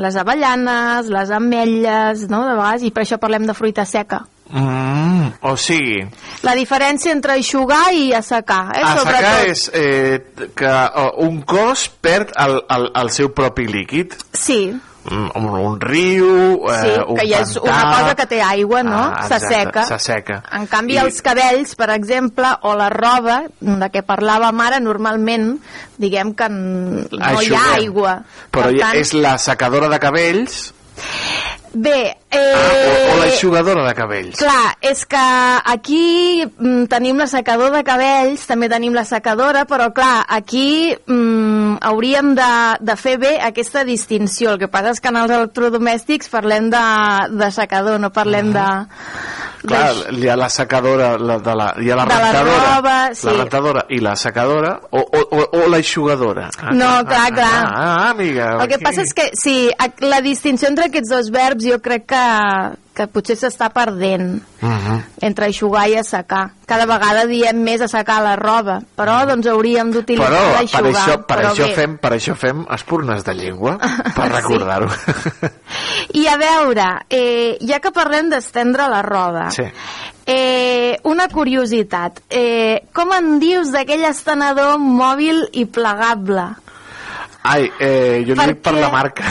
les 0.00 0.16
avellanes, 0.16 1.08
les 1.10 1.30
ametlles 1.30 2.28
no? 2.30 2.44
de 2.46 2.54
vegades, 2.54 2.82
i 2.86 2.90
per 2.90 3.02
això 3.04 3.18
parlem 3.18 3.46
de 3.46 3.54
fruita 3.54 3.84
seca 3.84 4.22
Mm, 4.50 5.32
o 5.46 5.56
sigui, 5.56 6.00
la 6.42 6.54
diferència 6.58 7.12
entre 7.14 7.36
aixugar 7.38 7.92
i 7.94 8.12
assecar, 8.16 8.62
eh? 8.74 8.82
assecar 8.82 8.98
Sobretot. 8.98 9.48
és 9.48 9.70
eh, 9.74 10.50
que 10.58 10.72
un 11.24 11.42
cos 11.42 11.88
perd 12.02 12.32
el, 12.36 12.60
el, 12.68 12.88
el 13.04 13.10
seu 13.14 13.32
propi 13.34 13.66
líquid. 13.70 14.14
Sí, 14.32 14.62
Mm, 15.00 15.30
Un, 15.34 15.44
un 15.56 15.78
riu, 15.80 16.26
eh, 16.68 16.74
sí, 16.82 16.90
un 17.08 17.16
que 17.16 17.22
és 17.24 17.54
pantà... 17.56 17.62
una 17.64 17.84
cosa 17.96 18.14
que 18.18 18.26
té 18.28 18.40
aigua, 18.44 18.82
no? 18.84 18.98
Ah, 19.08 19.22
S'asseca. 19.30 19.86
S'asseca. 19.88 20.36
En 20.52 20.66
canvi, 20.68 20.92
I- 20.92 20.98
els 21.00 21.22
cabells, 21.24 21.72
per 21.74 21.88
exemple, 21.94 22.50
o 22.68 22.74
la 22.76 22.90
roba, 22.92 23.38
de 23.64 23.88
què 23.94 24.02
parlàvem 24.04 24.60
ara, 24.60 24.78
normalment, 24.78 25.54
diguem 25.96 26.34
que 26.36 26.50
no 26.52 27.40
hi 27.40 27.48
ha 27.56 27.62
aigua. 27.78 28.18
Però 28.52 28.68
per 28.68 28.76
tant, 28.76 29.00
és 29.00 29.14
la 29.16 29.38
secadora 29.40 29.88
de 29.88 29.98
cabells 30.04 30.74
Bé, 31.72 32.16
ah, 32.32 32.36
eh... 32.36 33.10
o, 33.12 33.14
o 33.14 33.18
l'aixugadora 33.20 33.84
de 33.86 33.92
cabells. 33.94 34.38
Clar, 34.40 34.74
és 34.82 35.04
que 35.06 35.20
aquí 35.72 36.42
mm, 36.42 36.88
tenim 36.90 37.20
la 37.20 37.28
secador 37.30 37.70
de 37.74 37.84
cabells, 37.86 38.42
també 38.50 38.66
tenim 38.72 38.96
la 38.96 39.04
secadora, 39.06 39.62
però 39.70 39.90
clar, 39.94 40.24
aquí 40.26 40.90
mm, 40.90 41.59
hauríem 41.80 42.34
de, 42.38 42.50
de 42.80 42.96
fer 42.96 43.16
bé 43.22 43.34
aquesta 43.44 43.84
distinció. 43.84 44.54
El 44.54 44.58
que 44.62 44.68
passa 44.72 44.94
és 44.94 45.00
que 45.02 45.10
en 45.12 45.18
els 45.20 45.30
electrodomèstics 45.36 46.30
parlem 46.32 46.70
de, 46.72 46.82
de 47.36 47.50
secador, 47.54 48.00
no 48.02 48.10
parlem 48.14 48.52
de... 48.56 48.66
Clar, 49.60 49.90
hi 50.16 50.28
ha 50.32 50.36
la 50.40 50.48
secadora, 50.48 51.10
la, 51.20 51.36
de 51.44 51.54
la, 51.54 51.66
hi 51.76 51.90
ha 51.92 51.96
la 51.98 52.04
De 52.08 52.14
la 52.14 52.20
rentadora, 52.32 52.68
roba, 52.76 52.94
sí. 53.12 53.26
la 53.28 53.34
rentadora 53.42 53.82
i 53.92 53.98
la 54.00 54.14
secadora, 54.16 54.70
o, 54.88 55.02
o, 55.04 55.20
o, 55.36 55.42
o 55.60 55.66
la 55.68 55.80
eixugadora. 55.82 56.46
Ah, 56.56 56.70
No, 56.72 56.88
ah, 57.00 57.04
clar, 57.04 57.26
ah, 57.26 57.34
clar. 57.34 57.50
Ah, 57.58 57.82
ah, 57.82 58.10
amiga. 58.14 58.54
El 58.62 58.68
que 58.70 58.78
aquí. 58.78 58.84
passa 58.88 59.04
és 59.04 59.12
que, 59.12 59.28
sí, 59.36 59.56
la 60.00 60.22
distinció 60.24 60.70
entre 60.72 60.88
aquests 60.88 61.12
dos 61.12 61.28
verbs 61.34 61.68
jo 61.68 61.76
crec 61.84 62.08
que, 62.08 62.24
que 63.00 63.06
potser 63.08 63.36
s'està 63.40 63.70
perdent 63.72 64.42
Mhm. 64.60 64.98
entre 65.24 65.46
aixugar 65.46 65.86
i 65.88 65.96
assecar. 65.96 66.50
Cada 66.68 66.84
vegada 66.86 67.24
diem 67.26 67.56
més 67.64 67.80
assecar 67.80 68.18
la 68.22 68.36
roba, 68.36 68.76
però 68.96 69.24
doncs 69.26 69.46
hauríem 69.48 69.90
d'utilitzar 69.90 70.28
Però 70.30 70.42
per 70.44 70.58
l'aixugar. 70.60 70.92
això, 70.92 71.16
per, 71.24 71.38
però 71.38 71.50
això 71.54 71.66
bé. 71.66 71.74
fem, 71.74 71.96
per 71.98 72.12
això 72.12 72.34
fem 72.36 72.66
espurnes 72.76 73.24
de 73.24 73.34
llengua, 73.34 73.78
per 74.16 74.28
recordar-ho. 74.30 74.88
I 76.20 76.26
a 76.28 76.36
veure, 76.36 76.88
eh, 77.08 77.56
ja 77.66 77.80
que 77.80 77.90
parlem 77.90 78.28
d'estendre 78.30 78.86
la 78.88 79.00
roba, 79.02 79.48
Sí. 79.50 79.64
eh, 80.26 80.98
una 81.04 81.28
curiositat. 81.28 82.20
Eh, 82.28 82.84
com 82.92 83.12
en 83.16 83.38
dius 83.40 83.72
d'aquell 83.72 84.04
estenedor 84.04 84.78
mòbil 84.78 85.48
i 85.52 85.64
plegable? 85.66 86.44
Ai, 87.42 87.70
eh, 87.80 88.22
jo 88.26 88.34
li 88.36 88.46
dic 88.52 88.60
per 88.60 88.74
Perquè- 88.74 88.80
la 88.80 88.90
marca. 88.90 89.24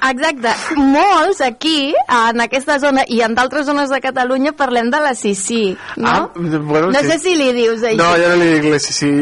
Exacte. 0.00 0.54
Molts 0.76 1.40
aquí, 1.44 1.94
en 2.08 2.42
aquesta 2.44 2.78
zona 2.82 3.04
i 3.08 3.20
en 3.26 3.34
d'altres 3.36 3.66
zones 3.68 3.92
de 3.92 4.00
Catalunya, 4.04 4.54
parlem 4.58 4.90
de 4.90 5.00
la 5.02 5.14
Sissi, 5.14 5.76
no? 5.96 6.08
Ah, 6.10 6.30
bueno, 6.34 6.90
no 6.90 7.00
sí. 7.00 7.10
sé 7.12 7.18
si 7.22 7.36
li 7.38 7.52
dius 7.56 7.82
això. 7.82 7.98
No, 8.00 8.10
jo 8.20 8.32
no 8.32 8.40
li 8.40 8.50
dic, 8.58 8.78
sí, 8.82 8.96
sí, 8.96 9.12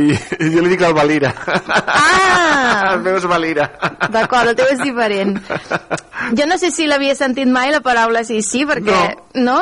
jo 0.54 0.64
li 0.64 0.72
dic 0.74 0.86
el 0.88 0.96
Valira. 0.96 1.34
Ah! 1.92 2.92
El 2.92 3.02
meu 3.04 3.16
és 3.16 3.26
Valira. 3.28 3.68
D'acord, 4.12 4.52
el 4.52 4.56
teu 4.58 4.70
és 4.72 4.80
diferent. 4.82 5.36
Jo 6.38 6.46
no 6.48 6.56
sé 6.60 6.70
si 6.74 6.86
l'havia 6.86 7.14
sentit 7.18 7.48
mai 7.50 7.72
la 7.72 7.82
paraula 7.84 8.22
sí, 8.24 8.40
perquè... 8.68 8.98
No. 9.34 9.56
no? 9.56 9.58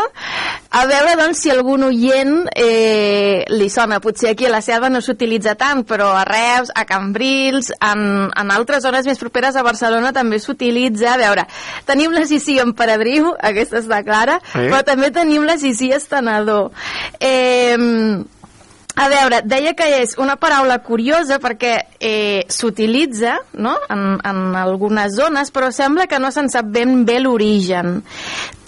A 0.70 0.84
veure, 0.86 1.16
doncs, 1.18 1.40
si 1.42 1.50
algun 1.50 1.82
oient 1.88 2.44
eh, 2.54 3.42
li 3.50 3.68
sona. 3.72 3.98
Potser 4.02 4.32
aquí 4.32 4.46
a 4.46 4.52
la 4.52 4.60
selva 4.62 4.90
no 4.92 5.00
s'utilitza 5.02 5.56
tant, 5.58 5.82
però 5.88 6.12
a 6.14 6.22
Reus, 6.28 6.70
a 6.74 6.84
Cambrils, 6.86 7.72
en, 7.80 8.04
en 8.30 8.52
altres 8.54 8.84
zones 8.86 9.08
més 9.08 9.18
properes 9.18 9.56
a 9.56 9.64
Barcelona 9.66 10.12
també 10.14 10.38
s'utilitza. 10.38 10.99
A 11.08 11.16
veure, 11.16 11.46
tenim 11.86 12.12
la 12.12 12.26
Sissi 12.26 12.58
en 12.58 12.72
Paradriu, 12.74 13.32
aquesta 13.40 13.78
està 13.80 14.02
clara, 14.04 14.40
Sí. 14.52 14.66
però 14.68 14.82
també 14.84 15.10
tenim 15.10 15.44
la 15.44 15.56
Sissi 15.58 15.92
estenedor. 15.92 16.70
Eh, 17.20 17.76
a 19.00 19.08
veure, 19.08 19.40
deia 19.46 19.72
que 19.78 19.86
és 20.02 20.16
una 20.18 20.34
paraula 20.36 20.80
curiosa 20.84 21.38
perquè 21.40 21.70
eh, 22.00 22.44
s'utilitza 22.50 23.36
no? 23.54 23.76
en, 23.88 24.18
en 24.26 24.40
algunes 24.58 25.14
zones, 25.16 25.52
però 25.54 25.70
sembla 25.72 26.08
que 26.10 26.18
no 26.20 26.32
se'n 26.34 26.50
sap 26.52 26.66
ben 26.74 27.04
bé 27.08 27.20
l'origen. 27.22 28.02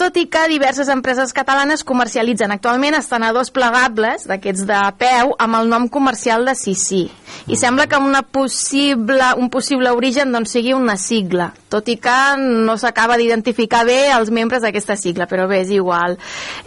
Tot 0.02 0.16
i 0.18 0.24
que 0.26 0.40
diverses 0.50 0.88
empreses 0.90 1.30
catalanes 1.30 1.84
comercialitzen 1.86 2.50
actualment 2.50 2.96
estenedors 2.98 3.52
plegables, 3.54 4.24
d'aquests 4.26 4.64
de 4.66 4.80
peu, 4.98 5.30
amb 5.38 5.60
el 5.60 5.68
nom 5.70 5.86
comercial 5.86 6.42
de 6.48 6.56
Sissi. 6.58 7.04
I 7.46 7.56
sembla 7.56 7.86
que 7.86 8.00
una 8.02 8.22
possible, 8.26 9.28
un 9.38 9.46
possible 9.50 9.92
origen 9.94 10.34
doncs, 10.34 10.50
sigui 10.56 10.74
una 10.74 10.96
sigla, 10.98 11.52
tot 11.70 11.86
i 11.88 11.96
que 12.02 12.16
no 12.38 12.74
s'acaba 12.78 13.16
d'identificar 13.16 13.84
bé 13.86 14.10
els 14.12 14.32
membres 14.34 14.66
d'aquesta 14.66 14.96
sigla, 14.98 15.28
però 15.30 15.46
bé, 15.48 15.62
és 15.62 15.70
igual. 15.70 16.18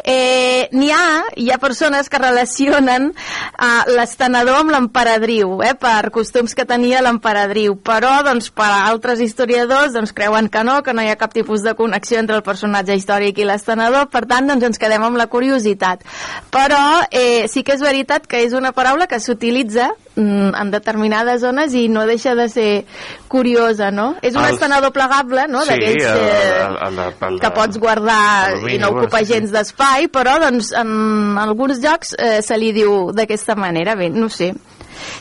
Eh, 0.03 0.69
N'hi 0.71 0.89
ha, 0.95 1.03
hi 1.35 1.49
ha 1.51 1.59
persones 1.59 2.07
que 2.09 2.21
relacionen 2.23 3.11
eh, 3.11 3.91
l'estenedor 3.91 4.61
amb 4.63 4.73
l'emperadriu, 4.77 5.59
eh, 5.67 5.73
per 5.75 6.09
costums 6.15 6.55
que 6.55 6.65
tenia 6.65 7.03
l'emperadriu, 7.03 7.75
però 7.75 8.15
doncs, 8.25 8.47
per 8.55 8.71
altres 8.71 9.19
historiadors 9.19 9.93
doncs, 9.93 10.15
creuen 10.15 10.47
que 10.49 10.63
no, 10.63 10.79
que 10.87 10.95
no 10.95 11.03
hi 11.03 11.11
ha 11.11 11.19
cap 11.19 11.35
tipus 11.35 11.67
de 11.67 11.75
connexió 11.75 12.23
entre 12.23 12.39
el 12.39 12.47
personatge 12.47 12.95
històric 12.95 13.24
i 13.33 13.45
l'estenedor, 13.47 14.09
per 14.13 14.25
tant 14.29 14.47
doncs, 14.49 14.63
ens 14.69 14.77
quedem 14.81 15.03
amb 15.03 15.17
la 15.17 15.25
curiositat. 15.31 16.03
Però 16.53 16.81
eh, 17.09 17.47
sí 17.49 17.63
que 17.63 17.73
és 17.73 17.81
veritat 17.81 18.27
que 18.27 18.43
és 18.45 18.53
una 18.53 18.71
paraula 18.75 19.07
que 19.07 19.19
s'utilitza 19.19 19.89
mm, 20.15 20.53
en 20.61 20.71
determinades 20.71 21.41
zones 21.41 21.73
i 21.73 21.87
no 21.89 22.05
deixa 22.05 22.35
de 22.35 22.47
ser 22.49 22.69
curiosa, 23.27 23.91
no? 23.91 24.15
És 24.21 24.35
un 24.35 24.43
Els- 24.45 24.55
estenedor 24.59 24.93
plegable, 24.93 25.47
no? 25.49 25.63
Sí, 25.65 25.73
D'aquells 25.73 26.03
el, 26.03 26.21
eh, 26.21 26.61
el, 26.61 26.77
el, 26.99 27.01
el, 27.31 27.39
que 27.41 27.51
pots 27.55 27.79
guardar 27.81 28.55
i 28.69 28.77
no 28.77 28.93
ocupa 28.93 29.19
sí, 29.23 29.25
sí. 29.25 29.33
gens 29.33 29.51
d'espai, 29.55 30.07
però 30.13 30.37
doncs 30.43 30.71
en 30.77 31.37
alguns 31.41 31.81
llocs 31.83 32.15
eh, 32.17 32.39
se 32.45 32.57
li 32.61 32.71
diu 32.75 33.11
d'aquesta 33.15 33.55
manera, 33.59 33.95
bé, 33.95 34.09
no 34.13 34.29
sé. 34.29 34.53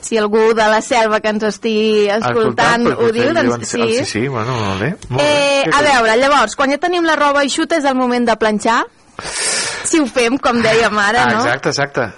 Si 0.01 0.19
algú 0.19 0.53
de 0.55 0.67
la 0.71 0.81
selva 0.85 1.21
que 1.21 1.29
ens 1.29 1.43
estigui 1.43 2.09
escoltant 2.09 2.87
ho 2.93 3.13
diu, 3.13 3.33
doncs 3.37 3.69
sí. 3.69 3.83
Sí, 3.99 4.05
sí, 4.05 4.29
bueno, 4.29 4.57
molt 4.61 4.81
bé. 4.81 4.91
Molt 5.09 5.23
Eh, 5.23 5.63
bé. 5.67 5.71
a 5.73 5.83
veure, 5.83 6.17
llavors, 6.17 6.57
quan 6.57 6.71
ja 6.71 6.79
tenim 6.79 7.05
la 7.05 7.17
roba 7.17 7.43
eixuta 7.43 7.77
és 7.77 7.85
el 7.85 7.95
moment 7.95 8.27
de 8.27 8.37
planxar. 8.37 8.85
Si 9.85 10.01
ho 10.01 10.07
fem, 10.07 10.39
com 10.39 10.61
dèiem 10.63 10.99
ara, 10.99 11.25
ah, 11.25 11.33
no? 11.33 11.41
Exacte, 11.45 11.69
exacte. 11.69 12.11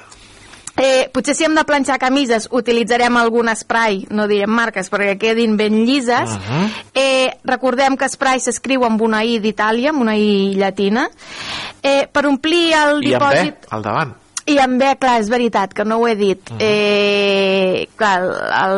Eh, 0.77 1.09
potser 1.13 1.33
si 1.35 1.45
hem 1.47 1.55
de 1.57 1.65
planxar 1.65 1.97
camises 1.99 2.51
utilitzarem 2.53 3.17
algun 3.17 3.49
spray, 3.57 4.03
no 4.13 4.27
direm 4.29 4.53
marques, 4.53 4.91
perquè 4.93 5.17
quedin 5.19 5.57
ben 5.57 5.87
llises. 5.87 6.31
Uh 6.31 6.37
-huh. 6.37 6.71
eh, 6.95 7.39
recordem 7.45 7.97
que 7.97 8.09
spray 8.09 8.41
s'escriu 8.41 8.85
amb 8.85 9.01
una 9.01 9.25
I 9.25 9.41
d'Itàlia, 9.41 9.91
amb 9.91 10.03
una 10.03 10.17
I 10.17 10.55
llatina. 10.55 11.09
Eh, 11.83 12.09
per 12.13 12.27
omplir 12.27 12.75
el 12.75 13.03
I 13.03 13.15
amb 13.15 13.25
dipòsit... 13.25 13.55
B, 13.55 13.67
al 13.71 13.83
davant. 13.83 14.15
I 14.47 14.59
amb 14.63 14.79
B, 14.79 14.93
clar, 15.03 15.21
és 15.23 15.31
veritat, 15.31 15.73
que 15.75 15.85
no 15.85 15.99
ho 15.99 16.07
he 16.07 16.15
dit. 16.15 16.51
Mhm. 16.53 16.59
eh, 16.61 17.89
clar, 17.97 18.21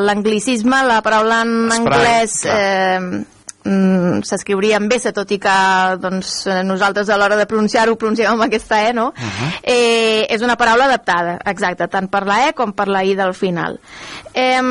l'anglicisme, 0.08 0.84
la 0.86 1.02
paraula 1.02 1.42
en 1.42 1.70
Spray, 1.70 1.82
anglès... 1.82 2.38
clar. 2.42 2.56
Eh, 2.58 3.24
mm, 3.68 4.22
s'escriuria 4.24 4.78
amb 4.78 4.92
S, 4.96 5.12
tot 5.12 5.30
i 5.34 5.38
que 5.42 5.56
doncs, 6.00 6.46
nosaltres 6.64 7.10
a 7.10 7.18
l'hora 7.20 7.36
de 7.36 7.46
pronunciar-ho 7.50 7.96
pronunciem 8.00 8.32
amb 8.32 8.46
aquesta 8.48 8.80
E, 8.88 8.94
no? 8.96 9.12
eh, 9.62 10.24
és 10.30 10.42
una 10.42 10.56
paraula 10.56 10.88
adaptada, 10.88 11.38
exacte, 11.44 11.88
tant 11.92 12.08
per 12.08 12.24
la 12.26 12.46
E 12.48 12.54
com 12.56 12.72
per 12.72 12.88
la 12.88 13.04
I 13.04 13.14
del 13.18 13.34
final. 13.36 13.78
Eh, 14.32 14.62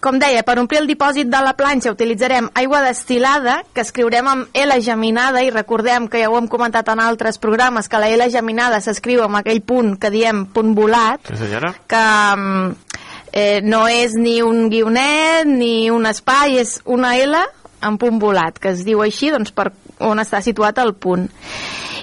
com 0.00 0.18
deia, 0.18 0.42
per 0.46 0.58
omplir 0.58 0.80
el 0.80 0.88
dipòsit 0.88 1.28
de 1.28 1.40
la 1.44 1.52
planxa 1.58 1.92
utilitzarem 1.92 2.48
aigua 2.56 2.80
destilada, 2.84 3.58
que 3.74 3.82
escriurem 3.84 4.28
amb 4.28 4.56
L 4.56 4.78
geminada, 4.82 5.42
i 5.44 5.50
recordem 5.52 6.08
que 6.08 6.22
ja 6.22 6.30
ho 6.30 6.38
hem 6.38 6.48
comentat 6.48 6.88
en 6.88 7.00
altres 7.04 7.38
programes, 7.38 7.88
que 7.88 8.00
la 8.00 8.08
L 8.08 8.30
geminada 8.32 8.80
s'escriu 8.80 9.22
amb 9.26 9.40
aquell 9.42 9.60
punt 9.62 9.96
que 10.00 10.10
diem 10.10 10.46
punt 10.46 10.74
volat, 10.74 11.20
Sí, 11.28 11.36
senyora. 11.36 11.74
que 11.86 12.04
mm, 12.36 12.74
eh, 13.32 13.60
no 13.62 13.86
és 13.88 14.16
ni 14.16 14.40
un 14.42 14.68
guionet 14.70 15.46
ni 15.46 15.90
un 15.90 16.06
espai, 16.06 16.58
és 16.58 16.80
una 16.84 17.14
L 17.16 17.36
amb 17.80 18.00
punt 18.00 18.18
volat, 18.20 18.58
que 18.58 18.74
es 18.74 18.84
diu 18.84 19.00
així 19.02 19.30
doncs, 19.30 19.52
per 19.52 19.70
on 20.00 20.18
està 20.18 20.40
situat 20.40 20.78
el 20.78 20.94
punt. 20.94 21.28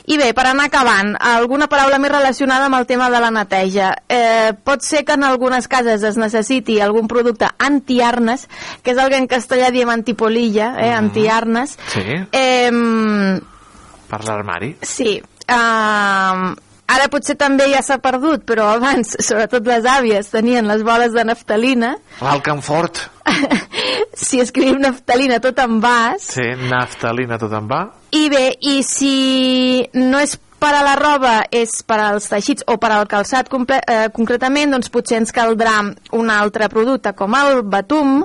I 0.08 0.16
bé, 0.16 0.30
per 0.34 0.46
anar 0.48 0.70
acabant, 0.70 1.16
alguna 1.20 1.68
paraula 1.68 1.98
més 2.00 2.12
relacionada 2.14 2.70
amb 2.70 2.78
el 2.78 2.86
tema 2.88 3.10
de 3.12 3.20
la 3.20 3.32
neteja. 3.32 3.90
Eh, 4.08 4.54
pot 4.64 4.82
ser 4.82 5.04
que 5.04 5.18
en 5.20 5.26
algunes 5.28 5.68
cases 5.68 6.04
es 6.08 6.16
necessiti 6.16 6.80
algun 6.80 7.10
producte 7.12 7.50
antiarnes, 7.60 8.48
que 8.84 8.94
és 8.96 9.02
el 9.04 9.12
que 9.12 9.20
en 9.20 9.28
castellà 9.28 9.72
diem 9.76 9.92
antipolilla, 9.92 10.76
eh, 10.80 10.94
antiarnes. 10.96 11.78
Sí, 11.92 12.06
Eh, 12.32 12.72
per 14.08 14.24
l'armari. 14.24 14.78
Sí. 14.82 15.22
Um, 15.48 16.56
ara 16.88 17.10
potser 17.12 17.38
també 17.40 17.70
ja 17.72 17.84
s'ha 17.86 18.00
perdut, 18.04 18.46
però 18.48 18.72
abans, 18.76 19.18
sobretot 19.28 19.68
les 19.68 19.88
àvies, 19.88 20.32
tenien 20.34 20.68
les 20.70 20.84
boles 20.88 21.14
de 21.16 21.28
naftalina. 21.28 21.96
El 22.22 22.44
Canfort. 22.46 23.06
Si 24.18 24.40
escrivim 24.42 24.80
naftalina 24.82 25.38
tot 25.38 25.60
en 25.62 25.76
vas. 25.78 26.24
Sí, 26.34 26.46
naftalina 26.72 27.38
tot 27.38 27.52
en 27.54 27.68
va. 27.70 27.84
I 28.18 28.24
bé, 28.34 28.48
i 28.66 28.80
si 28.82 29.84
no 29.94 30.18
és 30.24 30.34
per 30.58 30.72
a 30.74 30.82
la 30.82 30.96
roba, 30.98 31.36
és 31.54 31.84
per 31.86 32.00
als 32.02 32.30
teixits 32.32 32.66
o 32.66 32.80
per 32.82 32.90
al 32.96 33.06
calçat 33.10 33.50
comple 33.52 33.78
eh, 33.86 34.08
concretament, 34.14 34.74
doncs 34.74 34.90
potser 34.94 35.20
ens 35.22 35.34
caldrà 35.36 35.76
un 36.18 36.34
altre 36.34 36.70
producte 36.74 37.14
com 37.18 37.38
el 37.38 37.62
batum, 37.62 38.24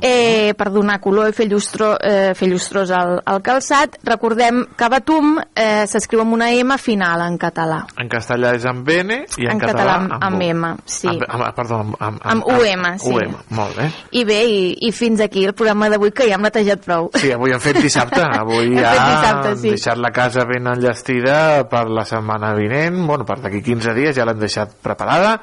eh, 0.00 0.54
per 0.56 0.70
donar 0.72 0.98
color 1.02 1.30
i 1.30 1.36
fer, 1.36 1.46
llustro, 1.50 1.94
eh, 2.00 2.32
fer 2.36 2.48
llustrós 2.50 2.90
al, 2.94 3.18
al 3.24 3.42
calçat. 3.44 3.98
Recordem 4.06 4.64
que 4.76 4.88
batum 4.92 5.36
eh, 5.54 5.84
s'escriu 5.90 6.22
amb 6.24 6.36
una 6.36 6.50
M 6.54 6.76
final 6.80 7.24
en 7.26 7.38
català. 7.40 7.82
En 8.00 8.10
castellà 8.12 8.54
és 8.56 8.66
amb 8.68 8.88
N 8.88 9.20
i 9.38 9.48
en, 9.48 9.54
En 9.54 9.62
català, 9.62 9.98
català 10.02 10.18
amb 10.28 10.42
U. 10.42 10.50
M, 10.50 10.72
sí. 10.86 11.08
Amb, 11.10 11.24
amb, 11.28 11.46
perdó, 11.56 11.80
amb, 11.84 11.96
amb, 12.00 12.20
Amb 12.34 12.48
UM, 12.50 12.86
sí. 13.02 13.14
UM, 13.14 13.36
molt 13.56 13.78
bé. 13.78 13.88
I 14.20 14.24
bé, 14.28 14.40
i, 14.50 14.60
i 14.88 14.92
fins 14.94 15.22
aquí 15.24 15.44
el 15.46 15.54
programa 15.56 15.90
d'avui 15.92 16.12
que 16.14 16.28
ja 16.28 16.38
hem 16.38 16.46
netejat 16.46 16.84
prou. 16.84 17.10
Sí, 17.20 17.32
avui 17.34 17.54
hem 17.54 17.62
fet 17.62 17.80
dissabte. 17.82 18.22
Avui 18.44 18.74
Hem 18.74 18.78
ja 18.80 18.92
dissabte, 18.98 19.54
sí. 19.60 19.72
deixat 19.74 20.00
la 20.00 20.10
casa 20.14 20.44
ben 20.48 20.66
enllestida 20.68 21.36
per 21.70 21.86
la 21.92 22.04
setmana 22.08 22.54
vinent. 22.58 22.98
Bueno, 23.06 23.26
per 23.28 23.38
d'aquí 23.42 23.62
15 23.64 23.94
dies 23.96 24.16
ja 24.16 24.26
l'hem 24.26 24.40
deixat 24.40 24.74
preparada 24.82 25.38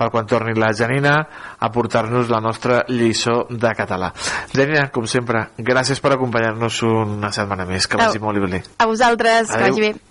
per 0.00 0.08
quan 0.12 0.28
torni 0.28 0.56
la 0.56 0.72
Janina 0.76 1.16
a 1.60 1.70
portar-nos 1.72 2.32
la 2.32 2.40
nostra 2.40 2.84
lliçó 2.88 3.44
de 3.50 3.74
català. 3.76 4.12
Janina, 4.54 4.88
com 4.94 5.04
sempre, 5.10 5.50
gràcies 5.58 6.00
per 6.00 6.16
acompanyar-nos 6.16 6.82
una 6.88 7.32
setmana 7.36 7.68
més. 7.68 7.86
Que 7.86 8.00
vagi 8.00 8.20
Au. 8.20 8.30
molt 8.30 8.48
bé. 8.50 8.64
A 8.78 8.88
vosaltres, 8.88 9.50
que 9.50 9.60
Adéu. 9.60 9.74
vagi 9.74 9.90
bé. 9.90 10.09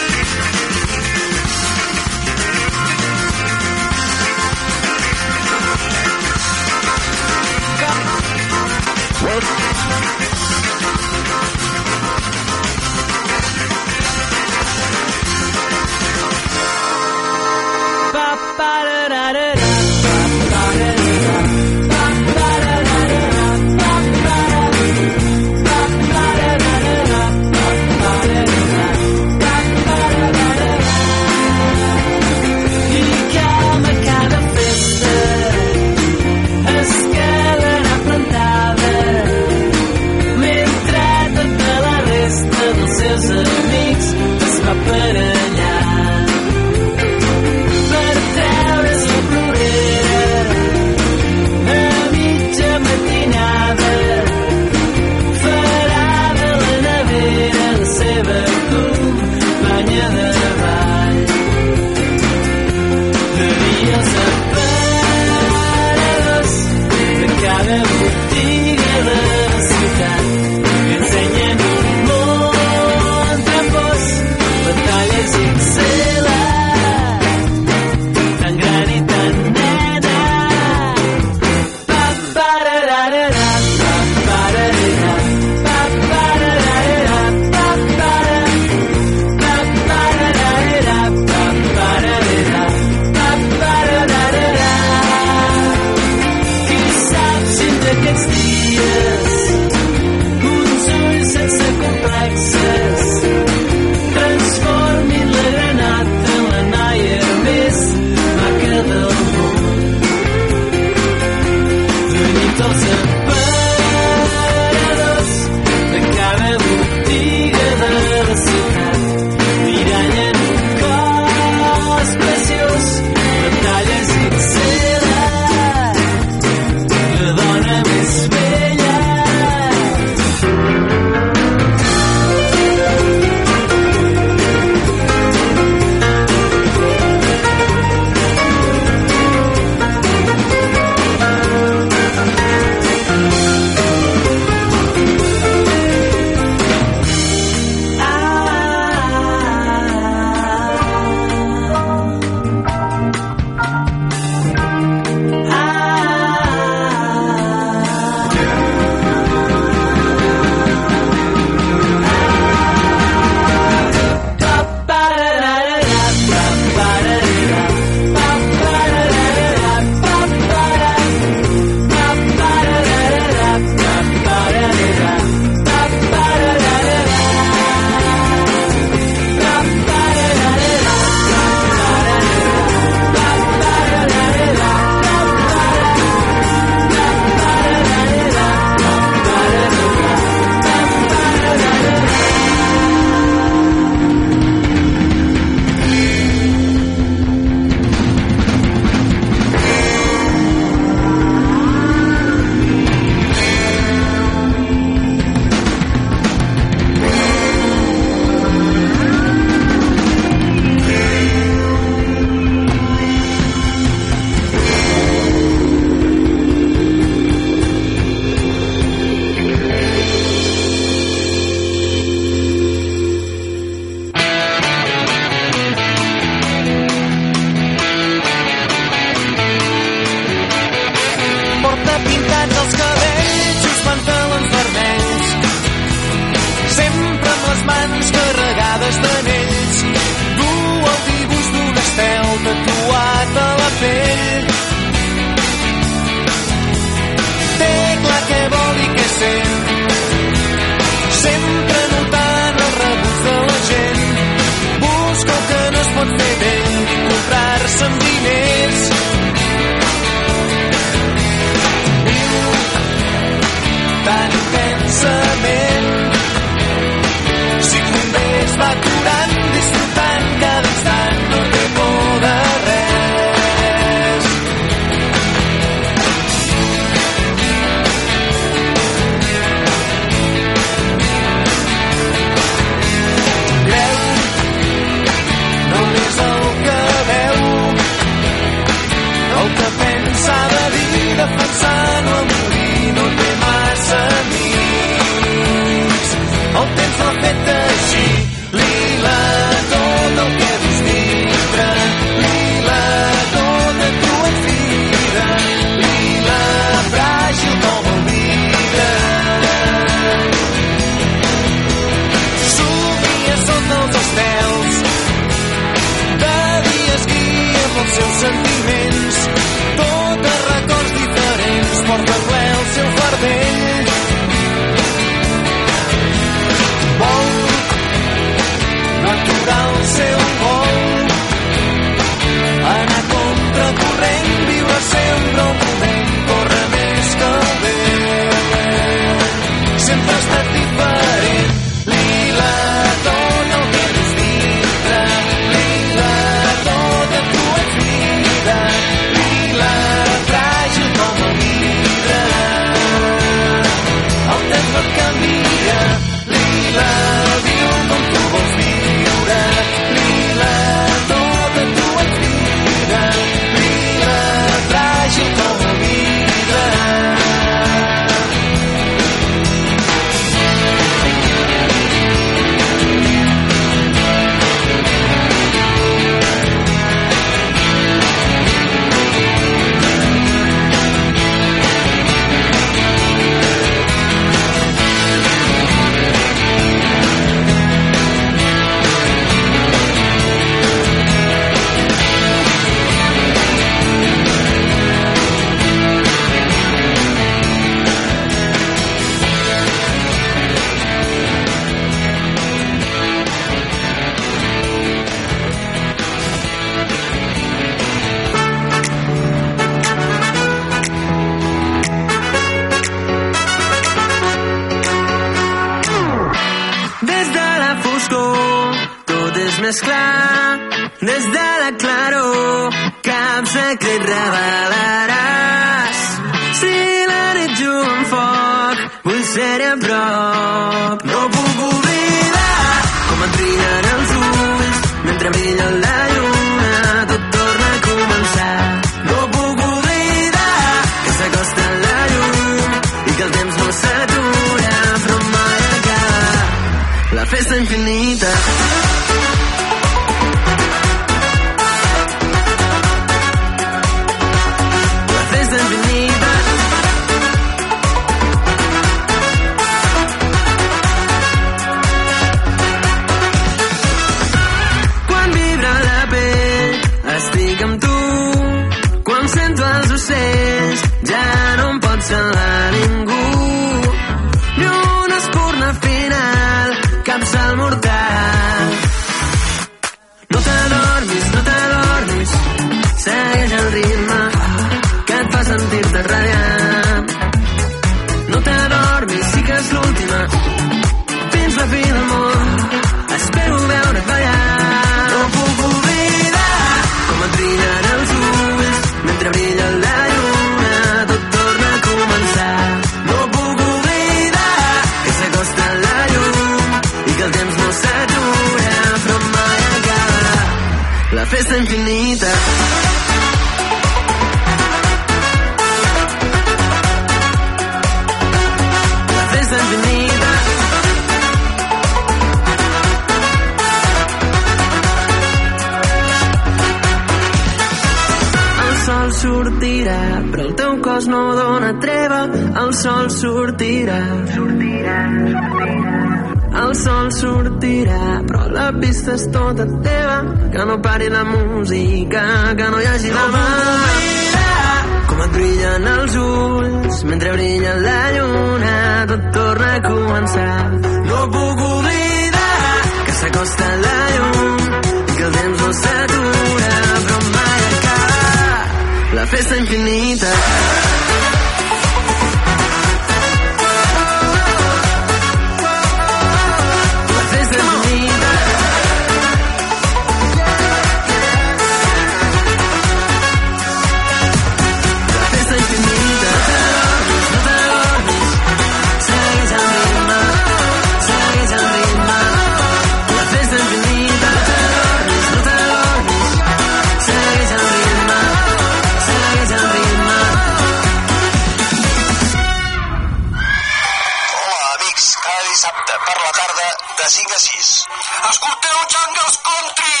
De 597.08 597.12
5 597.12 597.32
a 597.32 597.38
6. 597.38 597.86
Escolteu 598.30 598.76
Jungles 598.92 599.36
Country! 599.48 600.00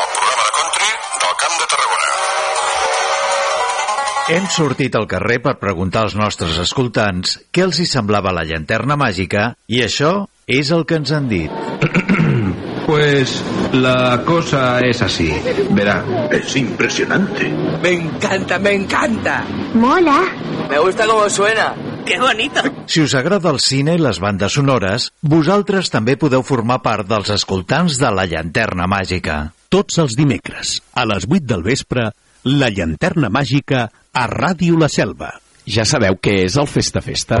El 0.00 0.08
programa 0.16 0.42
de 0.42 0.52
country 0.58 0.90
del 1.22 1.34
Camp 1.42 1.56
de 1.60 1.66
Tarragona. 1.72 2.10
Hem 4.34 4.50
sortit 4.50 4.98
al 4.98 5.06
carrer 5.06 5.38
per 5.46 5.54
preguntar 5.62 6.02
als 6.08 6.18
nostres 6.18 6.58
escoltants 6.66 7.38
què 7.54 7.62
els 7.68 7.78
hi 7.78 7.86
semblava 7.86 8.34
la 8.34 8.42
llanterna 8.42 8.98
màgica 8.98 9.52
i 9.68 9.84
això 9.86 10.26
és 10.50 10.74
el 10.74 10.82
que 10.86 10.98
ens 10.98 11.14
han 11.14 11.30
dit. 11.30 12.01
Pues 12.92 13.42
la 13.72 14.22
cosa 14.22 14.78
es 14.80 15.00
así. 15.00 15.32
Verá. 15.70 16.28
Es 16.30 16.54
impresionante. 16.56 17.48
Me 17.82 17.92
encanta, 17.92 18.58
me 18.58 18.74
encanta. 18.74 19.46
Mola. 19.72 20.20
Me 20.68 20.78
gusta 20.78 21.06
cómo 21.06 21.30
suena. 21.30 21.74
¡Qué 22.04 22.20
bonito! 22.20 22.60
Si 22.84 23.00
us 23.00 23.14
agrada 23.14 23.48
el 23.48 23.60
cine 23.60 23.94
i 23.96 24.02
les 24.02 24.20
bandes 24.20 24.52
sonores, 24.52 25.08
vosaltres 25.22 25.88
també 25.88 26.18
podeu 26.20 26.44
formar 26.44 26.82
part 26.84 27.08
dels 27.08 27.32
escoltants 27.32 27.96
de 27.96 28.12
la 28.12 28.26
llanterna 28.28 28.84
màgica. 28.84 29.38
Tots 29.72 29.96
els 30.02 30.12
dimecres, 30.12 30.82
a 30.92 31.06
les 31.08 31.24
8 31.24 31.48
del 31.48 31.64
vespre, 31.64 32.10
la 32.44 32.68
llanterna 32.68 33.32
màgica 33.32 33.86
a 34.12 34.28
Ràdio 34.28 34.76
La 34.76 34.92
Selva. 34.92 35.32
Ja 35.64 35.88
sabeu 35.88 36.20
què 36.20 36.42
és 36.44 36.60
el 36.60 36.68
Festa 36.68 37.00
Festa? 37.00 37.40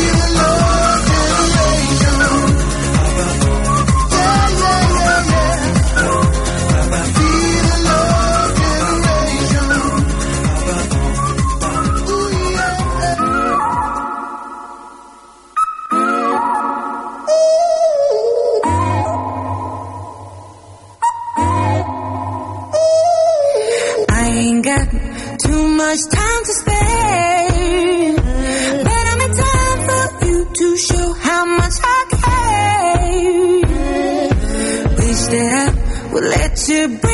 breathe. 36.87 37.10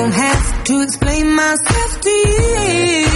Don't 0.00 0.12
have 0.12 0.64
to 0.64 0.80
explain 0.82 1.34
myself 1.34 2.00
to 2.00 2.10
you. 2.10 3.07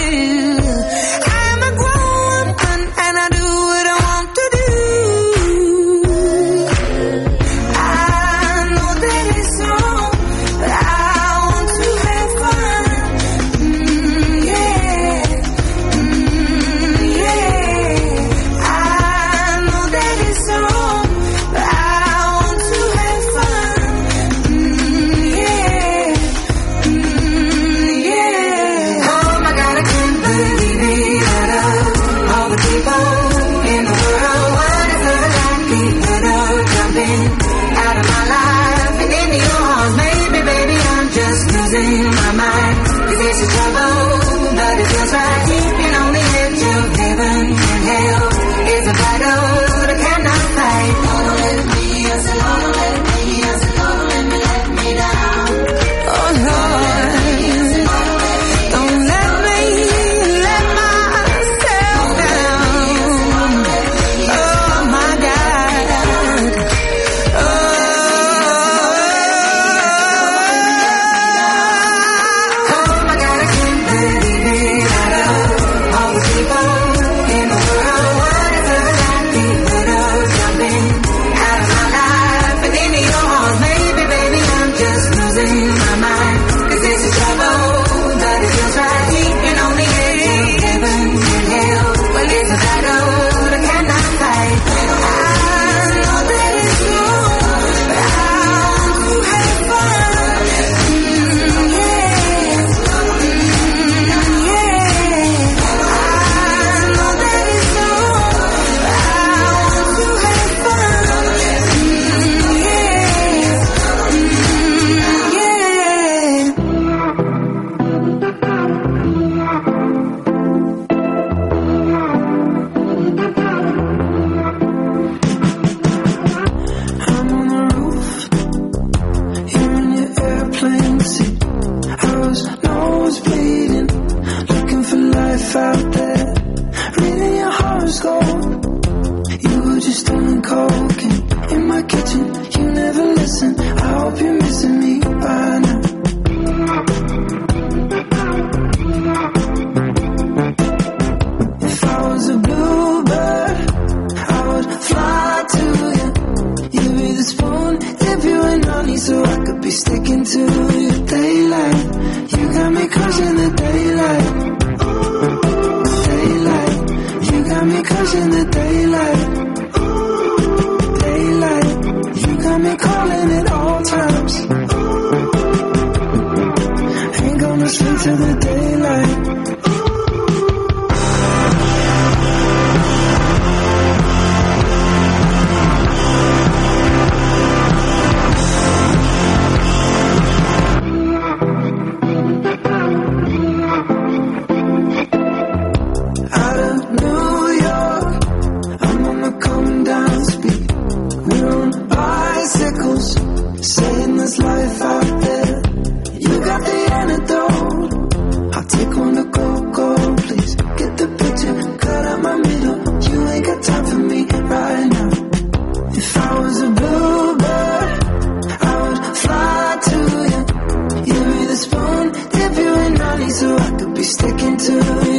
be 224.03 224.09
sticking 224.09 224.57
to 224.57 225.12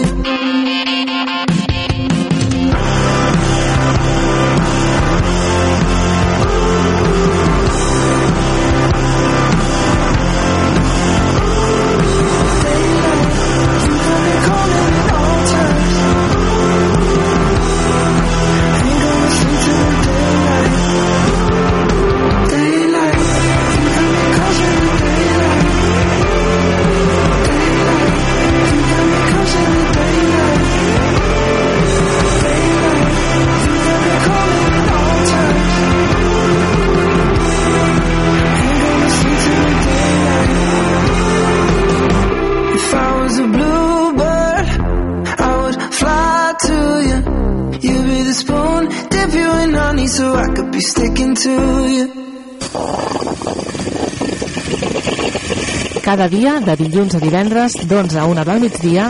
Cada 56.24 56.38
dia, 56.40 56.52
de 56.64 56.74
dilluns 56.80 57.18
a 57.18 57.20
divendres, 57.20 57.74
d'11 57.84 58.22
a 58.22 58.24
1 58.32 58.46
del 58.48 58.62
migdia, 58.64 59.10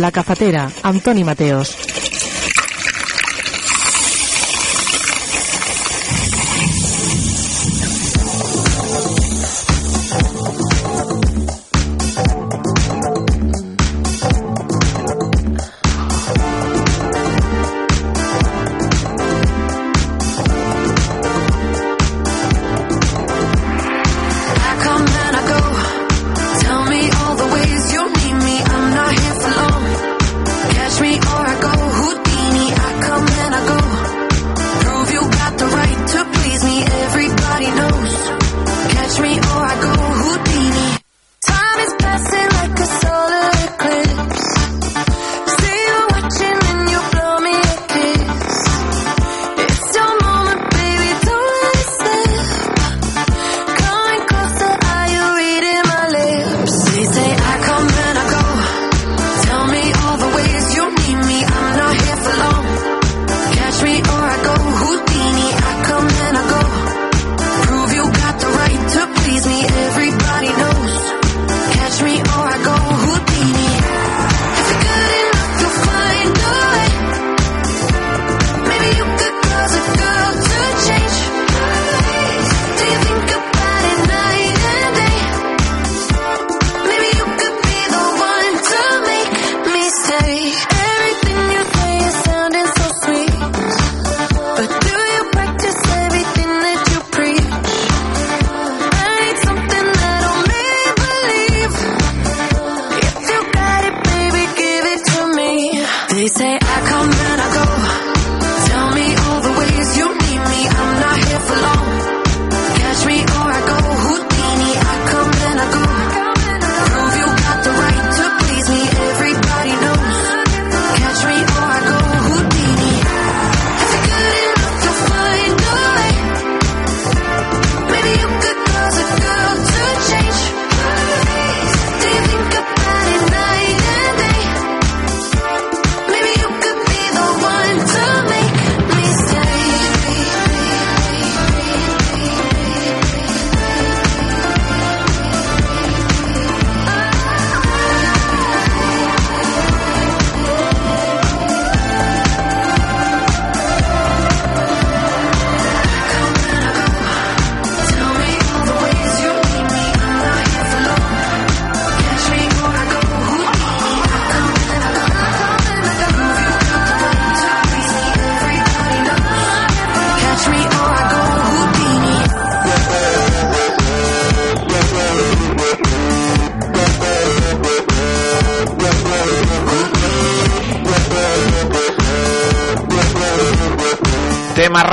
La 0.00 0.08
Cafetera, 0.08 0.64
amb 0.80 1.04
Toni 1.04 1.28
Mateos. 1.28 1.89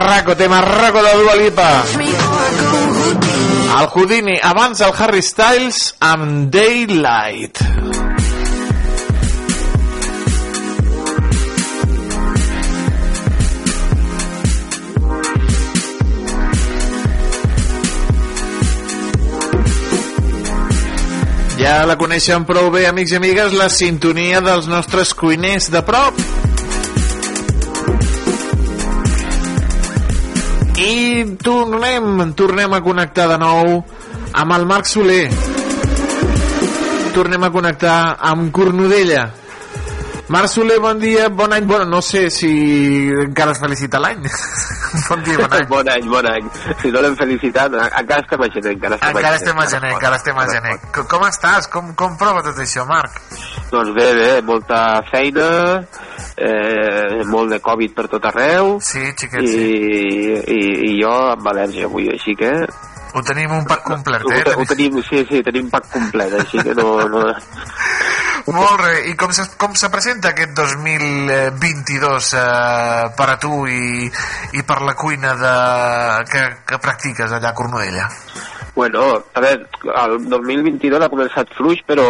Tema 0.08 0.20
raco, 0.22 0.38
tema 0.38 0.62
raco 0.62 1.04
de 1.04 1.18
Dua 1.18 1.36
Lipa. 1.36 1.84
El 3.82 3.88
Houdini, 3.88 4.40
abans 4.42 4.80
el 4.80 4.94
Harry 4.98 5.22
Styles 5.22 5.96
amb 6.00 6.50
Daylight. 6.50 7.60
Ja 21.60 21.84
la 21.84 22.00
coneixen 22.00 22.48
prou 22.48 22.72
bé, 22.72 22.88
amics 22.88 23.12
i 23.12 23.20
amigues, 23.20 23.60
la 23.60 23.68
sintonia 23.68 24.40
dels 24.40 24.72
nostres 24.72 25.12
cuiners 25.12 25.68
de 25.68 25.84
prop. 25.84 26.37
I 30.88 31.36
tornem, 31.44 32.32
tornem 32.32 32.74
a 32.74 32.80
connectar 32.80 33.26
de 33.28 33.38
nou 33.42 33.82
amb 34.40 34.54
el 34.56 34.64
Marc 34.70 34.88
Soler. 34.88 35.26
Tornem 37.12 37.44
a 37.44 37.50
connectar 37.52 37.98
amb 38.30 38.54
Cornudella. 38.56 39.26
Marc 40.30 40.50
Soler, 40.52 40.78
bon 40.84 41.00
dia, 41.00 41.30
bon 41.30 41.54
any. 41.54 41.66
Bueno, 41.66 41.86
no 41.86 42.02
sé 42.02 42.30
si 42.30 42.50
encara 43.08 43.54
es 43.54 43.60
felicita 43.60 43.98
l'any. 44.00 44.26
bon 45.10 45.24
dia, 45.24 45.38
bon 45.38 45.54
any. 45.56 45.66
bon 45.70 45.90
any, 45.90 46.08
bon 46.12 46.28
any. 46.28 46.50
Si 46.82 46.92
no 46.92 47.00
l'hem 47.02 47.16
felicitat, 47.16 47.72
encara 47.72 48.20
estem 48.26 48.44
a 48.44 48.50
gener. 48.52 48.74
Encara 48.76 48.98
estem, 48.98 49.16
Encara 49.16 49.38
estem 49.40 49.62
a 49.64 49.68
gener, 49.72 49.92
encara 49.96 50.20
estem 50.20 50.42
a 50.44 50.48
gener. 50.52 50.74
Com, 50.98 51.08
com 51.14 51.24
estàs? 51.30 51.70
Com, 51.72 51.94
com 51.96 52.18
prova 52.20 52.44
tot 52.44 52.60
això, 52.60 52.84
Marc? 52.90 53.22
Doncs 53.72 53.94
bé, 53.96 54.10
bé, 54.20 54.28
molta 54.48 54.82
feina, 55.08 55.48
eh, 56.36 57.24
molt 57.32 57.56
de 57.56 57.62
Covid 57.64 57.96
per 57.96 58.10
tot 58.12 58.28
arreu. 58.28 58.76
Sí, 58.84 59.06
xiquet, 59.16 59.48
i, 59.48 59.56
sí. 59.56 59.72
I, 60.44 60.62
i 60.92 60.94
jo 61.00 61.16
amb 61.32 61.48
al·lèrgia 61.54 61.88
avui, 61.88 62.12
així 62.12 62.36
que... 62.36 62.52
Ho 63.16 63.24
tenim 63.24 63.50
un 63.56 63.64
pack 63.66 63.88
complet, 63.88 64.28
Ho, 64.28 64.36
eh? 64.36 64.44
te- 64.44 64.60
ho 64.60 64.68
tenim, 64.68 65.00
sí, 65.08 65.24
sí, 65.32 65.40
tenim 65.42 65.72
pack 65.72 65.88
complet, 65.96 66.36
així 66.44 66.60
que 66.68 66.76
no... 66.76 66.98
no... 67.16 67.24
Molt 68.48 68.80
bé, 68.80 68.92
i 69.12 69.16
com 69.20 69.34
se, 69.36 69.44
com 69.60 69.74
se 69.76 69.90
presenta 69.92 70.32
aquest 70.32 70.54
2022 70.56 72.30
eh, 72.40 73.10
per 73.18 73.28
a 73.34 73.36
tu 73.44 73.66
i, 73.68 74.08
i 74.56 74.64
per 74.64 74.80
la 74.88 74.96
cuina 74.96 75.34
de, 75.36 75.56
que, 76.32 76.44
que 76.70 76.80
practiques 76.80 77.34
allà 77.36 77.52
a 77.52 77.58
Cornudella? 77.58 78.08
Bueno, 78.78 79.24
a 79.34 79.42
veure, 79.42 79.66
el 79.90 80.12
2022 80.30 81.02
ha 81.02 81.10
començat 81.10 81.50
fluix, 81.58 81.80
però, 81.88 82.06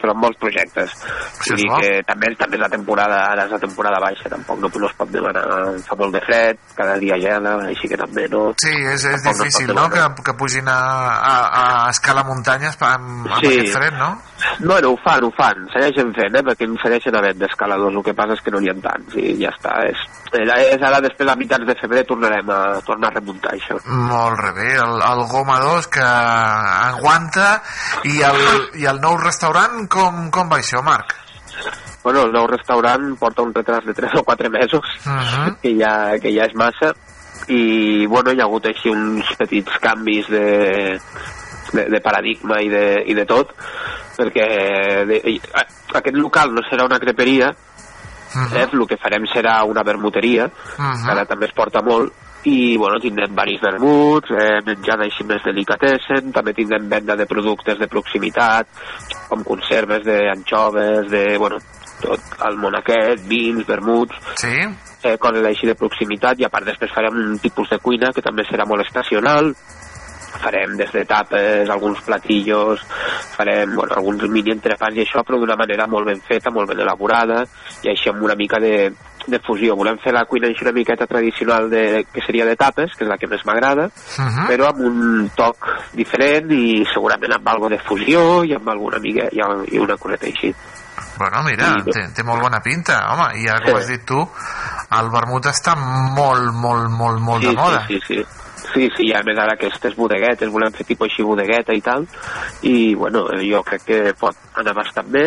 però 0.00 0.10
amb 0.16 0.24
molts 0.24 0.40
projectes. 0.42 0.96
Sí, 1.38 1.54
és 1.54 1.62
bo. 1.62 1.78
que 1.78 1.92
també, 2.08 2.32
també 2.40 2.58
és 2.58 2.64
la 2.64 2.70
temporada, 2.72 3.20
ara 3.30 3.44
és 3.46 3.54
la 3.54 3.60
temporada 3.62 4.00
baixa, 4.02 4.26
tampoc 4.32 4.58
no, 4.58 4.70
no 4.82 4.88
es 4.90 4.96
pot 4.98 5.12
demanar, 5.14 5.44
fa 5.86 5.98
molt 6.00 6.16
de 6.16 6.24
fred, 6.26 6.58
cada 6.74 6.96
dia 6.98 7.20
gela, 7.22 7.54
així 7.70 7.86
que 7.92 8.00
també 8.00 8.26
no... 8.32 8.48
Sí, 8.58 8.74
és, 8.74 9.06
és 9.12 9.22
difícil, 9.28 9.70
no?, 9.70 9.86
que, 9.92 10.00
demanar. 10.02 10.26
que 10.26 10.34
pugin 10.42 10.66
a, 10.74 10.80
a, 11.22 11.36
a 11.62 11.64
escalar 11.94 12.26
muntanyes 12.26 12.74
amb, 12.82 13.30
amb 13.30 13.38
Sí. 13.38 13.54
aquest 13.54 13.76
fred, 13.78 13.94
no? 14.02 14.10
Bueno, 14.58 14.90
ho 14.90 14.98
fan, 15.04 15.22
ho 15.22 15.30
fan, 15.38 15.68
segueixen 15.70 16.10
fent, 16.16 16.34
eh, 16.34 16.42
perquè 16.42 16.66
en 16.66 16.74
segueixen 16.82 17.14
havent 17.14 17.38
d'escaladors, 17.38 17.94
el 17.94 18.02
que 18.02 18.14
passa 18.18 18.34
és 18.34 18.42
que 18.42 18.50
no 18.50 18.58
n'hi 18.58 18.72
ha 18.72 18.76
tants, 18.82 19.14
i 19.22 19.36
ja 19.38 19.52
està, 19.54 19.76
és, 19.86 20.02
és 20.34 20.82
ara 20.82 20.98
després 21.04 21.30
a 21.30 21.36
mitjans 21.38 21.68
de 21.68 21.76
febrer 21.78 22.02
tornarem 22.08 22.50
a 22.50 22.58
tornar 22.82 23.12
a 23.12 23.16
remuntar 23.20 23.54
això. 23.54 23.78
Molt 23.86 24.42
bé, 24.58 24.72
el, 24.82 24.98
el 25.12 25.24
Goma 25.30 25.60
2 25.62 25.91
que 25.92 26.02
aguanta 26.02 27.62
i 28.08 28.20
el, 28.24 28.40
i 28.80 28.86
el 28.88 29.00
nou 29.02 29.16
restaurant 29.20 29.86
com, 29.92 30.28
com 30.34 30.50
va 30.50 30.58
això, 30.62 30.82
Marc? 30.84 31.14
Bueno, 32.02 32.24
el 32.26 32.32
nou 32.34 32.48
restaurant 32.50 33.12
porta 33.20 33.44
un 33.46 33.52
retras 33.54 33.84
de 33.86 33.94
3 33.94 34.16
o 34.18 34.24
4 34.26 34.50
mesos, 34.50 34.82
Uh 35.06 35.12
-huh. 35.12 35.56
que, 35.62 35.76
ja, 35.78 36.18
que 36.20 36.32
ja 36.34 36.44
és 36.46 36.54
massa, 36.54 36.92
i 37.48 38.06
bueno, 38.06 38.32
hi 38.32 38.40
ha 38.40 38.44
hagut 38.44 38.66
així 38.66 38.88
uns 38.88 39.24
petits 39.36 39.78
canvis 39.80 40.26
de, 40.28 40.98
de, 41.72 41.84
de 41.90 42.00
paradigma 42.00 42.60
i 42.62 42.68
de, 42.68 43.02
i 43.06 43.14
de 43.14 43.24
tot, 43.24 43.54
perquè 44.16 45.04
de, 45.06 45.16
i, 45.30 45.40
a, 45.54 45.62
aquest 45.98 46.16
local 46.16 46.52
no 46.54 46.60
serà 46.70 46.84
una 46.84 46.98
creperia, 46.98 47.48
eh, 48.54 48.68
el 48.72 48.86
que 48.86 48.96
farem 48.96 49.24
serà 49.26 49.62
una 49.64 49.82
vermuteria, 49.82 50.50
Mhm. 50.78 51.04
que 51.04 51.10
ara 51.10 51.24
també 51.26 51.46
es 51.46 51.52
porta 51.52 51.82
molt, 51.82 52.12
i 52.44 52.76
bueno, 52.76 52.98
tindrem 52.98 53.34
varis 53.34 53.60
vermuts, 53.62 54.32
eh, 54.34 54.58
menjada 54.66 55.06
així 55.06 55.24
més 55.28 55.44
delicatessen, 55.46 56.32
també 56.34 56.54
tindrem 56.56 56.88
venda 56.90 57.16
de 57.16 57.26
productes 57.30 57.78
de 57.78 57.88
proximitat, 57.90 58.66
com 59.28 59.44
conserves 59.46 60.02
d'anxoves, 60.06 61.06
de, 61.12 61.22
bueno, 61.38 61.60
tot 62.02 62.34
el 62.48 62.58
món 62.58 62.74
aquest, 62.78 63.22
vins, 63.30 63.62
vermuts, 63.68 64.18
sí. 64.42 64.56
eh, 65.04 65.14
coses 65.22 65.46
així 65.46 65.70
de 65.70 65.78
proximitat, 65.78 66.40
i 66.42 66.48
a 66.48 66.50
part 66.50 66.66
després 66.66 66.90
farem 66.94 67.20
un 67.20 67.38
tipus 67.42 67.70
de 67.70 67.78
cuina 67.78 68.10
que 68.14 68.24
també 68.24 68.46
serà 68.48 68.66
molt 68.66 68.82
estacional, 68.88 69.52
farem 70.42 70.74
des 70.76 70.90
de 70.90 71.04
tapes, 71.06 71.70
alguns 71.70 72.00
platillos, 72.02 72.82
farem 73.36 73.76
bueno, 73.76 73.94
alguns 73.94 74.26
mini 74.32 74.50
entrepans 74.50 74.98
i 74.98 75.04
això, 75.04 75.22
però 75.22 75.38
d'una 75.38 75.58
manera 75.60 75.86
molt 75.86 76.08
ben 76.08 76.22
feta, 76.26 76.50
molt 76.50 76.72
ben 76.72 76.82
elaborada, 76.82 77.44
i 77.84 77.92
així 77.92 78.10
amb 78.10 78.24
una 78.26 78.34
mica 78.38 78.58
de, 78.58 78.90
de 79.26 79.38
fusió. 79.40 79.76
Volem 79.76 79.98
fer 80.02 80.12
la 80.12 80.24
cuina 80.24 80.48
així 80.48 80.64
una 80.64 80.72
miqueta 80.72 81.06
tradicional 81.06 81.68
de, 81.70 82.04
que 82.12 82.20
seria 82.26 82.44
de 82.46 82.56
tapes, 82.56 82.92
que 82.96 83.04
és 83.04 83.10
la 83.10 83.18
que 83.18 83.26
més 83.26 83.44
m'agrada, 83.46 83.88
Mhm. 84.18 84.46
però 84.48 84.68
amb 84.70 84.80
un 84.80 85.30
toc 85.36 85.56
diferent 85.92 86.50
i 86.52 86.84
segurament 86.92 87.32
amb 87.34 87.48
algo 87.48 87.68
de 87.68 87.78
fusió 87.78 88.44
i 88.44 88.54
amb 88.54 88.68
alguna 88.68 88.98
mica 88.98 89.28
i, 89.32 89.40
i 89.74 89.78
una 89.78 89.96
coseta 89.96 90.26
així. 90.26 90.54
Bueno, 91.18 91.42
mira, 91.44 91.76
I- 91.78 91.90
té, 91.90 92.08
té 92.14 92.22
molt 92.24 92.42
bona 92.42 92.60
pinta, 92.60 92.98
home, 93.12 93.38
i 93.42 93.48
ara 93.48 93.60
que 93.60 93.66
Sí. 93.68 93.72
ho 93.72 93.76
has 93.78 93.88
dit 93.88 94.04
tu, 94.04 94.18
el 94.18 95.10
vermut 95.10 95.44
està 95.46 95.74
molt, 95.76 96.52
molt, 96.54 96.88
molt, 96.90 97.20
molt 97.20 97.42
sí, 97.42 97.48
de 97.48 97.54
moda. 97.54 97.84
Sí, 97.86 98.00
sí, 98.06 98.14
sí. 98.16 98.24
Sí, 98.72 98.88
sí, 98.96 99.08
i 99.08 99.12
a 99.12 99.20
més 99.22 99.36
ara 99.36 99.52
aquestes 99.52 99.94
bodeguetes, 99.96 100.48
volem 100.48 100.72
fer 100.72 100.86
tipus 100.86 101.10
així 101.10 101.22
bodegueta 101.22 101.74
i 101.74 101.80
tal, 101.82 102.06
i 102.62 102.94
bueno, 102.94 103.26
jo 103.42 103.62
crec 103.62 103.82
que 103.84 104.14
pot 104.18 104.34
anar 104.56 104.72
bastant 104.74 105.10
bé, 105.12 105.26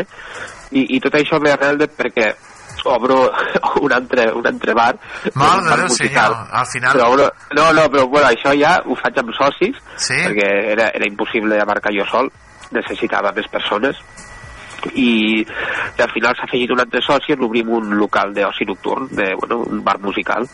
i, 0.71 0.95
i 0.95 0.99
tot 0.99 1.13
això 1.13 1.37
ve 1.43 1.51
arrel 1.51 1.77
de 1.77 1.87
perquè 1.87 2.33
obro 2.85 3.31
un 3.81 3.93
altre, 3.93 4.31
un 4.33 4.45
altre 4.47 4.73
bar, 4.73 4.95
de 5.23 5.31
bar 5.35 5.61
Déu, 5.77 5.87
musical. 5.87 6.33
senyor, 6.33 6.47
al 6.51 6.65
final- 6.71 6.93
Però 6.97 7.09
obro, 7.11 7.29
no, 7.55 7.73
no, 7.73 7.89
però 7.89 8.07
bueno, 8.07 8.27
això 8.29 8.53
ja 8.59 8.77
ho 8.85 8.95
faig 8.95 9.17
amb 9.19 9.31
socis, 9.37 9.75
Sí? 9.97 10.13
perquè 10.25 10.49
era, 10.73 10.89
era 10.93 11.05
impossible 11.07 11.59
abarcar 11.61 11.91
jo 11.93 12.05
sol, 12.09 12.31
necessitava 12.71 13.31
més 13.35 13.47
persones, 13.51 13.95
i, 14.93 15.41
i 15.41 16.01
al 16.01 16.11
final 16.11 16.35
s'ha 16.35 16.43
afegit 16.43 16.71
un 16.71 16.79
altre 16.79 17.01
soci 17.01 17.31
i 17.33 17.37
obrim 17.39 17.69
un 17.69 17.95
local 17.97 18.33
d'oci 18.33 18.65
nocturn, 18.65 19.07
de, 19.11 19.33
bueno, 19.39 19.63
un 19.69 19.83
bar 19.83 19.99
musical. 19.99 20.47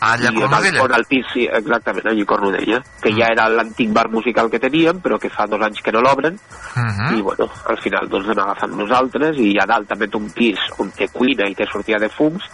Ah, 0.00 0.12
a 0.12 0.16
I 0.20 0.26
on 0.28 0.36
al- 0.36 0.48
Cornudella? 0.50 0.82
on 0.84 0.92
al 0.94 1.04
pis, 1.06 1.26
sí, 1.32 1.46
exactament, 1.50 2.06
a 2.06 2.24
Cornudella, 2.24 2.82
que 3.02 3.10
ja 3.12 3.26
era 3.32 3.48
l'antic 3.48 3.90
bar 3.92 4.08
musical 4.10 4.48
que 4.50 4.60
teníem, 4.60 5.00
però 5.00 5.18
que 5.18 5.28
fa 5.30 5.46
dos 5.46 5.60
anys 5.60 5.80
que 5.82 5.90
no 5.92 6.00
l'obren, 6.00 6.38
Mhm. 6.76 7.18
i 7.18 7.22
bueno, 7.22 7.48
al 7.66 7.78
final 7.82 8.08
doncs 8.08 8.28
anem 8.28 8.44
agafant 8.44 8.76
nosaltres, 8.76 9.36
i 9.38 9.56
a 9.58 9.66
dalt 9.66 9.88
també 9.88 10.06
té 10.06 10.16
un 10.16 10.30
pis 10.30 10.58
on 10.78 10.90
té 10.92 11.08
cuina 11.08 11.48
i 11.48 11.54
té 11.54 11.66
sortida 11.66 11.98
de 11.98 12.08
fums, 12.08 12.44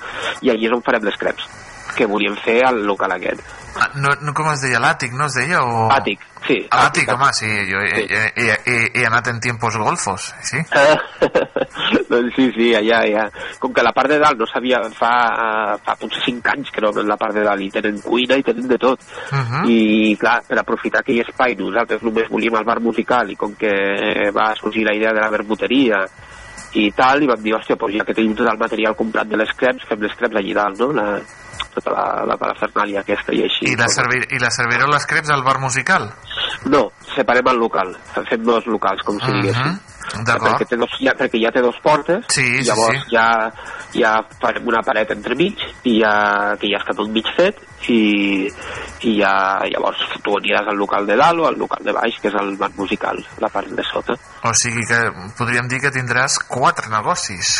i 0.40 0.48
allí 0.51 0.66
és 0.66 0.73
on 0.73 0.81
farem 0.82 1.05
les 1.05 1.16
creps, 1.16 1.44
que 1.95 2.07
volíem 2.11 2.37
fer 2.45 2.61
al 2.66 2.83
local 2.87 3.12
aquest. 3.15 3.43
Ah, 3.75 3.89
no, 3.99 4.12
no, 4.23 4.33
com 4.35 4.47
es 4.53 4.62
deia, 4.62 4.79
l'àtic, 4.79 5.15
no 5.19 5.27
es 5.27 5.35
deia? 5.35 5.59
O... 5.66 5.89
Àtic, 5.91 6.21
sí. 6.47 6.61
A 6.71 6.85
l'àtic, 6.85 7.09
home, 7.11 7.31
sí, 7.35 7.49
jo 7.66 7.81
he, 7.83 8.05
he, 8.05 8.21
he, 8.39 8.59
he, 8.71 8.77
he 9.01 9.07
anat 9.09 9.33
en 9.33 9.41
tiempos 9.43 9.75
golfos, 9.81 10.29
sí? 10.47 10.61
doncs 12.11 12.35
sí, 12.37 12.47
sí, 12.55 12.69
allà, 12.79 13.01
allà. 13.03 13.25
Com 13.59 13.75
que 13.75 13.83
la 13.83 13.95
part 13.97 14.12
de 14.12 14.21
dalt 14.23 14.39
no 14.39 14.47
sabia, 14.47 14.79
fa, 14.95 15.15
fa 15.83 15.97
potser 15.99 16.23
5 16.29 16.53
anys 16.55 16.71
que 16.75 16.85
no 16.85 16.93
obren 16.95 17.11
la 17.11 17.19
part 17.19 17.35
de 17.35 17.43
dalt 17.47 17.66
i 17.66 17.73
tenen 17.75 17.99
cuina 18.05 18.39
i 18.39 18.47
tenen 18.47 18.71
de 18.71 18.79
tot. 18.79 19.03
Mhm. 19.35 19.65
I 19.75 19.81
clar, 20.21 20.37
per 20.47 20.61
aprofitar 20.62 21.03
aquell 21.03 21.25
espai, 21.25 21.59
nosaltres 21.59 22.07
només 22.07 22.31
volíem 22.31 22.61
el 22.61 22.69
bar 22.69 22.79
musical 22.85 23.35
i 23.35 23.41
com 23.41 23.59
que 23.59 23.75
va 24.37 24.53
sorgir 24.61 24.87
la 24.87 24.95
idea 24.95 25.15
de 25.16 25.25
la 25.25 25.33
vermuteria 25.35 26.05
i 26.75 26.91
tal, 26.97 27.23
i 27.23 27.29
vam 27.31 27.41
dir, 27.43 27.55
hòstia, 27.55 27.77
doncs 27.79 27.95
ja 27.99 28.05
que 28.05 28.15
tenim 28.17 28.35
tot 28.35 28.49
el 28.51 28.59
material 28.59 28.97
comprat 28.99 29.29
de 29.31 29.39
les 29.39 29.51
creps, 29.59 29.87
fem 29.89 30.01
les 30.03 30.15
creps 30.19 30.37
allí 30.41 30.55
dalt, 30.57 30.81
no? 30.83 30.91
La, 30.97 31.07
tota 31.75 31.95
la, 31.95 32.05
la 32.31 32.37
parafernàlia 32.41 33.03
aquesta 33.05 33.35
i 33.35 33.45
així. 33.47 33.69
I 33.71 33.77
la, 33.79 33.89
servir, 33.93 34.25
I 34.35 34.41
la 34.43 34.51
servireu 34.55 34.91
les 34.91 35.07
creps 35.11 35.31
al 35.31 35.45
bar 35.47 35.59
musical? 35.63 36.09
No, 36.71 36.87
separem 37.15 37.51
el 37.53 37.61
local, 37.63 37.95
fem 38.15 38.43
dos 38.47 38.67
locals, 38.67 39.03
com 39.07 39.21
si 39.21 39.31
Mhm, 39.31 39.41
diguéssim. 39.43 39.79
Perquè, 40.12 40.66
té 40.68 40.76
dos, 40.76 40.97
ja, 41.01 41.14
perquè 41.16 41.40
ja 41.40 41.51
té 41.55 41.62
dos 41.64 41.76
portes, 41.82 42.24
Sí, 42.28 42.44
sí, 42.44 42.64
llavors 42.68 42.98
sí. 43.01 43.14
ja, 43.14 43.26
ja 43.97 44.12
farem 44.40 44.66
una 44.68 44.82
paret 44.85 45.14
entremig, 45.14 45.60
i 45.89 45.98
ja, 46.02 46.14
que 46.60 46.68
ja 46.70 46.81
està 46.82 46.94
tot 46.97 47.10
mig 47.10 47.28
fet, 47.36 47.60
i, 47.89 48.44
i 49.09 49.14
ja, 49.18 49.35
llavors 49.72 50.02
tu 50.24 50.36
aniràs 50.39 50.68
al 50.70 50.81
local 50.81 51.09
de 51.09 51.16
dalt 51.20 51.40
o 51.40 51.48
al 51.48 51.59
local 51.60 51.85
de 51.85 51.94
baix, 51.97 52.18
que 52.20 52.28
és 52.32 52.36
el 52.40 52.55
bar 52.60 52.70
musical, 52.76 53.20
la 53.40 53.51
part 53.52 53.72
de 53.72 53.86
sota. 53.90 54.16
O 54.44 54.52
sigui 54.60 54.85
que 54.89 55.01
podríem 55.39 55.68
dir 55.72 55.81
que 55.85 55.93
tindràs 55.94 56.39
quatre 56.48 56.93
negocis. 56.93 57.56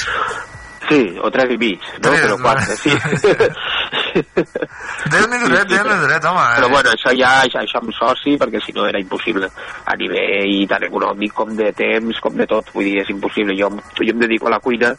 Sí, 0.84 1.00
o 1.16 1.30
tres 1.32 1.48
i 1.54 1.56
mig, 1.56 1.80
no? 1.96 2.10
Tres, 2.10 2.26
Però 2.26 2.36
quatre, 2.42 2.76
sí. 2.76 2.92
Déu-n'hi 4.15 5.39
dret, 5.49 5.69
déu-n'hi 5.69 5.99
dret, 6.07 6.24
home. 6.31 6.47
Però 6.57 6.66
eh? 6.69 6.73
bueno, 6.73 6.91
això 6.95 7.15
ja 7.19 7.32
això, 7.45 7.62
això 7.62 7.81
amb 7.82 7.93
soci, 7.97 8.36
perquè 8.41 8.61
si 8.65 8.74
no 8.77 8.86
era 8.89 9.01
impossible 9.03 9.51
a 9.85 9.97
nivell 10.01 10.66
tant 10.70 10.86
econòmic 10.89 11.35
com 11.35 11.55
de 11.57 11.70
temps, 11.77 12.20
com 12.23 12.36
de 12.39 12.47
tot, 12.51 12.70
vull 12.74 12.86
dir, 12.89 13.01
és 13.03 13.11
impossible. 13.15 13.57
Jo, 13.59 13.70
jo 14.01 14.12
em 14.15 14.20
dedico 14.27 14.49
a 14.49 14.57
la 14.57 14.62
cuina 14.65 14.95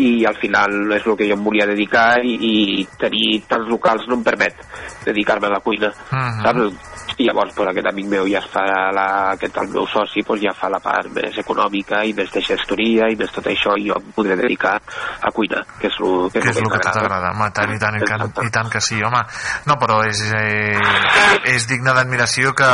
i 0.00 0.24
al 0.24 0.36
final 0.38 0.92
és 0.94 1.06
el 1.06 1.16
que 1.18 1.26
jo 1.26 1.34
em 1.34 1.42
volia 1.44 1.66
dedicar 1.66 2.20
i, 2.24 2.36
i 2.46 2.86
tenir 2.98 3.40
tants 3.50 3.68
locals 3.68 4.06
no 4.08 4.20
em 4.20 4.22
permet 4.24 4.60
dedicar-me 5.04 5.48
a 5.50 5.56
la 5.56 5.60
cuina, 5.64 5.90
Mhm. 6.10 6.42
saps? 6.44 6.99
I 7.20 7.26
llavors 7.28 7.52
pues, 7.56 7.68
aquest 7.68 7.90
amic 7.90 8.06
meu 8.08 8.28
ja 8.30 8.40
es 8.40 8.48
fa 8.52 8.64
la, 8.96 9.06
aquest 9.34 9.58
el 9.60 9.68
meu 9.74 9.86
soci 9.90 10.24
pues, 10.26 10.40
ja 10.40 10.54
fa 10.56 10.70
la 10.72 10.80
part 10.80 11.10
més 11.12 11.36
econòmica 11.42 12.02
i 12.08 12.14
més 12.16 12.32
de 12.32 12.42
gestoria 12.44 13.10
i 13.12 13.18
més 13.20 13.32
tot 13.34 13.50
això 13.50 13.76
i 13.76 13.90
jo 13.90 13.98
em 14.00 14.08
podré 14.16 14.38
dedicar 14.40 14.78
a 14.80 15.32
cuina, 15.36 15.62
que 15.80 15.90
és 15.90 16.00
el 16.00 16.30
que, 16.32 16.40
que 16.40 16.54
és 16.54 16.62
el 16.62 16.70
que 16.72 16.82
t'agrada, 16.86 17.34
home, 17.34 17.50
tant 17.56 17.74
i 17.74 17.78
tant, 17.82 18.00
i 18.00 18.08
tant, 18.08 18.26
i 18.46 18.52
tant 18.54 18.72
que 18.72 18.82
sí, 18.84 19.00
home. 19.04 19.22
No, 19.68 19.76
però 19.80 20.00
és, 20.08 20.24
eh, 20.32 20.80
és 21.52 21.68
digne 21.68 21.94
d'admiració 21.96 22.54
que 22.56 22.70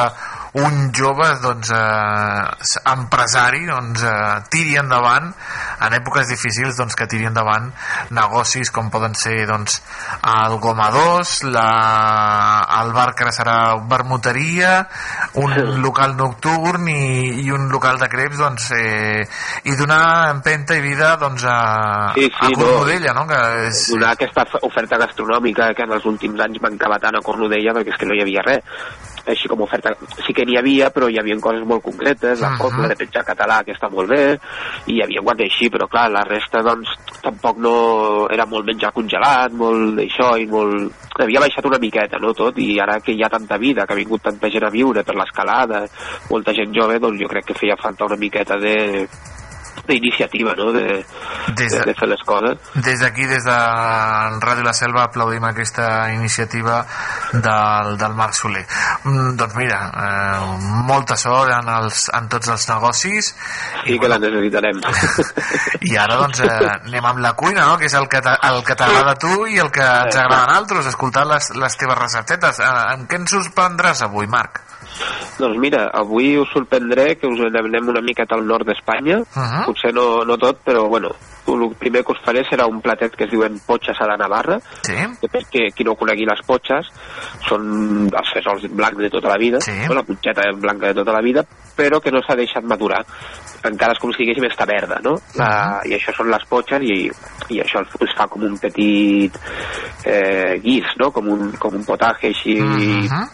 un 0.56 0.90
jove 0.94 1.26
doncs, 1.42 1.70
eh, 1.70 2.80
empresari 2.92 3.66
doncs, 3.68 4.02
eh, 4.02 4.42
tiri 4.48 4.76
endavant 4.80 5.28
en 5.84 5.96
èpoques 5.98 6.30
difícils 6.30 6.78
doncs, 6.78 6.96
que 6.96 7.06
tiri 7.10 7.26
endavant 7.28 7.68
negocis 8.16 8.70
com 8.72 8.88
poden 8.90 9.14
ser 9.14 9.44
doncs, 9.50 9.82
el 10.24 10.56
Goma 10.62 10.88
2 10.94 11.32
la, 11.52 11.66
el 12.80 12.92
bar 12.96 13.12
que 13.14 13.26
ara 13.26 13.34
serà 13.36 13.56
vermuteria 13.90 14.86
un 15.42 15.52
local 15.82 16.16
nocturn 16.16 16.88
i, 16.88 17.42
i 17.44 17.50
un 17.52 17.68
local 17.72 18.00
de 18.00 18.08
creps 18.08 18.40
doncs, 18.40 18.70
eh, 18.78 19.26
i 19.68 19.76
donar 19.76 20.30
empenta 20.30 20.78
i 20.78 20.80
vida 20.84 21.16
doncs, 21.20 21.44
a, 21.44 21.58
Sí, 22.16 22.30
sí, 22.30 22.46
a 22.46 22.48
no. 22.54 22.62
Cornudella 22.62 23.12
no? 23.12 23.26
que 23.28 23.42
és, 23.66 23.82
donar 23.92 24.14
aquesta 24.16 24.46
oferta 24.62 24.96
gastronòmica 25.04 25.68
que 25.76 25.84
en 25.84 25.92
els 25.98 26.08
últims 26.08 26.40
anys 26.48 26.64
mancava 26.64 27.00
tant 27.02 27.20
a 27.20 27.24
Cornudella 27.24 27.76
perquè 27.76 27.92
és 27.92 28.00
que 28.00 28.08
no 28.08 28.16
hi 28.16 28.24
havia 28.24 28.46
res 28.46 29.05
així 29.32 29.48
com 29.48 29.60
oferta, 29.62 29.92
sí 30.26 30.32
que 30.32 30.44
n'hi 30.46 30.56
havia 30.58 30.90
però 30.90 31.08
hi 31.10 31.18
havia 31.18 31.38
coses 31.40 31.64
molt 31.66 31.82
concretes, 31.82 32.40
la 32.40 32.50
Mhm. 32.50 32.58
cobla 32.58 32.88
de 32.88 32.96
penjar 32.96 33.24
català 33.24 33.62
que 33.64 33.72
està 33.72 33.90
molt 33.90 34.08
bé 34.08 34.38
i 34.86 34.96
hi 34.96 35.02
havia 35.02 35.20
guant 35.22 35.40
així, 35.40 35.70
però 35.70 35.88
clar, 35.88 36.10
la 36.10 36.22
resta 36.22 36.62
doncs 36.62 36.88
tampoc 37.22 37.58
no 37.58 38.28
era 38.30 38.46
molt 38.46 38.66
menjar 38.66 38.92
congelat 38.92 39.52
molt 39.52 39.96
d'això 39.98 40.36
i 40.38 40.46
molt 40.46 40.92
havia 41.18 41.40
baixat 41.40 41.64
una 41.64 41.78
miqueta, 41.78 42.18
no 42.18 42.32
tot, 42.32 42.58
i 42.58 42.78
ara 42.78 43.00
que 43.00 43.12
hi 43.12 43.22
ha 43.22 43.28
tanta 43.28 43.56
vida, 43.56 43.86
que 43.86 43.94
ha 43.94 43.96
vingut 43.96 44.22
tanta 44.22 44.50
gent 44.50 44.64
a 44.64 44.70
viure 44.70 45.02
per 45.02 45.14
l'escalada 45.16 45.86
molta 46.30 46.52
gent 46.52 46.72
jove, 46.74 46.98
doncs 46.98 47.20
jo 47.20 47.28
crec 47.28 47.46
que 47.46 47.54
feia 47.54 47.76
falta 47.76 48.04
una 48.04 48.16
miqueta 48.16 48.56
de 48.56 49.08
d'iniciativa, 49.86 50.54
no?, 50.58 50.72
de, 50.72 51.04
Des 51.56 51.70
de, 51.72 51.78
de- 51.78 51.84
de 51.90 51.94
fer 51.98 52.08
les 52.10 52.22
coses. 52.26 52.58
Des 52.84 53.00
d'aquí, 53.00 53.26
des 53.30 53.44
de 53.44 53.56
Ràdio 54.42 54.64
La 54.66 54.72
Selva, 54.74 55.04
aplaudim 55.06 55.44
aquesta 55.48 56.10
iniciativa 56.12 56.80
del, 57.32 57.96
del 57.98 58.14
Marc 58.18 58.34
Soler. 58.34 58.64
Mm, 59.04 59.36
doncs 59.38 59.54
mira, 59.56 59.80
eh, 59.94 60.58
molta 60.88 61.16
sort 61.16 61.52
en, 61.54 61.68
els, 61.78 62.06
en 62.14 62.28
tots 62.32 62.48
els 62.52 62.68
negocis. 62.68 63.32
Sí, 63.86 63.98
que 63.98 64.08
la 64.10 64.18
necessitarem. 64.22 64.80
I 65.90 65.96
ara, 65.96 66.16
doncs, 66.22 66.40
eh, 66.44 66.58
anem 66.82 67.04
amb 67.12 67.22
la 67.24 67.32
cuina, 67.38 67.66
no?, 67.66 67.78
que 67.78 67.86
és 67.90 67.94
el 67.98 68.08
que 68.10 68.20
t'agrada 68.22 69.12
a 69.14 69.18
tu 69.20 69.46
i 69.46 69.58
el 69.62 69.70
que 69.70 69.84
ens 69.86 70.16
agrada 70.16 70.52
a 70.52 70.56
altres, 70.58 70.86
escoltar 70.92 71.26
les, 71.30 71.50
les 71.56 71.76
teves 71.78 71.98
receptetes. 71.98 72.60
Eh, 72.60 72.72
en 72.96 73.06
què 73.10 73.20
ens 73.22 73.34
sorprendràs 73.36 74.02
avui, 74.06 74.26
Marc? 74.30 74.62
Doncs 75.38 75.58
mira, 75.58 75.90
avui 75.92 76.36
us 76.38 76.48
sorprendré 76.52 77.16
que 77.16 77.26
us 77.26 77.40
anem 77.40 77.88
una 77.88 78.00
miqueta 78.00 78.34
al 78.34 78.46
nord 78.46 78.66
d'Espanya, 78.66 79.18
Mhm. 79.34 79.64
potser 79.66 79.92
no, 79.94 80.24
no 80.24 80.36
tot, 80.38 80.60
però 80.64 80.88
bueno, 80.88 81.10
el 81.46 81.74
primer 81.78 82.02
que 82.04 82.12
us 82.12 82.18
faré 82.24 82.42
serà 82.44 82.66
un 82.66 82.80
platet 82.80 83.14
que 83.14 83.24
es 83.24 83.30
diuen 83.30 83.58
potxes 83.66 83.96
a 84.00 84.06
la 84.06 84.16
Navarra, 84.16 84.58
sí. 84.82 84.94
que 85.20 85.28
perquè 85.28 85.72
qui 85.74 85.84
no 85.84 85.94
conegui 85.94 86.24
les 86.26 86.40
potxes 86.46 86.88
són 87.48 88.08
els 88.12 88.32
fesols 88.32 88.66
blancs 88.72 88.98
de 88.98 89.10
tota 89.10 89.28
la 89.28 89.36
vida, 89.38 89.60
Sí. 89.60 89.72
la 89.88 90.02
punxeta 90.02 90.42
blanca 90.56 90.88
de 90.88 90.94
tota 90.94 91.12
la 91.12 91.20
vida, 91.22 91.44
però 91.76 92.00
que 92.00 92.10
no 92.10 92.20
s'ha 92.26 92.34
deixat 92.34 92.64
madurar. 92.64 93.04
Encara 93.62 93.92
és 93.92 93.98
com 93.98 94.10
si 94.12 94.24
diguéssim 94.24 94.44
està 94.48 94.66
verda, 94.66 94.98
no? 95.02 95.14
La, 95.36 95.80
I 95.84 95.94
això 95.94 96.14
són 96.16 96.30
les 96.30 96.44
potxes 96.48 96.82
i, 96.82 97.10
i 97.50 97.60
això 97.60 97.80
es, 97.82 98.12
fa 98.16 98.26
com 98.28 98.42
un 98.42 98.56
petit 98.58 99.32
eh, 100.04 100.58
guís, 100.62 100.84
no? 100.98 101.10
Com 101.10 101.28
un, 101.28 101.52
com 101.58 101.74
un 101.74 101.84
potatge 101.84 102.28
així 102.28 102.60
Mhm. 102.60 103.28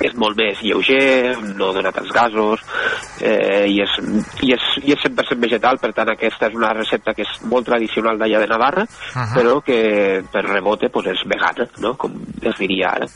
És 0.00 0.14
molt 0.14 0.36
més 0.38 0.60
lleuger, 0.62 1.36
no 1.58 1.72
dona 1.74 1.90
tants 1.92 2.10
gasos 2.14 2.60
eh, 3.20 3.66
i, 3.66 3.80
és, 3.82 3.96
i, 4.46 4.52
és, 4.54 4.66
i 4.86 4.92
és 4.94 5.00
100% 5.04 5.40
vegetal, 5.42 5.78
per 5.82 5.92
tant 5.96 6.08
aquesta 6.12 6.46
és 6.46 6.54
una 6.54 6.70
recepta 6.72 7.14
que 7.14 7.22
és 7.26 7.32
molt 7.50 7.66
tradicional 7.66 8.18
d'allà 8.18 8.38
de 8.44 8.46
Navarra, 8.50 8.84
Mhm. 9.14 9.34
però 9.34 9.60
que 9.64 10.22
per 10.30 10.44
rebote 10.44 10.88
pues, 10.90 11.06
és 11.06 11.22
vegana, 11.26 11.66
no? 11.78 11.94
com 11.96 12.12
es 12.42 12.54
diria 12.58 12.90
ara. 12.94 13.06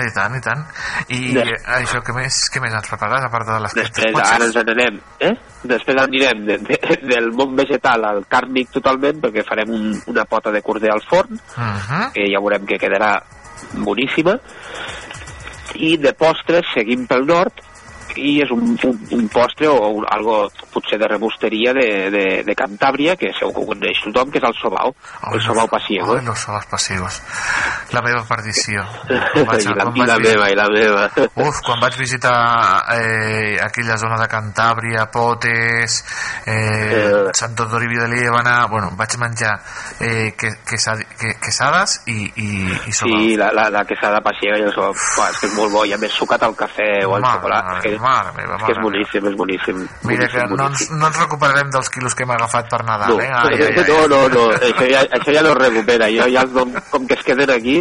I 0.00 0.08
tant, 0.14 0.34
i 0.36 0.40
tant. 0.40 0.62
I 1.08 1.36
eh, 1.36 1.56
això, 1.80 2.00
què 2.06 2.14
més, 2.16 2.38
què 2.52 2.60
més 2.62 2.72
ens 2.72 2.88
prepares, 2.88 3.24
a 3.24 3.30
part 3.30 3.46
de 3.46 3.58
les 3.60 3.74
Després 3.74 4.12
potxes? 4.14 4.32
ara 4.32 4.44
ens 4.46 4.56
n'anem, 4.56 5.00
eh? 5.20 5.34
Després 5.62 6.00
anirem 6.00 6.44
de, 6.46 6.56
de, 6.64 6.78
del 7.10 7.30
món 7.36 7.54
vegetal 7.56 8.04
al 8.08 8.22
càrnic 8.30 8.70
totalment, 8.72 9.20
perquè 9.20 9.44
farem 9.44 9.68
un, 9.76 9.90
una 10.08 10.24
pota 10.24 10.50
de 10.50 10.62
corder 10.62 10.90
al 10.94 11.02
forn, 11.08 11.36
Mhm. 11.56 12.12
que 12.14 12.24
ja 12.32 12.40
veurem 12.40 12.64
que 12.66 12.78
quedarà 12.78 13.18
boníssima 13.84 14.38
i 15.76 15.96
de 16.00 16.12
postres 16.16 16.68
seguim 16.74 17.06
pel 17.10 17.26
nord 17.28 17.62
i 18.16 18.40
és 18.42 18.50
un, 18.50 18.74
un, 18.84 18.98
un 19.16 19.28
postre 19.28 19.68
o 19.68 19.88
un, 20.00 20.04
algo 20.10 20.48
potser 20.72 20.98
de 20.98 21.08
rebosteria 21.08 21.72
de, 21.76 21.86
de, 22.10 22.24
de 22.46 22.54
Cantàbria 22.58 23.16
que 23.16 23.30
segur 23.38 23.52
que 23.54 23.60
ho 23.62 23.68
coneix 23.74 24.00
tothom, 24.04 24.30
que 24.30 24.38
és 24.40 24.46
el 24.48 24.56
sobau 24.60 24.94
el 25.32 25.40
sobau 25.44 25.68
passiego 25.70 26.16
Ai, 26.16 26.24
los 26.24 26.38
sobas 26.40 26.66
passivos. 26.66 27.20
La 27.92 28.00
meva 28.02 28.22
perdició. 28.28 28.82
Quan 29.34 29.46
vaig- 29.46 29.66
i 29.66 29.74
la, 29.74 29.84
quan 29.84 29.96
i 29.96 30.06
la 30.06 30.18
meva, 30.18 30.48
i 30.50 30.56
la 30.58 30.66
meva 30.72 31.06
Uf, 31.44 31.60
quan 31.66 31.80
vaig 31.82 31.96
visitar 31.98 32.34
eh, 32.96 33.58
aquella 33.62 33.96
zona 34.00 34.18
de 34.20 34.28
Cantàbria, 34.30 35.06
Potes, 35.12 36.00
eh, 36.46 37.30
Sant 37.34 37.54
Toribí 37.56 37.98
de 37.98 38.08
Líbana, 38.08 38.66
bueno, 38.70 38.90
vaig 38.96 39.16
menjar 39.20 39.56
eh, 40.00 40.32
que, 40.38 40.50
quesa, 40.68 40.96
que, 41.18 41.34
quesades 41.42 42.00
i, 42.06 42.24
i, 42.36 42.48
i 42.88 42.92
sobau. 42.92 43.18
Sí, 43.20 43.36
la, 43.36 43.50
la, 43.52 43.68
la 43.70 43.84
quesada 43.84 44.20
passiega 44.24 44.58
i 44.58 44.66
el 44.68 44.72
sobau, 44.74 44.94
és 44.94 45.38
que 45.40 45.46
és 45.50 45.56
molt 45.56 45.72
bo 45.74 45.84
i 45.86 45.94
a 45.94 45.98
més 46.00 46.14
sucat 46.16 46.42
al 46.46 46.54
cafè 46.58 46.90
o 47.06 47.14
al 47.18 47.26
xocolat 47.26 47.70
és 47.76 47.82
que, 47.84 47.94
mare 48.02 48.32
meva, 48.36 48.56
és, 48.58 48.64
que 48.64 48.72
és 48.72 48.78
mare 48.78 48.86
boníssim, 48.88 49.28
és 49.30 49.36
boníssim 49.38 49.80
Mira 50.08 50.28
que 50.32 50.44
boníssim, 50.50 50.56
no 50.56 50.66
ens, 50.70 50.84
no 50.96 51.10
ens 51.10 51.20
recuperarem 51.22 51.70
dels 51.74 51.90
quilos 51.94 52.16
que 52.16 52.26
hem 52.26 52.34
agafat 52.36 52.70
per 52.72 52.82
Nadal, 52.88 53.14
No, 53.14 53.20
eh? 53.20 53.30
Ai, 53.30 53.54
ai, 53.60 53.72
ai. 53.76 53.84
no, 53.88 54.00
no, 54.10 54.20
no, 54.34 54.46
això 54.56 54.88
ja, 54.90 55.04
això 55.18 55.36
ja 55.36 55.44
no 55.46 55.52
es 55.54 55.60
recupera, 55.62 56.08
jo 56.12 56.28
ja 56.32 56.44
els 56.46 56.52
dono 56.56 56.82
com 56.90 57.06
que 57.06 57.18
es 57.18 57.24
queden 57.26 57.50
aquí 57.54 57.78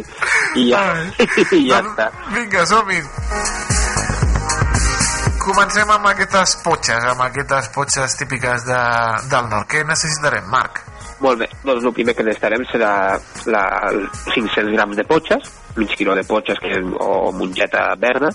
i 0.60 0.70
ja, 0.72 0.84
i 1.58 1.64
ja 1.70 1.82
està. 1.84 2.10
Vinga, 2.36 2.66
som-hi. 2.70 3.02
Comencem 5.40 5.90
amb 5.90 6.06
aquestes 6.12 6.58
potxes, 6.64 7.06
amb 7.10 7.24
aquestes 7.26 7.70
potxes 7.74 8.16
típiques 8.20 8.66
de, 8.68 8.80
del 9.32 9.48
nord. 9.50 9.66
Què 9.72 9.82
necessitarem, 9.88 10.46
Marc? 10.52 10.84
Molt 11.20 11.42
bé, 11.42 11.50
doncs 11.66 11.84
el 11.84 11.94
primer 11.96 12.16
que 12.16 12.24
necessitarem 12.24 12.64
serà 12.72 12.92
la, 13.52 13.64
el 13.90 14.06
500 14.32 14.70
grams 14.72 14.96
de 14.96 15.04
potxes, 15.08 15.50
mig 15.76 15.92
quilo 16.00 16.16
de 16.16 16.24
potxes 16.28 16.62
que, 16.64 16.80
o 16.80 17.32
mongeta 17.36 17.90
verda, 18.00 18.32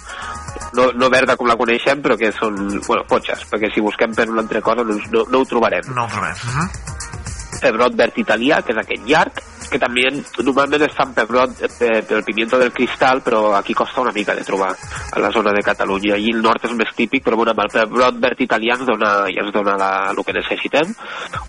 no, 0.77 0.91
no 0.93 1.09
verda 1.13 1.39
com 1.41 1.49
la 1.49 1.57
coneixem, 1.57 2.03
però 2.05 2.19
que 2.21 2.33
són, 2.37 2.59
bueno, 2.85 3.07
potxes, 3.09 3.47
perquè 3.49 3.73
si 3.73 3.85
busquem 3.85 4.13
per 4.17 4.29
una 4.29 4.45
altra 4.45 4.61
cosa 4.65 4.85
no, 4.85 4.99
no, 5.15 5.25
no 5.33 5.41
ho 5.41 5.49
trobarem. 5.49 5.89
No 5.97 6.05
ho 6.05 6.13
trobem. 6.13 6.37
Uh 6.37 6.59
-huh. 6.59 7.61
Pebrot 7.63 7.97
verd 7.97 8.19
italià, 8.19 8.61
que 8.63 8.73
és 8.73 8.79
aquest 8.79 9.09
llarg, 9.09 9.41
que 9.71 9.81
també 9.81 10.07
normalment 10.11 10.85
es 10.87 10.95
fan 10.97 11.15
pebrot 11.17 11.63
eh, 11.65 12.01
pel 12.07 12.25
pimiento 12.27 12.59
del 12.61 12.73
cristal, 12.73 13.23
però 13.25 13.55
aquí 13.57 13.75
costa 13.75 14.03
una 14.03 14.13
mica 14.13 14.35
de 14.35 14.45
trobar 14.45 14.71
a 14.75 15.23
la 15.23 15.31
zona 15.35 15.53
de 15.53 15.63
Catalunya. 15.65 16.17
I 16.17 16.33
el 16.35 16.43
nord 16.43 16.65
és 16.69 16.77
més 16.77 16.93
típic, 16.97 17.25
però 17.25 17.39
bueno, 17.41 17.55
amb 17.55 17.65
el 17.65 17.73
pebrot 17.73 18.21
verd 18.23 18.45
italià 18.45 18.79
ens 18.79 18.87
dona, 18.89 19.13
ja 19.31 19.45
ens 19.45 19.55
dona 19.55 19.77
la, 19.81 19.91
el 20.13 20.23
que 20.25 20.37
necessitem. 20.37 20.95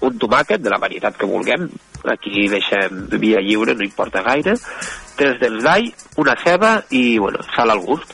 Un 0.08 0.20
tomàquet 0.22 0.64
de 0.64 0.74
la 0.74 0.82
varietat 0.82 1.18
que 1.20 1.30
vulguem, 1.30 1.70
aquí 2.06 2.48
deixem 2.52 3.06
via 3.20 3.44
lliure, 3.44 3.76
no 3.76 3.86
importa 3.86 4.24
gaire. 4.26 4.58
Tres 5.16 5.40
dents 5.42 5.64
d'all, 5.64 5.92
una 6.22 6.36
ceba 6.44 6.78
i, 6.90 7.18
bueno, 7.18 7.44
sal 7.56 7.74
al 7.74 7.84
gust. 7.86 8.14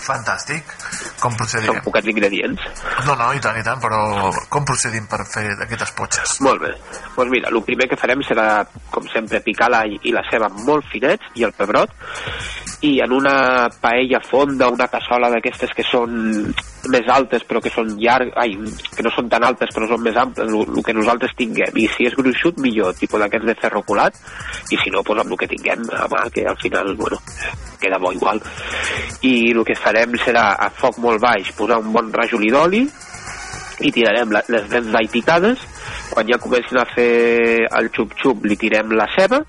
Fantàstic. 0.00 0.79
Com 1.20 1.36
procedirem? 1.36 1.76
Són 1.76 1.84
poquets 1.84 2.10
ingredients. 2.12 2.66
No, 3.06 3.16
no, 3.18 3.30
i 3.36 3.42
tant, 3.44 3.58
i 3.60 3.64
tant, 3.66 3.80
però 3.82 4.30
com 4.52 4.66
procedim 4.68 5.06
per 5.10 5.22
fer 5.28 5.46
aquestes 5.66 5.92
potxes? 5.98 6.38
Molt 6.46 6.64
bé. 6.64 6.72
Doncs 6.76 7.14
pues 7.16 7.32
mira, 7.32 7.52
el 7.52 7.62
primer 7.66 7.90
que 7.90 7.98
farem 8.00 8.24
serà, 8.26 8.48
com 8.94 9.06
sempre, 9.12 9.42
picar 9.44 9.70
l'all 9.72 9.98
i 10.00 10.14
la 10.14 10.24
ceba 10.30 10.48
molt 10.64 10.88
finets 10.92 11.30
i 11.36 11.46
el 11.46 11.54
pebrot 11.56 11.92
i 12.86 12.98
en 13.04 13.12
una 13.12 13.68
paella 13.80 14.20
fonda, 14.24 14.70
una 14.72 14.88
cassola 14.88 15.28
d'aquestes 15.32 15.74
que 15.76 15.84
són 15.84 16.14
més 16.88 17.08
altes 17.12 17.44
però 17.44 17.60
que 17.60 17.72
són 17.72 17.90
llarg, 18.00 18.30
ai, 18.40 18.54
que 18.96 19.04
no 19.04 19.12
són 19.12 19.28
tan 19.32 19.44
altes 19.44 19.72
però 19.74 19.88
són 19.90 20.00
més 20.04 20.16
amples, 20.16 20.48
el 20.48 20.84
que 20.86 20.96
nosaltres 20.96 21.34
tinguem 21.36 21.76
i 21.76 21.86
si 21.92 22.08
és 22.08 22.16
gruixut 22.16 22.60
millor, 22.64 22.96
tipus 22.96 23.20
d'aquests 23.20 23.50
de 23.50 23.56
ferro 23.60 23.82
colat 23.84 24.16
i 24.72 24.80
si 24.80 24.92
no, 24.94 25.04
doncs 25.04 25.24
amb 25.24 25.36
el 25.36 25.42
que 25.42 25.50
tinguem 25.50 25.84
a 25.92 26.06
mà, 26.08 26.24
que 26.32 26.46
al 26.48 26.56
final, 26.62 26.94
bueno, 26.96 27.20
queda 27.80 28.00
bo 28.00 28.14
igual 28.16 28.40
i 29.28 29.34
el 29.52 29.64
que 29.68 29.76
farem 29.76 30.16
serà 30.24 30.46
foc 30.80 30.98
molt 31.02 31.20
baix 31.22 31.52
posar 31.58 31.80
un 31.82 31.92
bon 31.94 32.10
rajolí 32.14 32.50
d'oli 32.52 32.84
i 33.80 33.92
tirarem 33.92 34.32
la, 34.34 34.42
les 34.52 34.66
dents 34.68 34.90
d'all 34.92 35.12
picades 35.12 35.62
quan 36.10 36.26
ja 36.28 36.40
comencin 36.42 36.80
a 36.80 36.86
fer 36.90 37.66
el 37.78 37.90
xup-xup 37.94 38.44
li 38.44 38.56
tirem 38.58 38.96
la 38.98 39.06
ceba. 39.14 39.40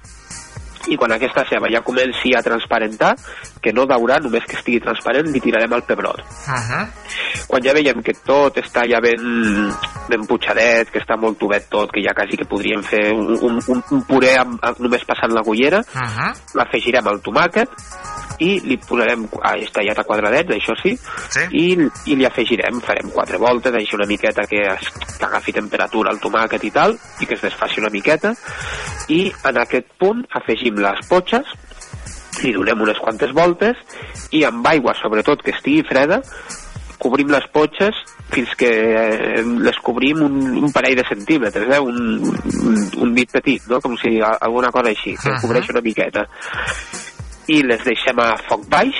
I 0.90 0.98
quan 0.98 1.14
aquesta 1.14 1.44
ceba 1.50 1.70
ja 1.74 1.84
comenci 1.86 2.34
a 2.34 2.42
transparentar 2.46 3.16
que 3.62 3.74
no 3.74 3.86
daurar, 3.86 4.22
només 4.24 4.44
que 4.48 4.58
estigui 4.58 4.80
transparent 4.84 5.30
li 5.32 5.40
tirarem 5.40 5.74
el 5.74 5.84
pebrot 5.84 6.22
Uh 6.22 6.54
-huh. 6.54 6.88
quan 7.48 7.64
ja 7.64 7.74
veiem 7.74 8.02
que 8.04 8.14
tot 8.14 8.58
està 8.58 8.84
ja 8.90 9.00
ben, 9.02 9.72
ben 10.10 10.26
putxadet, 10.28 10.90
que 10.92 11.00
està 11.00 11.18
molt 11.18 11.38
tubet 11.38 11.70
tot, 11.70 11.92
que 11.92 12.02
ja 12.04 12.14
quasi 12.14 12.38
que 12.38 12.46
podríem 12.46 12.84
fer 12.84 13.12
un, 13.14 13.38
un, 13.42 13.62
un, 13.68 13.84
un 13.92 14.02
puré 14.04 14.36
amb, 14.38 14.60
amb, 14.62 14.80
només 14.80 15.06
passant 15.06 15.32
l'agullera, 15.32 15.80
Uh 15.80 16.02
-huh. 16.02 16.32
l'afegirem 16.56 17.08
al 17.08 17.22
tomàquet 17.22 17.70
i 18.40 18.60
li 18.66 18.78
posarem, 18.78 19.28
ah, 19.44 19.56
és 19.58 19.72
tallat 19.72 20.00
a 20.00 20.04
quadradets, 20.04 20.50
això 20.50 20.74
sí, 20.82 20.98
sí. 21.30 21.42
I, 21.52 21.66
i 22.12 22.16
li 22.16 22.26
afegirem, 22.26 22.82
farem 22.82 23.10
quatre 23.12 23.38
voltes, 23.38 23.74
així 23.74 23.96
una 23.96 24.08
miqueta 24.08 24.42
que, 24.50 24.62
es, 24.62 24.90
que 25.18 25.26
agafi 25.26 25.54
temperatura 25.54 26.12
el 26.12 26.20
tomàquet 26.20 26.64
i 26.64 26.72
tal, 26.72 26.98
i 27.20 27.26
que 27.26 27.36
es 27.36 27.42
desfaci 27.42 27.80
una 27.80 27.90
miqueta, 27.90 28.34
i 29.10 29.32
en 29.44 29.58
aquest 29.58 29.88
punt 30.00 30.26
afegim 30.34 30.76
les 30.76 31.08
potxes, 31.08 31.46
li 32.42 32.54
donem 32.56 32.88
unes 32.88 33.00
quantes 33.04 33.34
voltes, 33.36 33.78
i 34.32 34.44
amb 34.48 34.66
aigua, 34.72 34.96
sobretot, 35.02 35.44
que 35.44 35.56
estigui 35.56 35.84
freda, 35.88 36.22
cobrim 37.02 37.32
les 37.34 37.46
potxes 37.54 37.98
fins 38.32 38.52
que 38.56 38.70
eh, 38.70 39.42
les 39.66 39.78
cobrim 39.84 40.22
un, 40.24 40.36
un 40.62 40.72
parell 40.72 41.00
de 41.00 41.06
centímetres, 41.10 41.68
eh? 41.68 41.80
un, 41.82 42.22
un, 42.70 42.82
un 43.04 43.16
dit 43.18 43.32
petit, 43.32 43.66
no? 43.68 43.82
com 43.84 43.98
si 44.00 44.20
alguna 44.22 44.72
cosa 44.72 44.94
així, 44.94 45.18
que 45.20 45.40
cobreix 45.42 45.72
una 45.74 45.84
miqueta 45.84 46.28
i 47.52 47.62
les 47.66 47.82
deixem 47.84 48.20
a 48.22 48.36
foc 48.48 48.68
baix 48.72 48.98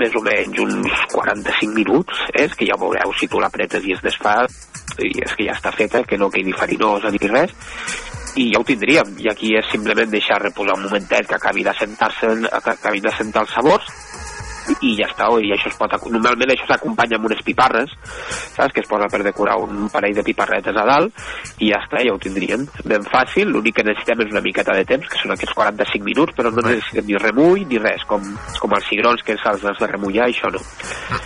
més 0.00 0.14
o 0.16 0.22
menys 0.24 0.60
uns 0.64 1.02
45 1.12 1.76
minuts 1.76 2.22
eh? 2.32 2.46
és 2.46 2.56
que 2.56 2.66
ja 2.68 2.78
veureu 2.80 3.12
si 3.18 3.28
tu 3.28 3.40
l'apretes 3.42 3.84
i 3.84 3.94
es 3.96 4.02
desfà 4.04 4.40
i 4.98 5.12
és 5.22 5.36
que 5.36 5.46
ja 5.46 5.56
està 5.56 5.72
feta 5.76 6.02
que 6.08 6.18
no 6.20 6.30
quedi 6.32 6.54
farinosa 6.56 7.12
ni 7.12 7.20
res 7.30 7.52
i 8.36 8.48
ja 8.52 8.60
ho 8.60 8.64
tindríem. 8.64 9.16
I 9.20 9.28
aquí 9.32 9.52
és 9.58 9.68
simplement 9.72 10.10
deixar 10.10 10.40
reposar 10.42 10.78
un 10.78 10.86
momentet 10.86 11.28
que 11.28 11.36
acabi 11.36 11.64
d'assentar-se 11.66 12.32
que 12.48 12.74
acabi 12.76 13.02
d'assentar 13.04 13.44
els 13.46 13.54
sabors 13.56 13.90
i 14.80 14.94
ja 14.98 15.08
està, 15.10 15.28
i 15.42 15.52
això 15.54 15.70
es 15.70 15.78
pot, 15.78 15.94
normalment 16.10 16.52
això 16.54 16.66
s'acompanya 16.68 17.18
amb 17.18 17.28
unes 17.30 17.42
piparres, 17.46 17.92
saps, 18.56 18.72
que 18.74 18.82
es 18.84 18.88
posa 18.88 19.08
per 19.10 19.22
decorar 19.24 19.58
un 19.62 19.88
parell 19.92 20.14
de 20.14 20.24
piparretes 20.26 20.76
a 20.76 20.86
dalt, 20.88 21.22
i 21.58 21.70
ja 21.72 21.80
està, 21.82 22.02
ja 22.04 22.14
ho 22.14 22.18
tindrien. 22.22 22.66
Ben 22.84 23.04
fàcil, 23.08 23.50
l'únic 23.52 23.78
que 23.78 23.86
necessitem 23.86 24.24
és 24.26 24.32
una 24.32 24.44
miqueta 24.44 24.76
de 24.76 24.84
temps, 24.88 25.08
que 25.08 25.20
són 25.20 25.34
aquests 25.34 25.54
45 25.58 26.04
minuts, 26.06 26.36
però 26.36 26.52
no 26.52 26.64
necessitem 26.66 27.06
ni 27.06 27.18
remull 27.20 27.64
ni 27.68 27.80
res, 27.82 28.04
com, 28.08 28.24
com 28.58 28.76
els 28.76 28.88
cigrons 28.88 29.22
que 29.26 29.36
se'ls 29.40 29.64
has 29.68 29.80
de 29.80 29.90
remullar, 29.90 30.28
això 30.28 30.50
no. 30.52 30.62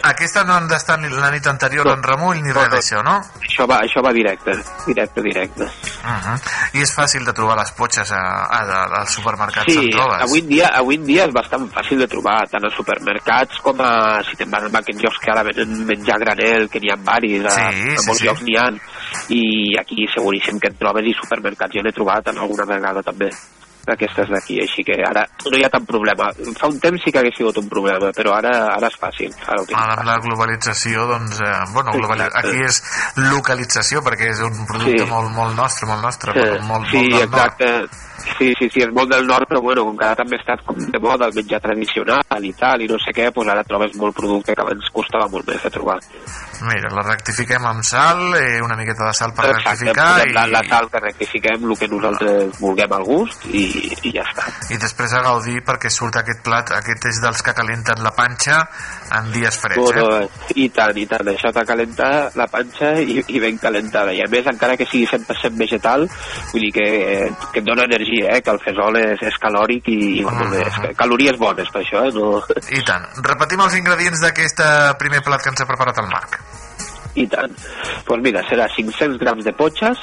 Aquesta 0.07 0.45
no 0.45 0.57
han 0.57 0.69
d'estar 0.71 0.99
ni 1.01 1.11
la 1.13 1.31
nit 1.35 1.47
anterior 1.51 1.89
en 1.93 2.03
remull 2.05 2.41
ni 2.43 2.55
res 2.55 2.71
d'això, 2.73 3.03
no? 3.07 3.19
Això 3.43 3.67
va, 3.69 3.81
això 3.85 4.03
va 4.05 4.13
directe, 4.17 4.57
directe, 4.87 5.23
directe. 5.23 5.65
Uh 5.65 6.17
-huh. 6.25 6.37
I 6.75 6.83
és 6.83 6.95
fàcil 6.95 7.25
de 7.25 7.33
trobar 7.33 7.57
les 7.59 7.71
potxes 7.73 8.13
a, 8.13 8.23
a, 8.47 8.61
a, 8.63 9.01
als 9.01 9.11
supermercats 9.11 9.73
Sí, 9.73 9.79
en 9.79 9.91
trobes. 9.91 10.23
avui 10.23 10.41
en, 10.41 10.49
dia, 10.49 10.69
avui 10.69 10.95
en 10.97 11.05
dia 11.05 11.25
és 11.27 11.33
bastant 11.33 11.69
fàcil 11.73 11.99
de 11.99 12.07
trobar, 12.07 12.47
tant 12.49 12.65
a 12.65 12.71
supermercats 13.27 13.59
com 13.61 13.81
a, 13.81 14.23
si 14.23 14.37
te'n 14.37 14.51
vas 14.51 14.63
a 14.63 14.79
aquells 14.79 15.03
llocs 15.03 15.19
que 15.19 15.31
ara 15.33 15.43
venen 15.43 15.87
menjar 15.87 16.19
granel, 16.19 16.69
que 16.71 16.81
n'hi 16.81 16.91
ha 16.93 16.97
varis, 16.97 17.45
a, 17.45 17.51
Sí, 17.51 17.61
a 17.61 17.99
sí, 17.99 18.07
molts 18.07 18.21
sí. 18.21 18.27
llocs 18.27 18.43
n'hi 18.43 18.57
ha, 18.57 18.67
i 19.31 19.43
aquí 19.81 20.07
seguríssim 20.15 20.61
que 20.61 20.69
et 20.71 20.79
trobes 20.79 21.05
i 21.07 21.15
supermercats 21.19 21.75
jo 21.75 21.83
n'he 21.83 21.93
trobat 21.93 22.29
en 22.31 22.39
alguna 22.39 22.65
vegada 22.67 23.03
també 23.03 23.31
d'aquestes 23.87 24.29
d'aquí, 24.29 24.59
així 24.61 24.85
que 24.85 24.97
ara 25.07 25.25
no 25.51 25.57
hi 25.57 25.65
ha 25.65 25.71
tant 25.71 25.87
problema. 25.87 26.31
Fa 26.59 26.69
un 26.69 26.81
temps 26.81 27.01
sí 27.05 27.13
que 27.13 27.19
hagués 27.23 27.37
sigut 27.39 27.57
un 27.63 27.69
problema, 27.69 28.11
però 28.17 28.35
ara 28.39 28.55
ara 28.75 28.91
és 28.91 28.99
fàcil. 29.01 29.33
Ara 29.47 29.63
ho 29.63 29.67
Ara 29.77 29.95
amb 30.01 30.07
la 30.09 30.19
globalització, 30.25 31.07
doncs, 31.07 31.41
eh, 31.41 31.53
bueno, 31.73 31.93
Sí, 31.93 32.01
exacte. 32.03 32.39
aquí 32.39 32.65
és 32.65 32.83
localització, 33.31 34.03
perquè 34.03 34.31
és 34.33 34.41
un 34.41 34.67
producte 34.67 35.05
Sí. 35.05 35.11
molt, 35.11 35.31
molt 35.33 35.57
nostre, 35.57 35.87
molt 35.87 36.03
nostre, 36.03 36.33
Sí, 36.33 36.39
molt, 36.51 36.63
molt 36.63 36.87
sí, 36.91 36.99
del 37.09 37.31
nord. 37.31 37.35
exacte. 37.35 37.89
Sí, 38.39 38.53
sí, 38.59 38.69
sí, 38.73 38.81
és 38.83 38.91
molt 38.93 39.09
del 39.13 39.25
nord, 39.27 39.47
però 39.49 39.61
bueno, 39.63 39.85
com 39.85 39.97
que 39.97 40.05
ara 40.05 40.17
també 40.17 40.37
ha 40.37 40.41
estat 40.41 40.65
com 40.67 40.75
de 40.77 40.99
moda 40.99 41.27
el 41.27 41.35
menjar 41.35 41.61
tradicional 41.61 42.43
i 42.45 42.53
tal, 42.59 42.83
i 42.83 42.89
no 42.89 42.97
sé 42.99 43.13
què, 43.15 43.31
doncs 43.33 43.49
ara 43.53 43.63
trobes 43.63 43.95
molt 43.95 44.17
producte 44.17 44.55
que 44.55 44.61
abans 44.63 44.89
costava 44.93 45.29
molt 45.29 45.47
més 45.47 45.63
de 45.63 45.71
trobar. 45.71 45.99
Mira, 46.67 46.91
la 46.91 47.03
rectifiquem 47.07 47.65
amb 47.65 47.85
sal, 47.85 48.35
eh, 48.35 48.61
una 48.65 48.75
miqueta 48.77 49.07
de 49.07 49.13
sal 49.15 49.33
per 49.33 49.51
Exacte, 49.51 49.69
rectificar 49.71 50.09
posem 50.17 50.31
i, 50.31 50.33
la, 50.33 50.47
la 50.47 50.63
sal 50.67 50.91
que 50.91 51.01
rectifiquem, 51.01 51.71
el 51.71 51.79
que 51.79 51.89
nosaltres 51.89 52.59
vulguem 52.61 52.93
al 52.93 53.05
gust 53.05 53.47
i, 53.53 53.63
i 53.77 54.13
ja 54.15 54.25
està. 54.27 54.47
i 54.73 54.81
després 54.81 55.15
a 55.17 55.23
gaudir 55.25 55.61
perquè 55.67 55.91
surt 55.93 56.21
aquest 56.21 56.43
plat, 56.47 56.73
aquest 56.79 57.09
és 57.11 57.21
dels 57.23 57.43
que 57.43 57.55
calenten 57.57 58.03
la 58.05 58.13
panxa 58.17 58.63
en 59.17 59.31
dies 59.33 59.59
freds, 59.61 59.77
Bueno, 59.77 60.07
eh? 60.19 60.29
I 60.57 60.69
tant, 60.75 60.97
i 60.99 61.07
tant, 61.07 61.29
això 61.31 61.53
t'ha 61.55 61.65
calentar 61.69 62.11
la 62.39 62.47
panxa 62.51 62.93
i, 63.01 63.21
i 63.29 63.41
ben 63.43 63.59
calentada. 63.61 64.15
I 64.17 64.23
a 64.25 64.29
més, 64.31 64.47
encara 64.51 64.77
que 64.79 64.87
sigui 64.89 65.07
100% 65.11 65.59
vegetal, 65.61 66.07
vull 66.53 66.67
dir 66.67 66.73
que, 66.75 66.89
que 67.53 67.63
et 67.63 67.67
dona 67.67 67.87
energia, 67.87 68.37
eh? 68.37 68.43
que 68.43 68.55
el 68.55 68.61
fesol 68.65 68.99
és, 69.01 69.23
és 69.31 69.39
calòric 69.43 69.91
i, 69.93 69.99
i 70.21 70.27
bueno, 70.27 70.51
és, 70.63 70.81
calories 70.99 71.39
bones 71.41 71.71
per 71.73 71.85
això, 71.85 72.07
eh? 72.09 72.15
No... 72.17 72.41
I 72.75 72.83
tant. 72.87 73.07
Repetim 73.27 73.63
els 73.67 73.79
ingredients 73.79 74.25
d'aquest 74.27 74.63
eh, 74.65 74.77
primer 75.01 75.23
plat 75.27 75.45
que 75.45 75.53
ens 75.55 75.63
ha 75.63 75.69
preparat 75.69 76.03
el 76.03 76.11
Marc. 76.11 76.41
I 77.17 77.27
tant. 77.33 77.53
Doncs 77.57 78.05
pues 78.07 78.23
mira, 78.23 78.43
serà 78.51 78.69
500 78.75 79.19
grams 79.23 79.47
de 79.47 79.55
potxes, 79.57 80.03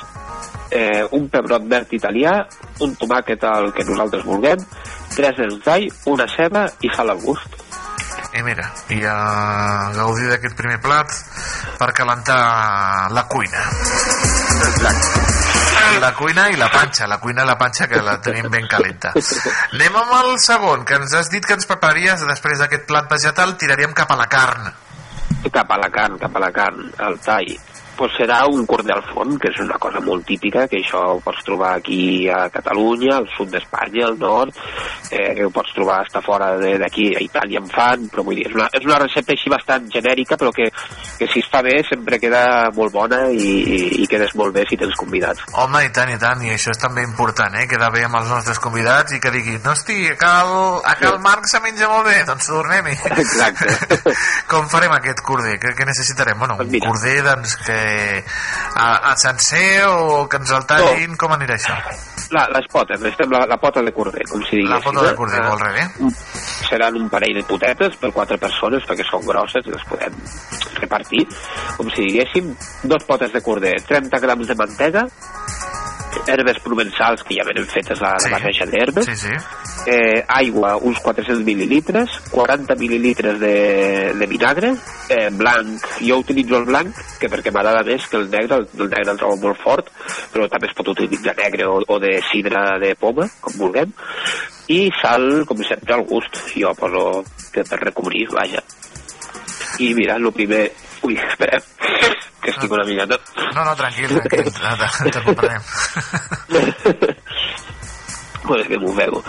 eh, 0.73 1.03
un 1.11 1.29
pebrot 1.29 1.67
verd 1.69 1.93
italià, 1.95 2.39
un 2.81 2.95
tomàquet 2.99 3.43
al 3.47 3.71
que 3.75 3.85
nosaltres 3.87 4.25
vulguem, 4.25 4.63
tres 5.13 5.39
d'all, 5.65 5.87
una 6.09 6.27
ceba 6.31 6.65
i 6.81 6.91
sal 6.93 7.13
al 7.13 7.21
gust. 7.21 7.59
I 8.33 8.41
mira, 8.41 8.65
i 8.89 8.97
a 9.05 9.91
gaudir 9.93 10.31
d'aquest 10.31 10.55
primer 10.57 10.79
plat 10.81 11.11
per 11.77 11.91
calentar 11.93 12.39
la 13.13 13.27
cuina. 13.29 13.61
La 16.01 16.09
cuina 16.17 16.47
i 16.49 16.57
la 16.57 16.69
panxa, 16.73 17.05
la 17.07 17.19
cuina 17.21 17.43
i 17.43 17.45
la 17.45 17.57
panxa 17.59 17.85
que 17.91 18.01
la 18.01 18.15
tenim 18.25 18.49
ben 18.49 18.65
calenta. 18.71 19.11
Anem 19.75 19.99
amb 20.01 20.15
el 20.23 20.39
segon, 20.41 20.81
que 20.87 20.97
ens 20.97 21.13
has 21.13 21.29
dit 21.29 21.45
que 21.45 21.53
ens 21.53 21.69
prepararies 21.69 22.25
després 22.25 22.63
d'aquest 22.63 22.87
plat 22.89 23.11
vegetal, 23.11 23.53
tiraríem 23.61 23.93
cap 23.93 24.09
a 24.09 24.17
la 24.17 24.25
carn. 24.31 24.71
Cap 25.53 25.69
a 25.69 25.77
la 25.77 25.91
carn, 25.93 26.17
cap 26.17 26.33
a 26.39 26.41
la 26.41 26.49
carn, 26.55 26.89
al 26.97 27.19
tall. 27.21 27.53
Pues 27.97 28.11
serà 28.17 28.39
un 28.49 28.65
corder 28.65 28.95
al 28.95 29.03
forn, 29.13 29.37
que 29.39 29.49
és 29.51 29.59
una 29.61 29.77
cosa 29.77 29.99
molt 30.01 30.25
típica, 30.25 30.67
que 30.67 30.79
això 30.81 31.01
ho 31.13 31.19
pots 31.21 31.43
trobar 31.45 31.75
aquí 31.77 32.27
a 32.27 32.47
Catalunya, 32.49 33.17
al 33.19 33.27
sud 33.37 33.51
d'Espanya, 33.53 34.07
al 34.07 34.17
nord, 34.17 34.55
eh, 35.11 35.35
que 35.37 35.45
ho 35.45 35.51
pots 35.53 35.73
trobar 35.75 35.99
està 36.05 36.21
fora 36.25 36.57
de- 36.57 36.77
d'aquí, 36.81 37.11
a 37.15 37.21
Itàlia 37.21 37.59
en 37.61 37.69
fan, 37.69 38.07
però 38.09 38.23
vull 38.25 38.35
dir, 38.39 38.47
és 38.47 38.55
una, 38.55 38.67
és 38.73 38.85
una 38.85 38.97
recepta 38.97 39.33
així 39.35 39.49
bastant 39.53 39.85
genèrica, 39.93 40.37
però 40.37 40.49
que, 40.51 40.71
que 41.19 41.27
si 41.31 41.39
es 41.43 41.49
fa 41.51 41.61
bé 41.61 41.83
sempre 41.87 42.17
queda 42.19 42.71
molt 42.73 42.91
bona 42.93 43.21
i, 43.29 43.37
i, 43.61 44.01
i 44.03 44.07
quedes 44.09 44.33
molt 44.35 44.53
bé 44.57 44.65
si 44.69 44.77
tens 44.77 44.95
convidats. 44.97 45.45
Home, 45.53 45.83
i 45.85 45.91
tant, 45.93 46.09
i 46.09 46.17
tant, 46.17 46.41
i 46.47 46.49
això 46.55 46.73
és 46.73 46.81
també 46.81 47.03
important, 47.05 47.53
eh? 47.61 47.67
Quedar 47.69 47.91
bé 47.93 48.03
amb 48.07 48.17
els 48.19 48.29
nostres 48.33 48.59
convidats 48.59 49.13
i 49.13 49.19
que 49.21 49.31
diguin, 49.31 49.61
no, 49.63 49.71
hosti, 49.77 50.07
a 50.09 50.17
cal, 50.17 50.81
a 50.83 50.95
cal 50.99 51.19
Marc 51.21 51.45
se 51.45 51.61
menja 51.61 51.87
molt 51.91 52.09
bé, 52.09 52.17
doncs 52.25 52.49
tornem-hi. 52.49 52.97
Exacte. 53.21 54.13
Com 54.51 54.67
farem 54.71 54.91
aquest 54.97 55.21
corder? 55.21 55.59
Què, 55.61 55.75
què 55.77 55.85
necessitarem? 55.85 56.39
Bueno, 56.39 56.57
un 56.59 56.79
corder, 56.81 57.19
doncs, 57.23 57.55
que 57.63 57.77
a, 58.75 58.87
a 59.11 59.13
sencer 59.17 59.83
o 59.87 60.23
que 60.29 60.39
ens 60.41 60.51
el 60.55 60.65
tallin, 60.69 61.17
com 61.19 61.33
anirà 61.35 61.57
això? 61.57 61.75
La, 62.33 62.47
les 62.55 62.65
potes, 62.71 62.97
necessitem 63.01 63.33
la, 63.35 63.43
la 63.49 63.59
pota 63.61 63.83
de 63.85 63.93
corder, 63.93 64.23
com 64.29 64.41
si 64.47 64.57
diguéssim. 64.57 64.71
La 64.73 64.81
pota 64.81 65.05
de 65.05 65.11
eh? 65.11 65.17
corder, 65.17 65.41
Eh, 65.43 65.49
molt 65.49 65.63
bé. 65.63 66.13
Seran 66.69 66.97
un 66.97 67.09
parell 67.11 67.35
de 67.37 67.43
potetes 67.45 67.97
per 68.01 68.11
quatre 68.15 68.39
persones, 68.41 68.85
perquè 68.89 69.05
són 69.05 69.25
grosses, 69.27 69.67
les 69.69 69.85
podem 69.89 70.17
repartir, 70.79 71.25
com 71.77 71.91
si 71.93 72.07
diguéssim, 72.09 72.49
dos 72.89 73.05
potes 73.09 73.33
de 73.33 73.41
corder, 73.45 73.75
30 73.89 74.23
grams 74.23 74.49
de 74.49 74.57
mantega, 74.57 75.05
herbes 76.27 76.59
provençals 76.63 77.23
que 77.27 77.35
ja 77.37 77.45
venen 77.47 77.65
fetes 77.69 77.99
la, 78.03 78.13
la 78.23 78.31
barreja 78.35 78.65
d'herbes, 78.69 79.05
Sí, 79.09 79.15
sí. 79.15 79.33
eh, 79.91 80.23
aigua, 80.27 80.75
uns 80.77 80.99
400 81.03 81.43
mil·lilitres, 81.45 82.17
40 82.31 82.75
mil·lilitres 82.79 83.39
de, 83.41 83.53
de 84.19 84.27
vinagre, 84.29 84.73
eh, 85.09 85.29
blanc, 85.31 85.87
jo 86.01 86.19
utilitzo 86.23 86.57
el 86.61 86.65
blanc, 86.69 86.95
que 87.19 87.29
perquè 87.31 87.51
m'agrada 87.51 87.83
més 87.87 88.07
que 88.07 88.17
el 88.21 88.29
negre, 88.31 88.61
el, 88.61 88.67
el 88.79 88.89
negre 88.93 89.11
el 89.15 89.19
trobo 89.21 89.39
molt 89.47 89.61
fort, 89.63 89.91
però 90.33 90.47
també 90.51 90.69
es 90.71 90.77
pot 90.77 90.93
utilitzar 90.93 91.35
negre 91.39 91.67
o, 91.67 91.81
o 91.87 91.99
de 91.99 92.15
sidra 92.31 92.77
de 92.81 92.93
poma, 92.99 93.27
com 93.41 93.57
vulguem, 93.59 93.91
i 94.71 94.87
sal, 95.01 95.43
com 95.49 95.59
sempre, 95.67 95.93
al 95.97 96.05
gust, 96.07 96.39
jo 96.55 96.71
poso 96.79 97.23
per 97.53 97.79
recobrir, 97.83 98.27
vaja. 98.31 98.63
I 99.79 99.93
mira, 99.97 100.15
el 100.21 100.31
primer... 100.33 100.67
Ui, 101.03 101.17
espera, 101.19 101.59
que 102.41 102.51
estic 102.51 102.71
una 102.71 102.85
mica... 102.87 103.05
No, 103.07 103.63
no, 103.63 103.75
tranquil, 103.75 104.07
tranquil, 104.21 104.53
te, 105.03 105.11
te 105.11 105.21
comprarem. 105.25 105.61
Bueno, 108.43 108.59
és 108.59 108.67
que 108.67 108.77
m'ofego. 108.77 109.21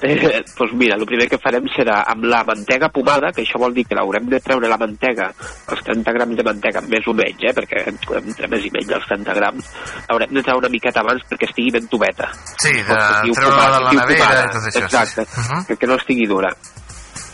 Eh, 0.00 0.38
doncs 0.56 0.72
mira, 0.80 0.96
el 0.96 1.04
primer 1.04 1.26
que 1.28 1.36
farem 1.42 1.66
serà 1.74 1.98
amb 2.08 2.24
la 2.24 2.38
mantega 2.48 2.88
pomada, 2.88 3.28
que 3.36 3.42
això 3.44 3.60
vol 3.60 3.74
dir 3.76 3.84
que 3.84 3.98
l'haurem 3.98 4.30
de 4.32 4.40
treure 4.40 4.70
la 4.70 4.78
mantega, 4.80 5.26
els 5.68 5.82
30 5.84 6.14
grams 6.16 6.38
de 6.38 6.46
mantega, 6.46 6.80
més 6.88 7.04
o 7.04 7.12
menys, 7.12 7.44
eh, 7.50 7.52
perquè 7.58 7.84
entre 7.92 8.48
més 8.48 8.64
i 8.64 8.72
menys 8.72 8.94
els 8.96 9.08
30 9.10 9.36
grams, 9.36 9.68
l'haurem 10.08 10.32
de 10.38 10.44
treure 10.46 10.64
una 10.64 10.72
miqueta 10.72 11.04
abans 11.04 11.20
perquè 11.28 11.50
estigui 11.50 11.74
ben 11.76 11.88
tubeta. 11.92 12.30
Sí, 12.56 12.72
de 12.72 12.96
treure-la 12.96 13.68
de 13.76 13.82
la 13.84 13.92
nevera 14.00 14.46
i 14.46 14.52
tot 14.56 14.64
això, 14.64 14.78
sí. 14.78 14.84
Exacte, 14.86 15.28
Uh 15.32 15.44
-huh. 15.44 15.76
que 15.76 15.86
no 15.86 15.94
estigui 15.96 16.26
dura. 16.26 16.48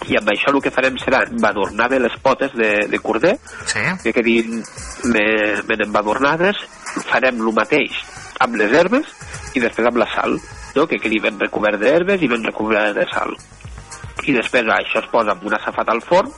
I 0.08 0.16
amb 0.16 0.30
això 0.32 0.52
el 0.54 0.62
que 0.64 0.72
farem 0.72 0.96
serà 1.02 1.22
embadurnar 1.26 1.88
bé 1.92 1.98
les 2.00 2.14
potes 2.24 2.54
de, 2.56 2.70
de 2.88 3.00
corder, 3.04 3.34
sí. 3.68 3.82
que 4.02 4.14
quedin 4.16 4.62
ben, 5.12 5.60
ben 5.68 5.84
embadurnades, 5.84 6.62
farem 7.10 7.42
el 7.42 7.52
mateix 7.56 7.98
amb 8.40 8.56
les 8.56 8.72
herbes 8.72 9.12
i 9.56 9.62
després 9.62 9.88
amb 9.90 10.00
la 10.00 10.08
sal, 10.14 10.38
no? 10.76 10.86
que 10.86 11.00
quedi 11.02 11.20
ben 11.20 11.38
recobert 11.40 11.80
d'herbes 11.82 12.22
i 12.22 12.30
ben 12.30 12.44
recobert 12.46 12.96
de 12.96 13.06
sal. 13.12 13.34
I 14.26 14.34
després 14.34 14.66
això 14.74 15.02
es 15.02 15.10
posa 15.12 15.34
amb 15.34 15.44
una 15.46 15.60
safata 15.62 15.94
al 15.94 16.02
forn, 16.02 16.32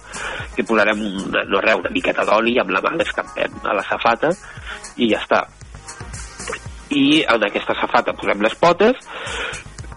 que 0.55 0.65
posarem 0.67 1.01
una, 1.01 1.45
no 1.49 1.63
res, 1.63 1.79
una 1.81 1.95
miqueta 1.95 2.27
d'oli 2.29 2.59
amb 2.61 2.75
la 2.75 2.83
mà 2.85 2.93
l'escampem 2.97 3.57
a 3.65 3.75
la 3.77 3.87
safata 3.87 4.31
i 5.01 5.09
ja 5.13 5.23
està. 5.23 5.45
I 6.91 7.23
en 7.23 7.47
aquesta 7.47 7.77
safata 7.79 8.17
posem 8.19 8.43
les 8.43 8.55
potes 8.59 8.99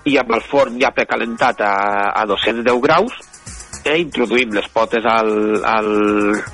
i 0.10 0.18
amb 0.20 0.34
el 0.36 0.44
forn 0.46 0.80
ja 0.82 0.92
precalentat 0.96 1.62
a, 1.66 1.76
a 2.14 2.26
210 2.30 2.82
graus 2.84 3.16
eh, 3.86 4.00
introduïm 4.02 4.54
les 4.56 4.68
potes 4.74 5.06
al, 5.06 5.32
al, 5.66 5.90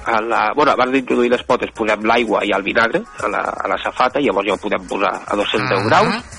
a 0.05 0.19
la... 0.21 0.41
Bueno, 0.55 0.73
abans 0.73 0.93
d'introduir 0.93 1.31
les 1.33 1.45
potes 1.47 1.71
posem 1.77 2.05
l'aigua 2.09 2.43
i 2.45 2.53
el 2.55 2.65
vinagre 2.65 3.03
a 3.23 3.31
la, 3.31 3.45
a 3.63 3.71
la 3.71 3.79
safata 3.81 4.19
i 4.19 4.27
llavors 4.27 4.49
ja 4.49 4.57
ho 4.57 4.61
podem 4.61 4.85
posar 4.89 5.13
a 5.25 5.39
210 5.39 5.89
graus 5.89 6.37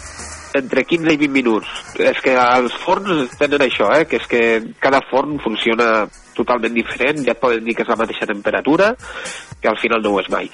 entre 0.55 0.85
15 0.85 1.15
i 1.15 1.17
20 1.17 1.33
minuts. 1.33 1.69
És 2.03 2.19
que 2.25 2.35
els 2.35 2.75
forns 2.83 3.37
tenen 3.39 3.63
això, 3.67 3.91
eh? 3.95 4.07
que 4.11 4.19
és 4.19 4.27
que 4.31 4.43
cada 4.83 5.03
forn 5.11 5.39
funciona 5.45 6.09
totalment 6.35 6.75
diferent, 6.75 7.25
ja 7.25 7.33
et 7.33 7.41
poden 7.41 7.65
dir 7.65 7.75
que 7.75 7.83
és 7.83 7.89
la 7.89 7.97
mateixa 7.97 8.27
temperatura, 8.27 8.95
que 9.61 9.69
al 9.69 9.79
final 9.79 10.01
no 10.03 10.11
ho 10.15 10.21
és 10.21 10.29
mai. 10.31 10.51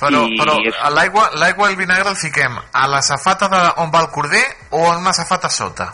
Però, 0.00 0.24
I 0.28 0.36
però 0.38 0.56
és- 0.66 0.74
a 0.82 0.90
l'aigua 0.90 1.30
l'aigua 1.34 1.68
i 1.68 1.72
el 1.72 1.76
vinagre 1.78 2.10
el 2.10 2.16
fiquem 2.16 2.58
a 2.72 2.86
la 2.88 3.00
safata 3.02 3.48
de 3.48 3.62
on 3.82 3.90
va 3.94 4.00
el 4.02 4.08
corder 4.10 4.44
o 4.70 4.92
en 4.92 5.00
una 5.00 5.12
safata 5.12 5.48
sota? 5.48 5.92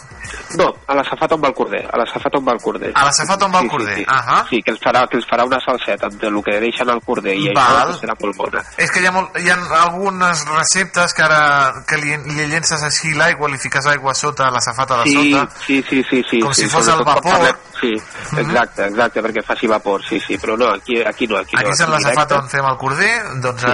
No, 0.57 0.73
a 0.87 0.95
la 0.95 1.05
safata 1.05 1.35
on 1.35 1.43
va 1.43 1.49
el 1.49 1.55
corder, 1.55 1.89
a 1.93 1.97
la 1.97 2.07
safata 2.07 2.39
on 2.39 2.47
va 2.47 2.53
el 2.53 2.61
corder. 2.61 2.93
A 2.95 3.05
la 3.05 3.13
safata 3.13 3.47
on 3.47 3.55
va 3.55 3.61
el 3.61 3.69
corder, 3.69 3.97
Sí, 3.97 4.05
sí, 4.05 4.07
ahà. 4.09 4.45
sí 4.49 4.63
que, 4.63 4.71
els 4.73 4.81
farà, 4.81 5.07
que 5.09 5.17
els 5.17 5.27
farà 5.27 5.45
una 5.47 5.59
salseta 5.65 6.07
entre 6.11 6.29
el 6.29 6.43
que 6.43 6.61
deixen 6.61 6.89
al 6.91 7.01
corder 7.03 7.35
i 7.37 7.49
Val. 7.55 7.89
això 7.95 8.01
serà 8.01 8.15
molt 8.21 8.37
bona. 8.37 8.63
És 8.77 8.91
que 8.91 9.01
hi 9.01 9.07
ha, 9.07 9.13
molt, 9.13 9.37
hi 9.39 9.49
ha 9.51 9.57
algunes 9.83 10.45
receptes 10.49 11.15
que 11.15 11.23
ara 11.23 11.85
que 11.87 11.97
li, 11.99 12.17
li 12.17 12.47
llences 12.47 12.83
així 12.83 13.15
l'aigua, 13.15 13.49
li 13.49 13.59
fiques 13.59 13.87
aigua 13.87 14.13
a 14.13 14.15
sota, 14.15 14.51
la 14.51 14.61
safata 14.61 15.03
de 15.03 15.11
Sí, 15.11 15.33
sota, 15.33 15.49
sí, 15.67 15.83
sí, 15.89 16.03
sí, 16.09 16.23
sí. 16.31 16.41
Com 16.41 16.53
sí, 16.55 16.63
si 16.63 16.69
fos 16.69 16.87
el 16.89 17.05
vapor. 17.05 17.33
parlem- 17.33 17.57
Sí, 17.81 17.95
exacte, 18.37 18.85
exacte, 18.87 19.10
perquè 19.19 19.43
faci 19.43 19.66
vapor, 19.66 20.05
sí, 20.07 20.20
sí, 20.23 20.39
però 20.39 20.55
no, 20.57 20.70
aquí, 20.70 21.01
aquí 21.03 21.27
no, 21.27 21.37
aquí, 21.37 21.57
Aquí 21.59 21.66
no. 21.66 21.74
és 21.74 21.91
la 21.91 21.99
safata 22.05 22.39
on 22.39 22.49
fem 22.49 22.66
el 22.70 22.78
corder, 22.78 23.11
doncs 23.43 23.66
Sí, 23.66 23.73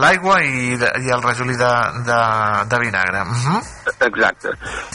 l'aigua 0.00 0.38
i, 0.46 0.76
i 0.78 1.10
el 1.10 1.22
rajolí 1.24 1.58
de, 1.58 1.72
de, 2.06 2.20
de 2.70 2.80
vinagre. 2.80 3.24
Uh 3.26 3.42
-huh. 3.44 3.60
Exacte. 4.06 4.48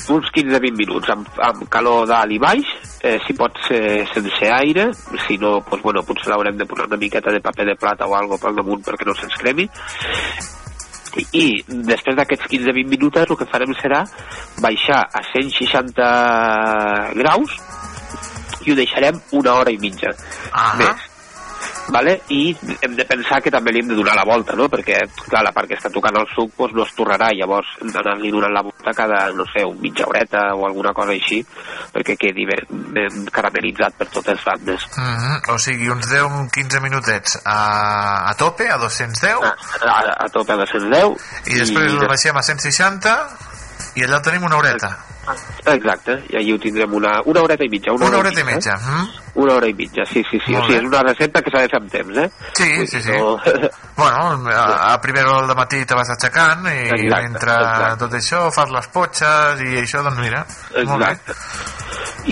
Uns 0.10 0.32
15-20 0.32 0.78
minuts 0.78 1.10
amb, 1.10 1.28
amb 1.38 1.68
calor 1.70 2.08
dalt 2.08 2.32
i 2.32 2.40
baix, 2.40 2.66
eh, 3.02 3.20
si 3.28 3.34
pot 3.34 3.52
ser 3.68 4.08
sense 4.14 4.50
aire, 4.52 4.92
si 5.28 5.38
no, 5.38 5.60
doncs, 5.60 5.84
bueno, 5.84 6.04
potser 6.04 6.30
l'haurem 6.30 6.58
de 6.58 6.66
posar 6.66 6.88
una 6.88 6.98
miqueta 6.98 7.32
de 7.32 7.42
paper 7.42 7.66
de 7.66 7.76
plata 7.76 8.08
o 8.08 8.16
algo 8.16 8.38
pel 8.38 8.56
damunt 8.56 8.84
perquè 8.84 9.06
no 9.06 9.14
se'ns 9.14 9.36
cremi. 9.38 9.70
I 11.32 11.64
després 11.68 12.16
d'aquests 12.16 12.50
15-20 12.52 12.90
minuts 12.92 13.18
el 13.18 13.38
que 13.38 13.48
farem 13.48 13.72
serà 13.80 14.04
baixar 14.60 15.08
a 15.14 15.22
160 15.32 17.14
graus 17.16 17.56
i 18.66 18.72
ho 18.72 18.76
deixarem 18.76 19.20
una 19.32 19.54
hora 19.60 19.72
i 19.72 19.78
mitja 19.78 20.14
Ah. 20.52 20.74
més 20.78 21.12
vale? 21.90 22.22
i 22.30 22.56
hem 22.82 22.96
de 22.96 23.06
pensar 23.06 23.42
que 23.42 23.52
també 23.54 23.72
li 23.72 23.82
hem 23.84 23.90
de 23.92 23.96
donar 23.98 24.16
la 24.18 24.26
volta, 24.26 24.56
no? 24.58 24.68
perquè 24.72 24.98
clar, 25.28 25.44
la 25.46 25.52
part 25.56 25.70
que 25.70 25.78
està 25.78 25.92
tocant 25.94 26.18
el 26.18 26.28
suc 26.34 26.54
doncs, 26.58 26.74
no 26.74 26.84
es 26.86 26.94
torrarà, 26.98 27.30
llavors 27.38 27.68
hem 27.82 27.92
d'anar-li 27.94 28.32
donant 28.34 28.54
la 28.56 28.64
volta 28.66 28.94
cada, 28.98 29.20
no 29.38 29.46
sé, 29.52 29.64
un 29.66 29.78
mitja 29.82 30.08
horeta 30.10 30.48
o 30.56 30.66
alguna 30.66 30.94
cosa 30.98 31.14
així, 31.14 31.42
perquè 31.94 32.18
quedi 32.18 32.48
ben, 32.50 32.66
ben 32.96 33.26
caramelitzat 33.32 33.98
per 34.00 34.08
totes 34.10 34.44
bandes. 34.46 34.86
Uh 34.98 35.02
-huh. 35.04 35.54
O 35.54 35.58
sigui, 35.60 35.90
uns 35.90 36.08
10-15 36.10 36.82
minutets 36.82 37.40
a, 37.46 38.30
a 38.30 38.34
tope, 38.36 38.70
a 38.70 38.78
210, 38.78 39.44
A, 39.44 39.56
a, 39.86 40.26
a 40.26 40.30
tope 40.30 40.54
a 40.54 40.58
210. 40.58 41.16
i 41.48 41.60
després 41.60 41.92
i 41.92 41.96
el 41.96 42.08
baixem 42.08 42.36
a 42.36 42.42
160, 42.42 43.28
i 43.96 44.04
allà 44.04 44.22
tenim 44.22 44.44
una 44.48 44.58
horeta. 44.58 44.96
Exacte, 45.66 46.20
i 46.30 46.36
allí 46.38 46.52
ho 46.54 46.58
tindrem 46.62 46.92
una, 46.94 47.16
una 47.26 47.42
horeta 47.42 47.64
i 47.66 47.70
mitja. 47.70 47.92
Una, 47.96 48.06
Una 48.06 48.18
horeta 48.20 48.42
i 48.42 48.44
mitja. 48.44 48.76
mitja. 48.76 48.76
Eh? 48.76 48.92
Mm? 49.02 49.24
Una 49.42 49.54
hora 49.56 49.68
i 49.68 49.74
mitja, 49.74 50.06
sí, 50.06 50.22
sí, 50.30 50.40
sí. 50.46 50.54
Molt 50.54 50.64
O 50.64 50.68
sigui, 50.68 50.78
és 50.78 50.86
una 50.88 51.02
recepta 51.04 51.42
que 51.44 51.52
s'ha 51.52 51.64
de 51.66 51.72
fer 51.72 51.80
amb 51.82 51.90
temps, 51.92 52.18
eh? 52.22 52.28
Sí, 52.56 52.68
Vull 52.78 52.88
sí, 52.88 53.02
sí. 53.02 53.16
No... 53.18 53.34
Bueno, 53.98 54.50
a, 54.52 54.94
a 54.94 55.02
primera 55.02 55.32
hora 55.32 55.48
del 55.48 55.58
matí 55.58 55.82
te 55.88 55.96
vas 55.98 56.10
aixecant 56.14 56.68
i 56.68 56.76
Exacte, 56.94 57.30
mentre 57.30 57.56
exacte. 57.56 57.98
tot 58.04 58.16
això 58.20 58.42
fas 58.56 58.72
les 58.76 58.88
potxes 58.94 59.64
i 59.66 59.80
això, 59.82 60.04
doncs 60.06 60.22
mira, 60.24 60.44
molt 60.86 61.04
bé. 61.04 61.12
Exacte. 61.16 61.36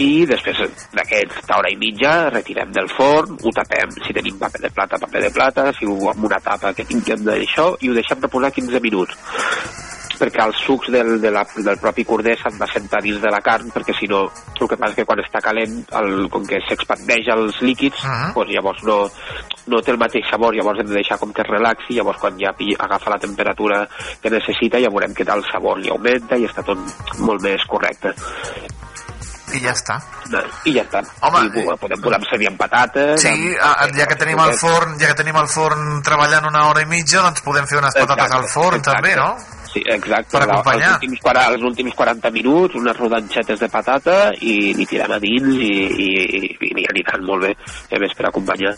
I 0.03 0.25
després 0.29 0.61
d'aquesta 0.95 1.57
hora 1.57 1.71
i 1.71 1.77
mitja 1.79 2.13
retirem 2.29 2.71
del 2.75 2.87
forn, 2.93 3.35
ho 3.41 3.53
tapem, 3.55 3.91
si 4.05 4.15
tenim 4.15 4.37
paper 4.41 4.61
de 4.67 4.71
plata, 4.75 4.99
paper 5.01 5.25
de 5.27 5.31
plata, 5.33 5.67
si 5.77 5.85
ho 5.89 5.97
amb 6.11 6.23
una 6.29 6.39
tapa 6.43 6.73
que 6.77 6.85
tinguem 6.87 7.25
d'això, 7.27 7.73
i 7.81 7.89
ho 7.91 7.97
deixem 7.97 8.21
reposar 8.23 8.51
15 8.53 8.79
minuts 8.83 9.17
perquè 10.19 10.43
els 10.45 10.59
sucs 10.65 10.89
del, 10.93 11.15
de 11.21 11.31
la, 11.31 11.45
del 11.55 11.77
propi 11.81 12.03
corder 12.05 12.35
s'han 12.39 12.57
de 12.59 12.67
sentar 12.71 13.01
dins 13.01 13.21
de 13.21 13.31
la 13.33 13.41
carn 13.41 13.71
perquè 13.73 13.95
si 13.97 14.07
no, 14.11 14.23
el 14.59 14.67
que 14.69 14.77
passa 14.77 14.91
és 14.93 14.99
que 15.01 15.05
quan 15.09 15.19
està 15.23 15.41
calent 15.43 15.79
el, 15.99 16.29
com 16.33 16.45
que 16.47 16.59
s'expandeix 16.67 17.27
els 17.35 17.61
líquids 17.65 18.03
doncs 18.35 18.53
llavors 18.53 18.83
no, 18.87 18.97
no 19.73 19.81
té 19.81 19.91
el 19.95 19.99
mateix 20.01 20.29
sabor 20.29 20.55
llavors 20.55 20.79
hem 20.83 20.91
de 20.91 20.99
deixar 20.99 21.17
com 21.21 21.33
que 21.33 21.41
es 21.45 21.49
relaxi 21.49 21.97
llavors 21.97 22.19
quan 22.21 22.37
ja 22.39 22.53
agafa 22.79 23.09
la 23.15 23.19
temperatura 23.19 23.83
que 24.21 24.29
necessita 24.29 24.79
ja 24.79 24.89
veurem 24.93 25.13
que 25.13 25.23
el 25.27 25.43
sabor 25.51 25.79
li 25.79 25.89
augmenta 25.89 26.37
i 26.37 26.45
està 26.47 26.63
tot 26.63 26.77
molt 27.19 27.41
més 27.43 27.63
correcte 27.69 28.13
I 29.53 29.59
ja 29.61 29.73
està. 29.75 29.99
i 30.65 30.71
ja 30.73 30.81
està 30.81 31.03
Home, 31.27 31.43
I, 31.45 31.65
ho 31.69 31.75
podem 31.77 31.99
posar 32.01 32.19
servir 32.29 32.47
amb 32.49 32.57
patates 32.57 33.21
Sí, 33.21 33.29
amb, 33.29 33.59
a- 33.61 33.89
ja 33.99 34.07
que 34.09 34.15
tenim 34.17 34.39
el 34.41 34.55
forn, 34.57 34.95
ja 35.01 35.11
que 35.11 35.17
tenim 35.19 35.35
el 35.37 35.47
forn 35.51 35.99
treballant 36.05 36.47
una 36.49 36.63
hora 36.69 36.81
i 36.81 36.87
mitja, 36.89 37.21
doncs 37.21 37.43
podem 37.45 37.67
fer 37.69 37.77
unes 37.83 37.93
patates 37.93 38.33
al 38.39 38.47
forn 38.49 38.81
també, 38.81 39.13
no? 39.19 39.35
Sí, 39.73 39.81
exacte. 39.89 40.37
Per 40.37 40.43
acompanyar. 40.45 40.91
Els 40.93 41.07
últims, 41.07 41.21
els 41.33 41.63
últims 41.65 41.95
40 41.97 42.31
minuts, 42.35 42.75
unes 42.77 42.97
rodanxetes 42.99 43.61
de 43.63 43.69
patata 43.73 44.17
i 44.45 44.73
li 44.77 44.85
tirem 44.89 45.15
a 45.15 45.17
dins 45.23 45.49
i, 45.57 45.71
i, 46.05 46.09
i, 46.37 46.69
i 46.69 46.85
aniran 46.91 47.25
molt 47.25 47.47
bé, 47.47 47.53
a 47.89 48.01
més 48.03 48.13
per 48.17 48.27
acompanyar. 48.29 48.75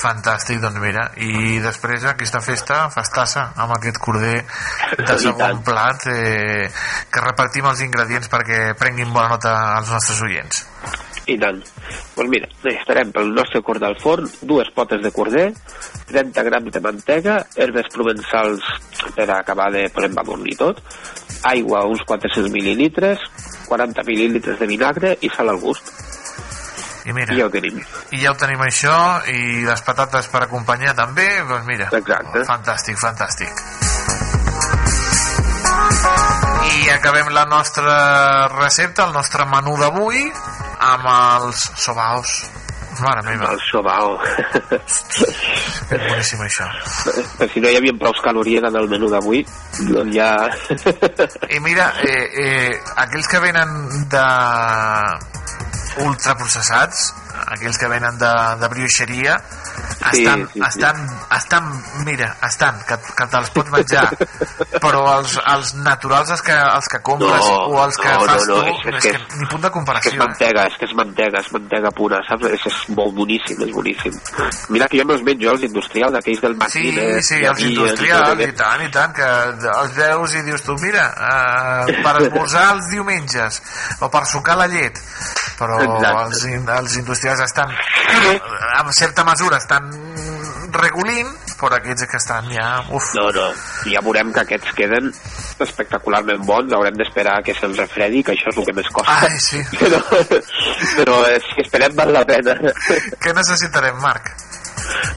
Fantàstic, 0.00 0.62
doncs 0.64 0.80
mira. 0.80 1.10
I 1.20 1.60
després 1.60 2.08
aquesta 2.08 2.40
festa, 2.44 2.86
festassa, 2.94 3.50
amb 3.60 3.76
aquest 3.76 4.00
corder 4.00 4.38
de 5.10 5.18
segon 5.20 5.60
plat, 5.66 6.08
eh, 6.08 6.70
que 7.12 7.26
repartim 7.26 7.68
els 7.68 7.84
ingredients 7.84 8.32
perquè 8.32 8.70
prenguin 8.80 9.12
bona 9.12 9.34
nota 9.36 9.56
als 9.76 9.92
nostres 9.92 10.24
oients. 10.24 10.64
I 11.30 11.36
tant. 11.38 11.60
Doncs 12.16 12.30
mira, 12.32 12.48
estarem 12.72 13.12
pel 13.14 13.30
nostre 13.34 13.62
cordó 13.62 13.86
al 13.86 13.98
forn, 14.02 14.26
dues 14.42 14.70
potes 14.74 15.02
de 15.04 15.12
corder, 15.14 15.46
30 16.10 16.44
grams 16.48 16.74
de 16.74 16.82
mantega, 16.82 17.36
herbes 17.56 17.90
provençals 17.94 18.66
per 19.14 19.28
acabar 19.30 19.70
de 19.74 19.86
posar 19.94 20.10
embamornir 20.10 20.56
tot, 20.58 20.82
aigua 21.46 21.84
uns 21.86 22.02
400 22.08 22.50
mil·lilitres, 22.52 23.22
40 23.68 24.06
mil·lilitres 24.08 24.58
de 24.58 24.70
vinagre 24.70 25.16
i 25.20 25.30
sal 25.36 25.52
al 25.52 25.60
gust. 25.62 25.92
I 27.06 27.14
mira, 27.16 27.32
I 27.32 27.38
ja 27.40 27.46
ho 27.46 27.52
tenim. 27.52 27.78
I 28.12 28.18
ja 28.24 28.34
ho 28.34 28.38
tenim 28.38 28.60
això, 28.66 28.96
i 29.32 29.62
les 29.64 29.82
patates 29.86 30.28
per 30.32 30.44
acompanyar 30.44 30.92
també, 30.98 31.28
doncs 31.48 31.68
mira. 31.70 31.88
Exacte. 31.96 32.42
Fantàstic, 32.48 32.98
fantàstic. 33.00 33.62
I 36.70 36.90
acabem 36.92 37.30
la 37.32 37.46
nostra 37.48 37.94
recepta, 38.58 39.06
el 39.08 39.16
nostre 39.16 39.46
menú 39.48 39.78
d'avui, 39.80 40.26
amb 40.80 41.06
els 41.12 41.70
sobaos. 41.76 42.34
Mare 43.00 43.22
meva. 43.22 43.52
El 43.54 43.60
sobao. 43.70 44.16
És 45.94 46.02
boníssim 46.02 46.42
això. 46.44 46.66
si 47.52 47.62
no 47.62 47.70
hi 47.70 47.78
havia 47.78 47.94
prou 47.96 48.12
calories 48.24 48.66
en 48.66 48.76
el 48.76 48.88
menú 48.90 49.08
d'avui, 49.12 49.44
doncs 49.88 50.16
ja... 50.16 50.32
I 51.48 51.60
mira, 51.64 51.92
eh, 52.04 52.26
eh, 52.44 52.74
aquells 53.04 53.30
que 53.30 53.40
venen 53.46 53.72
de 54.10 54.26
ultraprocessats, 56.04 57.06
aquells 57.46 57.78
que 57.80 57.88
venen 57.90 58.18
de, 58.20 58.32
de 58.60 58.70
brioixeria, 58.74 59.38
estan, 60.10 60.46
sí, 60.46 60.52
sí. 60.54 60.60
estan, 60.66 61.00
estan, 61.36 61.66
mira, 62.06 62.36
estan, 62.46 62.78
que, 62.88 62.96
que 63.16 63.26
te'ls 63.32 63.50
pots 63.54 63.70
menjar, 63.74 64.06
però 64.84 65.02
els, 65.18 65.36
els 65.54 65.74
naturals, 65.84 66.30
els 66.36 66.42
que, 66.46 66.56
els 66.56 66.88
que 66.88 67.00
compres 67.04 67.44
No, 67.46 67.56
o 67.74 67.82
els 67.84 67.98
que 68.00 68.08
no, 68.14 68.24
fas 68.26 68.46
no, 68.48 68.56
no, 68.56 68.62
tu, 68.62 68.68
és- 68.70 68.86
és 68.86 68.94
és, 68.94 69.02
que 69.04 69.12
que, 69.12 69.38
ni 69.40 69.46
punt 69.50 69.62
de 69.62 69.68
És 69.68 69.72
que 69.72 69.76
comparació. 69.78 70.10
és 70.12 70.18
mantega, 70.18 70.66
és 70.70 70.78
que 70.80 70.88
és 70.88 70.94
mantega, 70.96 71.40
és 71.44 71.52
mantega 71.52 71.90
pura, 71.96 72.20
saps? 72.28 72.48
És, 72.56 72.66
és 72.70 72.78
molt 72.96 73.14
boníssim, 73.14 73.60
és 73.66 73.72
boníssim. 73.74 74.18
Mira 74.74 74.88
que 74.88 74.98
jo 75.00 75.06
me'ls 75.08 75.22
menjo, 75.26 75.50
els 75.54 75.66
industrials, 75.68 76.16
aquells 76.20 76.40
del 76.40 76.54
Sí, 76.54 76.58
Martínez. 76.64 77.26
sí, 77.26 77.38
i 77.40 77.46
els 77.50 77.60
industrials, 77.68 78.40
i 78.40 78.48
i 78.50 78.52
tant, 78.56 78.82
i 78.86 78.90
tant, 78.90 79.12
que 79.14 79.28
els 79.76 79.94
veus 79.96 80.34
i 80.34 80.42
dius 80.48 80.62
tu, 80.66 80.74
mira, 80.82 81.06
eh, 81.14 82.00
per 82.02 82.16
esmorzar 82.24 82.66
els 82.74 82.88
diumenges, 82.90 83.60
o 84.00 84.08
per 84.10 84.24
sucar 84.26 84.56
la 84.58 84.66
llet, 84.70 84.98
però 85.60 85.76
Exacte. 85.84 86.48
els, 86.48 86.68
els 86.80 86.96
industrials 87.02 87.40
estan, 87.44 87.70
eh, 87.70 88.40
en 88.80 88.92
certa 88.96 89.24
mesura, 89.24 89.59
estan 89.60 89.86
regulint, 90.74 91.30
però 91.60 91.76
aquests 91.76 92.06
que 92.08 92.18
estan 92.20 92.48
ja... 92.52 92.66
Uf. 92.96 93.10
No, 93.18 93.26
no, 93.36 93.46
ja 93.90 94.02
veurem 94.04 94.32
que 94.34 94.44
aquests 94.44 94.74
queden 94.76 95.10
espectacularment 95.60 96.44
bons, 96.48 96.72
haurem 96.76 96.96
d'esperar 96.98 97.40
que 97.46 97.54
se'ls 97.58 97.78
refredi, 97.80 98.22
que 98.24 98.32
això 98.36 98.52
és 98.52 98.60
el 98.60 98.68
que 98.68 98.76
més 98.78 98.88
costa. 98.94 99.18
Ai, 99.28 99.40
sí. 99.44 99.60
Però, 99.80 100.00
però 100.96 101.16
eh, 101.28 101.40
si 101.44 101.62
esperem 101.64 101.94
val 101.96 102.12
la 102.14 102.24
pena. 102.28 102.54
Què 103.20 103.34
necessitarem, 103.36 103.98
Marc? 104.02 104.32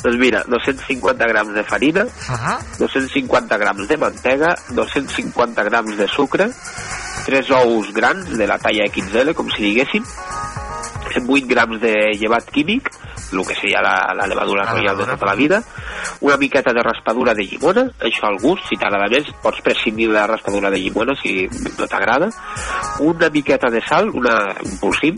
Doncs 0.03 0.17
mira, 0.19 0.43
250 0.51 1.27
grams 1.31 1.53
de 1.55 1.63
farina, 1.63 2.03
Uh 2.03 2.35
-huh. 2.35 2.57
250 2.79 3.57
grams 3.57 3.87
de 3.87 3.97
mantega, 3.97 4.55
250 4.69 5.63
grams 5.63 5.97
de 5.97 6.07
sucre, 6.07 6.49
3 7.25 7.51
ous 7.51 7.91
grans 7.93 8.29
de 8.37 8.47
la 8.47 8.57
talla 8.59 8.85
XL, 8.91 9.33
com 9.33 9.49
si 9.49 9.61
diguéssim, 9.61 10.03
8 11.21 11.47
grams 11.47 11.79
de 11.81 11.93
llevat 12.19 12.49
químic, 12.51 12.89
el 13.33 13.45
que 13.45 13.55
seria 13.55 13.81
la, 13.81 14.13
la 14.15 14.27
levadura 14.27 14.65
royal 14.65 14.97
de 14.97 15.05
tota 15.05 15.25
la 15.25 15.35
vida, 15.35 15.61
una 16.21 16.37
miqueta 16.37 16.73
de 16.73 16.83
raspadura 16.83 17.33
de 17.33 17.45
llimona, 17.45 17.87
això 17.99 18.27
al 18.29 18.37
gust, 18.41 18.67
si 18.69 18.77
t'agrada 18.77 19.09
més, 19.09 19.29
pots 19.41 19.61
prescindir 19.61 20.07
de 20.07 20.13
la 20.13 20.27
raspadura 20.27 20.69
de 20.69 20.79
llimona 20.79 21.15
si 21.21 21.47
no 21.77 21.87
t'agrada, 21.87 22.29
una 22.99 23.29
miqueta 23.29 23.69
de 23.69 23.81
sal, 23.81 24.09
una, 24.13 24.37
un 24.63 24.77
polsim, 24.81 25.17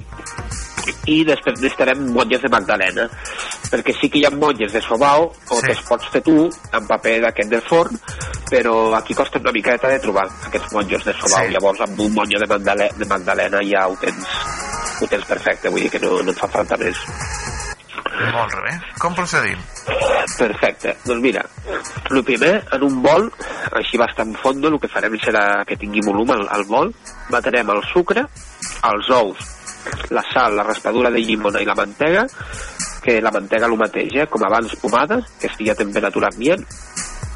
i 1.10 1.24
després 1.26 1.58
necessitarem 1.60 2.02
motlles 2.14 2.42
de 2.44 2.50
magdalena 2.50 3.08
perquè 3.72 3.94
sí 3.98 4.10
que 4.10 4.20
hi 4.20 4.26
ha 4.28 4.32
motlles 4.34 4.74
de 4.74 4.82
sobao 4.86 5.24
o 5.26 5.56
Sí. 5.56 5.62
sí. 5.62 5.66
te'ls 5.66 5.82
pots 5.88 6.10
fer 6.14 6.22
tu 6.22 6.36
en 6.46 6.86
paper 6.88 7.16
d'aquest 7.24 7.50
del 7.50 7.64
forn 7.66 7.98
però 8.52 8.94
aquí 8.94 9.16
costa 9.18 9.40
una 9.42 9.52
miqueta 9.52 9.90
de 9.90 9.98
trobar 10.00 10.28
aquests 10.46 10.74
motllos 10.74 11.04
de 11.06 11.14
sobao 11.18 11.46
Sí. 11.48 11.54
llavors 11.54 11.82
amb 11.82 12.00
un 12.06 12.14
motllo 12.14 12.40
de, 12.40 12.48
magdale 12.54 12.90
de 12.98 13.06
magdalena 13.06 13.64
ja 13.66 13.88
ho 13.88 13.98
tens, 13.98 14.30
ho 15.02 15.08
tens 15.12 15.28
perfecte 15.28 15.72
vull 15.74 15.86
dir 15.86 15.94
que 15.94 16.04
no, 16.04 16.18
no 16.24 16.34
et 16.34 16.40
fa 16.40 16.52
falta 16.52 16.78
més 16.82 17.00
Molt 18.16 18.54
bé. 18.64 18.72
Com 19.02 19.16
procedim? 19.16 19.60
Perfecte. 20.38 20.94
Doncs 21.06 21.22
mira, 21.24 21.42
el 22.12 22.24
primer, 22.24 22.54
en 22.76 22.86
un 22.88 23.02
bol, 23.04 23.28
així 23.76 24.00
bastant 24.00 24.32
fondo, 24.40 24.72
el 24.72 24.80
que 24.80 24.92
farem 24.92 25.18
serà 25.24 25.66
que 25.68 25.78
tingui 25.80 26.04
volum 26.06 26.32
al, 26.36 26.46
al 26.56 26.64
bol, 26.70 26.94
batrem 27.34 27.72
el 27.74 27.84
sucre, 27.92 28.26
els 28.92 29.12
ous, 29.12 29.50
la 30.16 30.24
sal, 30.32 30.56
la 30.56 30.68
raspadura 30.68 31.12
de 31.12 31.24
llimona 31.24 31.62
i 31.62 31.68
la 31.68 31.76
mantega, 31.78 32.26
que 33.04 33.20
la 33.22 33.34
mantega 33.36 33.68
el 33.70 33.78
mateix, 33.78 34.16
eh? 34.24 34.28
com 34.32 34.44
abans 34.48 34.78
pomada, 34.82 35.20
que 35.40 35.52
estigui 35.52 35.74
a 35.74 35.78
temperatura 35.78 36.32
ambient, 36.32 36.64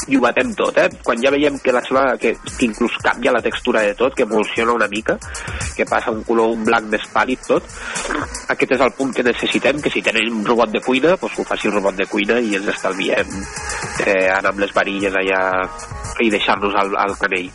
i 0.07 0.17
ho 0.17 0.21
batem 0.23 0.53
tot, 0.57 0.77
eh? 0.79 0.87
Quan 1.03 1.19
ja 1.21 1.31
veiem 1.33 1.59
que 1.59 1.73
la 1.75 1.81
seva, 1.85 2.05
que, 2.21 2.31
que 2.45 2.65
inclús 2.65 2.95
canvia 3.03 3.33
la 3.35 3.43
textura 3.43 3.83
de 3.83 3.93
tot, 3.99 4.15
que 4.15 4.23
evoluciona 4.23 4.73
una 4.73 4.87
mica, 4.87 5.17
que 5.75 5.85
passa 5.85 6.11
un 6.11 6.23
color, 6.23 6.55
un 6.55 6.63
blanc 6.65 6.87
més 6.89 7.05
pàl·lid 7.13 7.43
tot, 7.47 7.67
aquest 8.55 8.75
és 8.77 8.83
el 8.85 8.93
punt 8.97 9.13
que 9.15 9.25
necessitem, 9.27 9.81
que 9.83 9.91
si 9.93 10.03
tenim 10.05 10.39
un 10.39 10.45
robot 10.47 10.71
de 10.73 10.83
cuina, 10.85 11.15
doncs 11.19 11.39
ho 11.39 11.47
faci 11.51 11.67
el 11.69 11.75
robot 11.77 11.99
de 11.99 12.07
cuina 12.09 12.39
i 12.39 12.55
ens 12.59 12.71
estalviem 12.75 13.33
eh, 14.05 14.29
anar 14.37 14.53
amb 14.53 14.63
les 14.63 14.75
varilles 14.75 15.19
allà 15.19 15.41
i 16.23 16.31
deixar-nos 16.31 16.79
al, 16.79 16.95
al 16.99 17.19
canell 17.19 17.51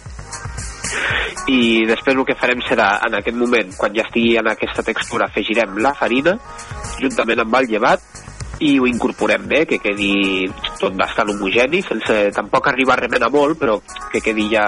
i 1.50 1.84
després 1.88 2.16
el 2.16 2.24
que 2.24 2.36
farem 2.40 2.62
serà 2.64 2.94
en 3.04 3.18
aquest 3.18 3.36
moment, 3.36 3.72
quan 3.76 3.92
ja 3.96 4.04
estigui 4.06 4.38
en 4.40 4.48
aquesta 4.48 4.84
textura 4.86 5.28
afegirem 5.28 5.76
la 5.84 5.92
farina 5.98 6.36
juntament 7.00 7.42
amb 7.44 7.58
el 7.60 7.68
llevat 7.68 8.23
i 8.64 8.78
ho 8.78 8.86
incorporem 8.88 9.46
bé, 9.48 9.64
que 9.68 9.78
quedi 9.82 10.46
tot 10.80 10.94
bastant 10.96 11.30
homogeni, 11.34 11.82
sense 11.84 12.16
tampoc 12.36 12.70
arribar 12.70 12.96
a 12.96 13.02
remenar 13.04 13.30
molt, 13.32 13.58
però 13.60 13.76
que 14.12 14.22
quedi 14.24 14.48
ja, 14.52 14.66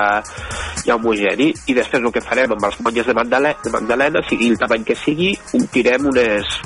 ja 0.85 0.97
homogeni. 0.99 1.49
I 1.73 1.77
després 1.79 2.03
el 2.03 2.13
que 2.13 2.25
farem 2.25 2.53
amb 2.57 2.69
els 2.69 2.79
monges 2.85 3.09
de, 3.09 3.17
Magdalena, 3.17 3.57
de 3.65 3.73
Magdalena, 3.75 4.25
sigui 4.29 4.51
el 4.53 4.61
tamany 4.61 4.85
que 4.85 4.99
sigui, 5.01 5.33
omplirem 5.57 6.11
unes, 6.13 6.59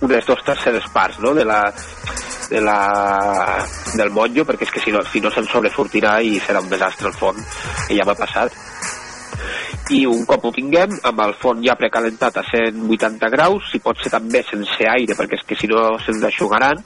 unes 0.00 0.28
dues 0.30 0.46
terceres 0.46 0.86
parts 0.94 1.18
no? 1.24 1.34
de 1.34 1.46
la, 1.48 1.60
de 2.50 2.62
la, 2.62 2.78
del 3.96 4.14
motllo, 4.14 4.46
perquè 4.46 4.68
és 4.68 4.76
que 4.76 4.84
si 4.84 4.94
no, 4.94 5.02
si 5.10 5.24
no 5.24 5.34
se'n 5.34 5.50
sobresortirà 5.50 6.20
i 6.22 6.38
serà 6.46 6.62
un 6.62 6.70
desastre 6.70 7.10
el 7.10 7.18
forn, 7.18 7.42
que 7.88 7.98
ja 7.98 8.06
m'ha 8.06 8.18
passat 8.18 8.54
i 9.90 10.04
un 10.06 10.24
cop 10.28 10.44
ho 10.46 10.52
tinguem, 10.54 10.94
amb 11.08 11.20
el 11.24 11.34
forn 11.40 11.62
ja 11.64 11.74
precalentat 11.78 12.38
a 12.38 12.44
180 12.46 13.30
graus, 13.34 13.70
si 13.72 13.80
pot 13.82 13.98
ser 13.98 14.12
també 14.14 14.44
sense 14.46 14.86
aire, 14.88 15.16
perquè 15.18 15.40
és 15.40 15.46
que 15.48 15.58
si 15.58 15.70
no 15.70 15.82
se'ns 16.04 16.22
aixugaran, 16.28 16.78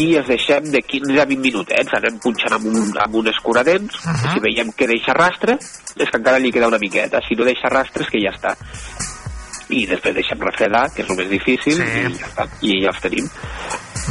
i 0.00 0.14
els 0.16 0.28
deixem 0.30 0.70
de 0.72 0.80
15 0.86 1.20
a 1.20 1.26
20 1.28 1.44
minutets, 1.44 1.94
anem 1.98 2.18
punxant 2.22 2.56
amb, 2.56 2.68
un, 2.70 2.90
amb 3.04 3.16
un 3.20 3.28
escuradents, 3.28 3.98
uh 4.00 4.12
-huh. 4.12 4.32
si 4.32 4.40
veiem 4.40 4.72
que 4.72 4.86
deixa 4.86 5.12
rastre, 5.12 5.58
és 5.96 6.08
que 6.10 6.16
encara 6.16 6.38
li 6.38 6.52
queda 6.52 6.68
una 6.68 6.78
miqueta, 6.78 7.20
si 7.26 7.34
no 7.34 7.44
deixa 7.44 7.68
rastre 7.68 8.04
és 8.04 8.10
que 8.10 8.22
ja 8.22 8.32
està. 8.32 8.56
I 9.68 9.86
després 9.86 10.14
deixem 10.14 10.40
refredar, 10.40 10.90
que 10.94 11.02
és 11.02 11.10
el 11.10 11.16
més 11.16 11.28
difícil, 11.28 11.74
sí. 11.74 11.82
i 11.82 12.18
ja 12.18 12.26
està, 12.26 12.48
i 12.60 12.82
ja 12.82 12.88
els 12.88 13.00
tenim. 13.00 13.28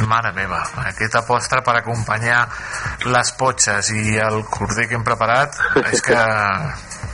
Mare 0.08 0.32
meva, 0.32 0.62
aquesta 0.86 1.26
postre 1.26 1.60
per 1.62 1.76
acompanyar 1.76 2.48
les 3.04 3.32
potxes 3.32 3.90
i 3.90 4.16
el 4.16 4.44
corder 4.44 4.88
que 4.88 4.94
hem 4.94 5.04
preparat 5.04 5.58
és 5.92 6.00
que... 6.00 6.16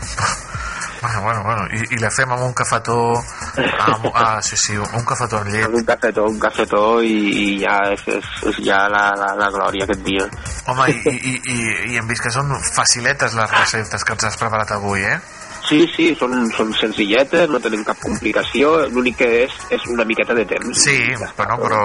Bueno, 1.07 1.23
bueno, 1.23 1.43
bueno. 1.45 1.67
I, 1.71 1.95
i 1.95 1.99
la 2.01 2.09
fem 2.11 2.31
amb 2.33 2.43
un 2.43 2.55
cafetó 2.57 2.97
amb, 3.15 4.07
ah, 4.15 4.41
sí, 4.43 4.57
sí, 4.57 4.77
un 4.77 5.05
cafetó 5.07 5.39
amb 5.39 5.53
llet 5.53 5.75
un 5.79 5.85
cafetó, 5.85 6.25
un 6.25 6.39
cafetó 6.41 6.83
i, 7.05 7.13
i 7.13 7.47
ja 7.61 7.77
és, 7.93 8.03
és, 8.17 8.31
és 8.51 8.61
ja 8.67 8.81
la, 8.91 9.05
la, 9.19 9.35
la 9.39 9.51
glòria 9.55 9.85
aquest 9.87 10.03
dia 10.07 10.27
home, 10.67 10.89
i, 10.91 11.15
i, 11.15 11.35
i, 11.55 11.59
i 11.93 12.01
hem 12.01 12.09
vist 12.11 12.25
que 12.25 12.33
són 12.35 12.51
faciletes 12.73 13.37
les 13.39 13.55
receptes 13.55 14.07
que 14.07 14.17
ens 14.17 14.29
has 14.31 14.41
preparat 14.41 14.73
avui, 14.79 15.05
eh? 15.07 15.21
Sí, 15.67 15.81
sí, 15.95 16.09
són, 16.19 16.35
són 16.55 16.73
senzilletes, 16.79 17.49
no 17.51 17.61
tenen 17.63 17.85
cap 17.87 17.99
complicació, 18.03 18.75
l'únic 18.93 19.19
que 19.23 19.31
és 19.45 19.55
és 19.75 19.87
una 19.91 20.05
miqueta 20.07 20.35
de 20.35 20.45
temps. 20.49 20.79
Sí, 20.79 20.97
bueno, 21.37 21.57
però 21.61 21.81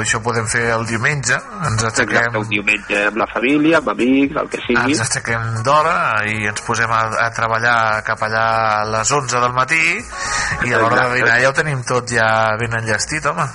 això 0.00 0.20
ho 0.20 0.24
podem 0.24 0.48
fer 0.50 0.64
el 0.74 0.86
diumenge, 0.88 1.36
ens 1.68 1.84
aixequem... 1.90 2.16
Exacte, 2.18 2.42
un 2.44 2.52
diumenge 2.52 3.02
amb 3.10 3.20
la 3.20 3.28
família, 3.32 3.80
amb 3.82 3.92
amics, 3.94 4.38
el 4.42 4.52
que 4.52 4.62
sigui. 4.64 4.94
Ens 4.94 5.04
aixequem 5.04 5.48
d'hora 5.66 5.96
i 6.30 6.48
ens 6.50 6.64
posem 6.66 6.94
a, 6.94 7.02
a 7.26 7.28
treballar 7.36 7.78
cap 8.06 8.24
allà 8.28 8.46
a 8.68 8.86
les 8.96 9.12
11 9.18 9.42
del 9.44 9.56
matí 9.56 9.82
i 9.98 10.72
a 10.72 10.80
l'hora 10.80 11.08
de 11.08 11.20
dinar 11.20 11.40
ja 11.42 11.52
ho 11.52 11.56
tenim 11.56 11.84
tot 11.88 12.08
ja 12.12 12.28
ben 12.60 12.80
enllestit, 12.80 13.28
home. 13.28 13.48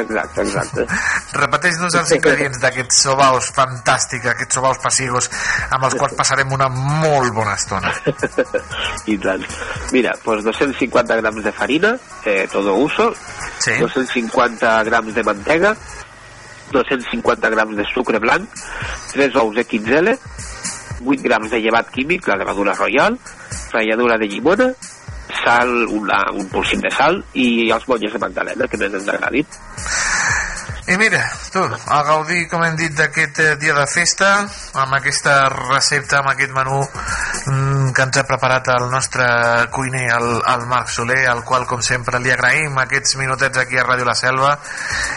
Exacte, 0.00 0.42
exacte. 0.42 0.86
Repeteix-nos 1.36 1.96
els 2.00 2.12
ingredients 2.16 2.60
d'aquests 2.62 3.02
sobaus 3.06 3.50
fantàstics, 3.56 4.28
aquests 4.32 4.58
sobaus 4.58 4.80
passigos 4.82 5.30
amb 5.70 5.88
els 5.88 5.96
quals 5.98 6.16
passarem 6.18 6.52
una 6.56 6.68
molt 6.72 7.34
bona 7.36 7.56
estona. 7.56 7.92
I 9.12 9.18
tant. 9.22 9.44
Mira, 9.92 10.16
pues 10.24 10.44
250 10.44 11.20
grams 11.22 11.44
de 11.44 11.52
farina, 11.52 11.94
eh, 12.24 12.46
todo 12.52 12.74
uso, 12.74 13.12
sí. 13.58 13.78
250 13.80 14.82
grams 14.90 15.14
de 15.14 15.24
mantega, 15.26 15.76
250 16.72 17.50
grams 17.50 17.76
de 17.76 17.86
sucre 17.92 18.18
blanc, 18.18 18.48
3 19.12 19.36
ous 19.42 19.62
XL, 19.64 20.16
8 21.06 21.22
grams 21.22 21.50
de 21.50 21.60
llevat 21.62 21.90
químic, 21.94 22.26
la 22.28 22.38
levadura 22.40 22.74
royal, 22.74 23.18
ratlladura 23.72 24.18
de 24.18 24.28
llimona, 24.28 24.70
sal, 25.42 25.72
una, 25.96 26.20
un 26.34 26.48
polsim 26.52 26.82
de 26.84 26.90
sal 26.94 27.20
i 27.34 27.70
els 27.72 27.86
bolles 27.88 28.12
de 28.12 28.22
magdalena 28.22 28.68
que 28.70 28.80
més 28.80 28.94
ens 29.00 29.08
agradin. 29.14 29.58
I 30.88 30.96
mira, 30.96 31.18
tu, 31.50 31.58
a 31.58 32.02
gaudir, 32.06 32.44
com 32.46 32.62
hem 32.62 32.76
dit, 32.78 32.92
d'aquest 32.94 33.40
eh, 33.42 33.54
dia 33.58 33.74
de 33.74 33.86
festa, 33.90 34.28
amb 34.78 34.94
aquesta 34.94 35.48
recepta, 35.50 36.20
amb 36.20 36.30
aquest 36.30 36.52
menú 36.54 36.78
mm, 36.78 37.90
que 37.90 38.04
ens 38.06 38.20
ha 38.20 38.24
preparat 38.28 38.70
el 38.76 38.86
nostre 38.92 39.26
cuiner, 39.74 40.04
el, 40.14 40.28
el 40.52 40.66
Marc 40.70 40.92
Soler, 40.94 41.24
al 41.26 41.42
qual, 41.48 41.66
com 41.66 41.82
sempre, 41.82 42.20
li 42.22 42.30
agraïm 42.30 42.78
aquests 42.84 43.16
minutets 43.18 43.58
aquí 43.64 43.80
a 43.80 43.86
Ràdio 43.86 44.06
La 44.06 44.14
Selva 44.14 44.54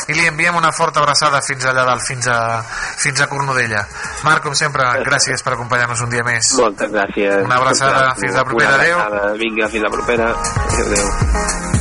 i 0.10 0.18
li 0.18 0.26
enviem 0.26 0.58
una 0.58 0.74
forta 0.74 1.04
abraçada 1.04 1.44
fins 1.46 1.70
allà 1.70 1.86
dalt, 1.86 2.02
fins 2.02 2.26
a, 2.34 2.40
fins 2.66 3.22
a 3.22 3.30
Cornudella. 3.30 3.86
Marc, 4.26 4.48
com 4.48 4.58
sempre, 4.58 4.90
gràcies 5.06 5.46
per 5.46 5.54
acompanyar-nos 5.54 6.02
un 6.02 6.10
dia 6.10 6.26
més. 6.26 6.56
Moltes 6.58 6.90
gràcies. 6.96 7.44
Una 7.46 7.62
abraçada, 7.62 8.16
fins 8.18 8.34
la 8.34 8.48
propera, 8.48 8.74
adeu. 8.80 9.38
Vinga, 9.38 9.70
fins 9.70 9.86
la 9.86 9.94
propera. 9.94 10.34
Adéu, 10.80 11.78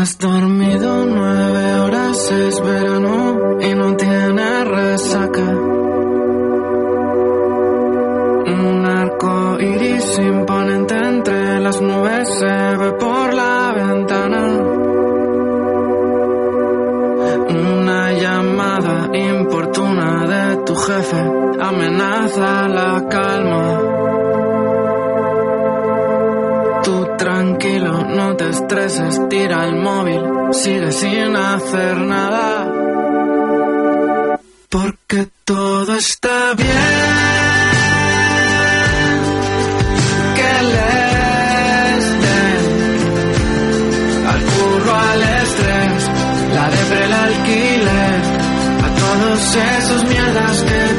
Has 0.00 0.16
dormido 0.16 1.04
nueve 1.04 1.74
horas, 1.78 2.32
es 2.32 2.58
verano 2.62 3.60
y 3.60 3.74
no 3.74 3.96
tienes 3.96 4.66
resaca. 4.66 5.42
Un 8.64 8.86
arco 8.86 9.60
iris 9.60 10.18
imponente 10.18 10.94
entre 10.96 11.60
las 11.60 11.82
nubes 11.82 12.30
se 12.30 12.76
ve 12.78 12.92
por 12.92 13.34
la 13.34 13.74
ventana. 13.76 14.46
Una 17.50 18.12
llamada 18.12 19.10
importuna 19.12 20.26
de 20.26 20.56
tu 20.64 20.76
jefe 20.76 21.22
amenaza 21.60 22.68
la 22.68 23.06
calma. 23.06 23.89
Te 28.36 28.48
estreses, 28.48 29.28
tira 29.28 29.64
el 29.64 29.76
móvil, 29.76 30.20
sigue 30.52 30.92
sin 30.92 31.36
hacer 31.36 31.96
nada. 31.98 32.66
Porque 34.68 35.28
todo 35.44 35.96
está 35.96 36.54
bien. 36.54 36.68
Que 40.36 40.52
les 40.74 42.04
den 42.24 42.60
al 44.26 45.22
estrés, 45.42 46.10
la 46.54 46.70
depre, 46.70 47.04
el 47.04 47.12
alquiler, 47.12 48.20
a 48.84 48.88
todos 49.02 49.56
esos 49.56 50.04
mierdas 50.04 50.62
que 50.62 50.89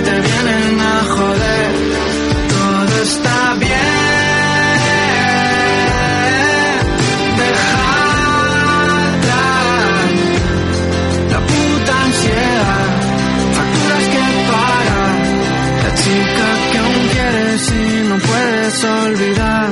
olvidar. 18.83 19.71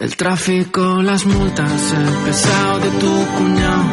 El 0.00 0.16
tráfico, 0.16 1.02
las 1.02 1.24
multas, 1.26 1.92
el 1.92 2.08
pesado 2.24 2.78
de 2.80 2.90
tu 2.90 3.26
cuñado, 3.36 3.84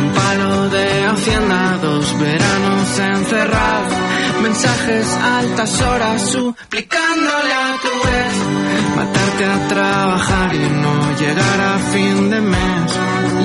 un 0.00 0.12
palo 0.12 0.68
de 0.70 1.04
hacienda, 1.04 1.78
dos 1.82 2.18
veranos 2.18 2.98
encerrados, 2.98 3.92
mensajes 4.42 5.06
altas 5.14 5.80
horas 5.80 6.30
suplicándole 6.30 7.52
a 7.52 7.76
tu 7.82 8.08
ex, 8.08 8.96
matarte 8.96 9.44
a 9.44 9.68
trabajar 9.68 10.54
y 10.54 10.58
no 10.58 11.16
llegar 11.18 11.60
a 11.60 11.78
fin 11.92 12.30
de 12.30 12.40
mes, 12.40 12.92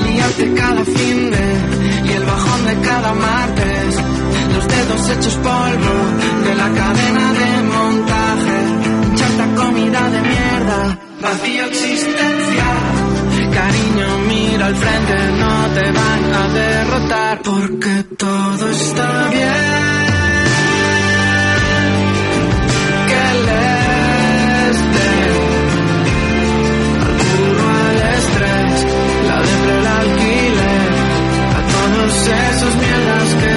liarte 0.06 0.54
cada 0.54 0.86
fin 0.86 1.32
de 1.32 1.78
y 2.06 2.12
el 2.12 2.26
bajón 2.26 2.66
de 2.66 2.76
cada 2.88 3.14
martes, 3.14 3.96
los 4.58 4.68
dedos 4.68 5.10
hechos 5.10 5.36
polvo 5.36 5.94
de 6.46 6.56
la 6.56 6.70
cadena 6.80 7.34
de 7.40 7.50
montaje, 7.76 8.58
chata 9.16 9.46
comida 9.56 10.10
de 10.10 10.22
mierda, 10.22 11.00
vacío 11.22 11.66
existencial, 11.66 12.78
Cariño, 13.54 14.08
mira 14.28 14.66
al 14.68 14.76
frente, 14.76 15.16
no 15.42 15.54
te 15.76 15.92
van 15.92 16.24
a 16.42 16.48
derrotar 16.54 17.42
porque 17.44 18.04
todo 18.18 18.70
está 18.70 19.30
bien. 19.30 19.78
Estrés, 28.18 28.78
la 29.28 29.38
depre, 29.48 29.80
el 29.80 29.88
alquiler, 30.00 30.92
a 31.58 31.62
todos 31.76 32.14
esos 32.28 32.76
mierdas 32.76 33.30
que 33.42 33.57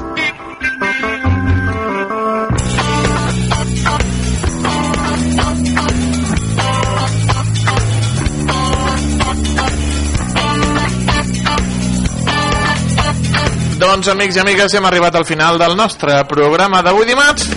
Doncs, 13.81 14.11
amics 14.11 14.35
i 14.37 14.39
amigues, 14.43 14.73
hem 14.77 14.85
arribat 14.85 15.15
al 15.17 15.23
final 15.25 15.55
del 15.57 15.71
nostre 15.73 16.19
programa 16.29 16.83
d'avui 16.85 17.07
dimarts. 17.09 17.47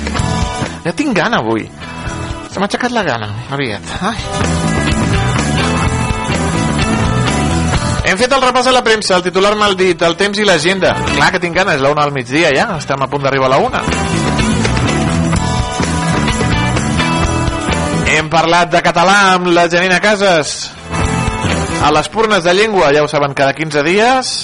Ja 0.81 0.93
tinc 0.97 1.13
gana, 1.19 1.43
avui. 1.43 1.67
Se 2.49 2.57
m'ha 2.57 2.65
aixecat 2.65 2.95
la 2.97 3.03
gana, 3.05 3.29
aviat. 3.53 3.91
Ai. 4.09 4.15
Hem 8.09 8.23
fet 8.23 8.33
el 8.33 8.41
repàs 8.47 8.71
a 8.71 8.73
la 8.73 8.81
premsa, 8.87 9.19
el 9.19 9.27
titular 9.27 9.53
mal 9.61 9.77
dit, 9.77 10.01
el 10.01 10.17
temps 10.17 10.41
i 10.41 10.49
l'agenda. 10.49 10.95
Clar 11.11 11.29
que 11.35 11.43
tinc 11.45 11.61
gana, 11.61 11.77
és 11.77 11.85
la 11.85 11.93
una 11.93 12.09
al 12.09 12.15
migdia 12.17 12.55
ja, 12.57 12.71
estem 12.79 13.05
a 13.05 13.11
punt 13.13 13.29
d'arribar 13.29 13.53
a 13.53 13.55
la 13.59 13.61
una. 13.61 13.85
Hem 18.17 18.33
parlat 18.33 18.73
de 18.73 18.81
català 18.81 19.21
amb 19.35 19.53
la 19.53 19.69
Janina 19.69 20.01
Casas. 20.01 20.57
A 21.85 21.93
les 21.93 22.09
purnes 22.09 22.49
de 22.49 22.57
llengua, 22.57 22.95
ja 22.97 23.05
ho 23.05 23.13
saben, 23.13 23.37
cada 23.37 23.53
15 23.53 23.85
dies 23.85 24.35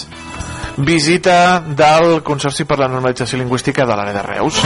visita 0.84 1.60
del 1.60 2.22
Consorci 2.22 2.64
per 2.64 2.78
la 2.78 2.88
Normalització 2.88 3.38
Lingüística 3.40 3.86
de 3.86 3.96
l'àrea 3.96 4.14
de 4.16 4.22
Reus. 4.26 4.60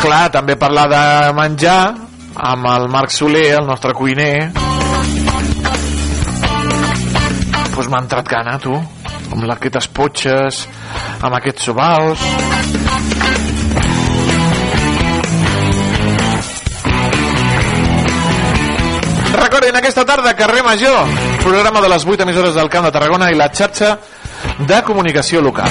Clar, 0.00 0.26
també 0.30 0.56
parlar 0.60 0.86
de 0.92 1.04
menjar 1.36 1.80
amb 2.36 2.68
el 2.70 2.88
Marc 2.92 3.10
Soler, 3.10 3.48
el 3.60 3.66
nostre 3.66 3.94
cuiner. 3.96 4.52
Pues 7.74 7.88
m'ha 7.92 8.02
entrat 8.04 8.28
gana, 8.28 8.58
tu. 8.62 8.76
Amb 8.76 9.50
aquestes 9.52 9.88
potxes, 9.88 10.66
amb 11.20 11.36
aquests 11.40 11.66
sobals. 11.70 12.22
Recordin 19.36 19.76
aquesta 19.76 20.06
tarda, 20.08 20.32
carrer 20.36 20.62
Major, 20.64 21.25
programa 21.46 21.80
de 21.80 21.88
les 21.88 22.04
8 22.04 22.24
emissores 22.24 22.54
del 22.54 22.68
Camp 22.68 22.84
de 22.86 22.90
Tarragona 22.90 23.30
i 23.30 23.34
la 23.38 23.52
xarxa 23.54 23.98
de 24.66 24.82
comunicació 24.82 25.40
local. 25.40 25.70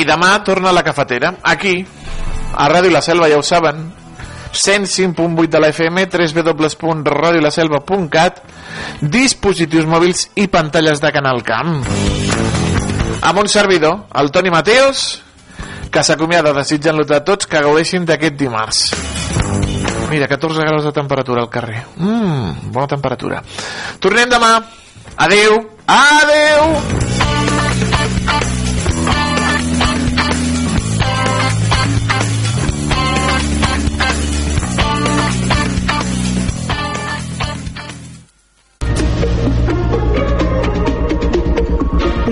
I 0.00 0.04
demà 0.08 0.42
torna 0.46 0.72
la 0.72 0.82
cafetera, 0.82 1.34
aquí, 1.44 1.86
a 2.56 2.68
Ràdio 2.72 2.90
La 2.94 3.02
Selva, 3.04 3.28
ja 3.28 3.36
ho 3.36 3.42
saben, 3.44 3.92
105.8 4.52 5.48
de 5.48 5.60
la 5.60 5.68
FM, 5.68 6.08
www.radiolaselva.cat, 6.08 8.42
dispositius 9.02 9.84
mòbils 9.84 10.30
i 10.40 10.48
pantalles 10.48 11.00
de 11.04 11.12
Canal 11.12 11.42
Camp. 11.44 11.84
Amb 13.20 13.38
un 13.44 13.48
servidor, 13.48 14.06
el 14.16 14.30
Toni 14.32 14.50
Mateos, 14.50 15.22
que 15.92 16.02
s'acomiada 16.02 16.54
desitjant-los 16.56 17.10
a 17.12 17.20
tots 17.20 17.46
que 17.46 17.60
gaudeixin 17.60 18.06
d'aquest 18.08 18.38
dimarts. 18.40 18.80
Mira, 20.08 20.28
14 20.28 20.64
graus 20.64 20.84
de 20.88 20.92
temperatura 20.92 21.42
al 21.44 21.50
carrer. 21.52 21.84
Mmm, 21.96 22.72
bona 22.72 22.88
temperatura. 22.88 23.42
Tornem 24.00 24.28
demà. 24.32 24.56
Adeu. 25.16 25.60
Adeu. 25.86 26.80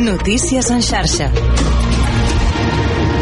Notícies 0.00 0.70
en 0.70 0.82
xarxa. 0.82 1.28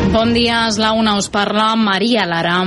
Bon 0.08 0.30
dia, 0.32 0.62
és 0.70 0.78
la 0.80 0.94
una, 0.96 1.18
us 1.20 1.26
parla 1.28 1.74
Maria 1.76 2.24
Lara. 2.24 2.62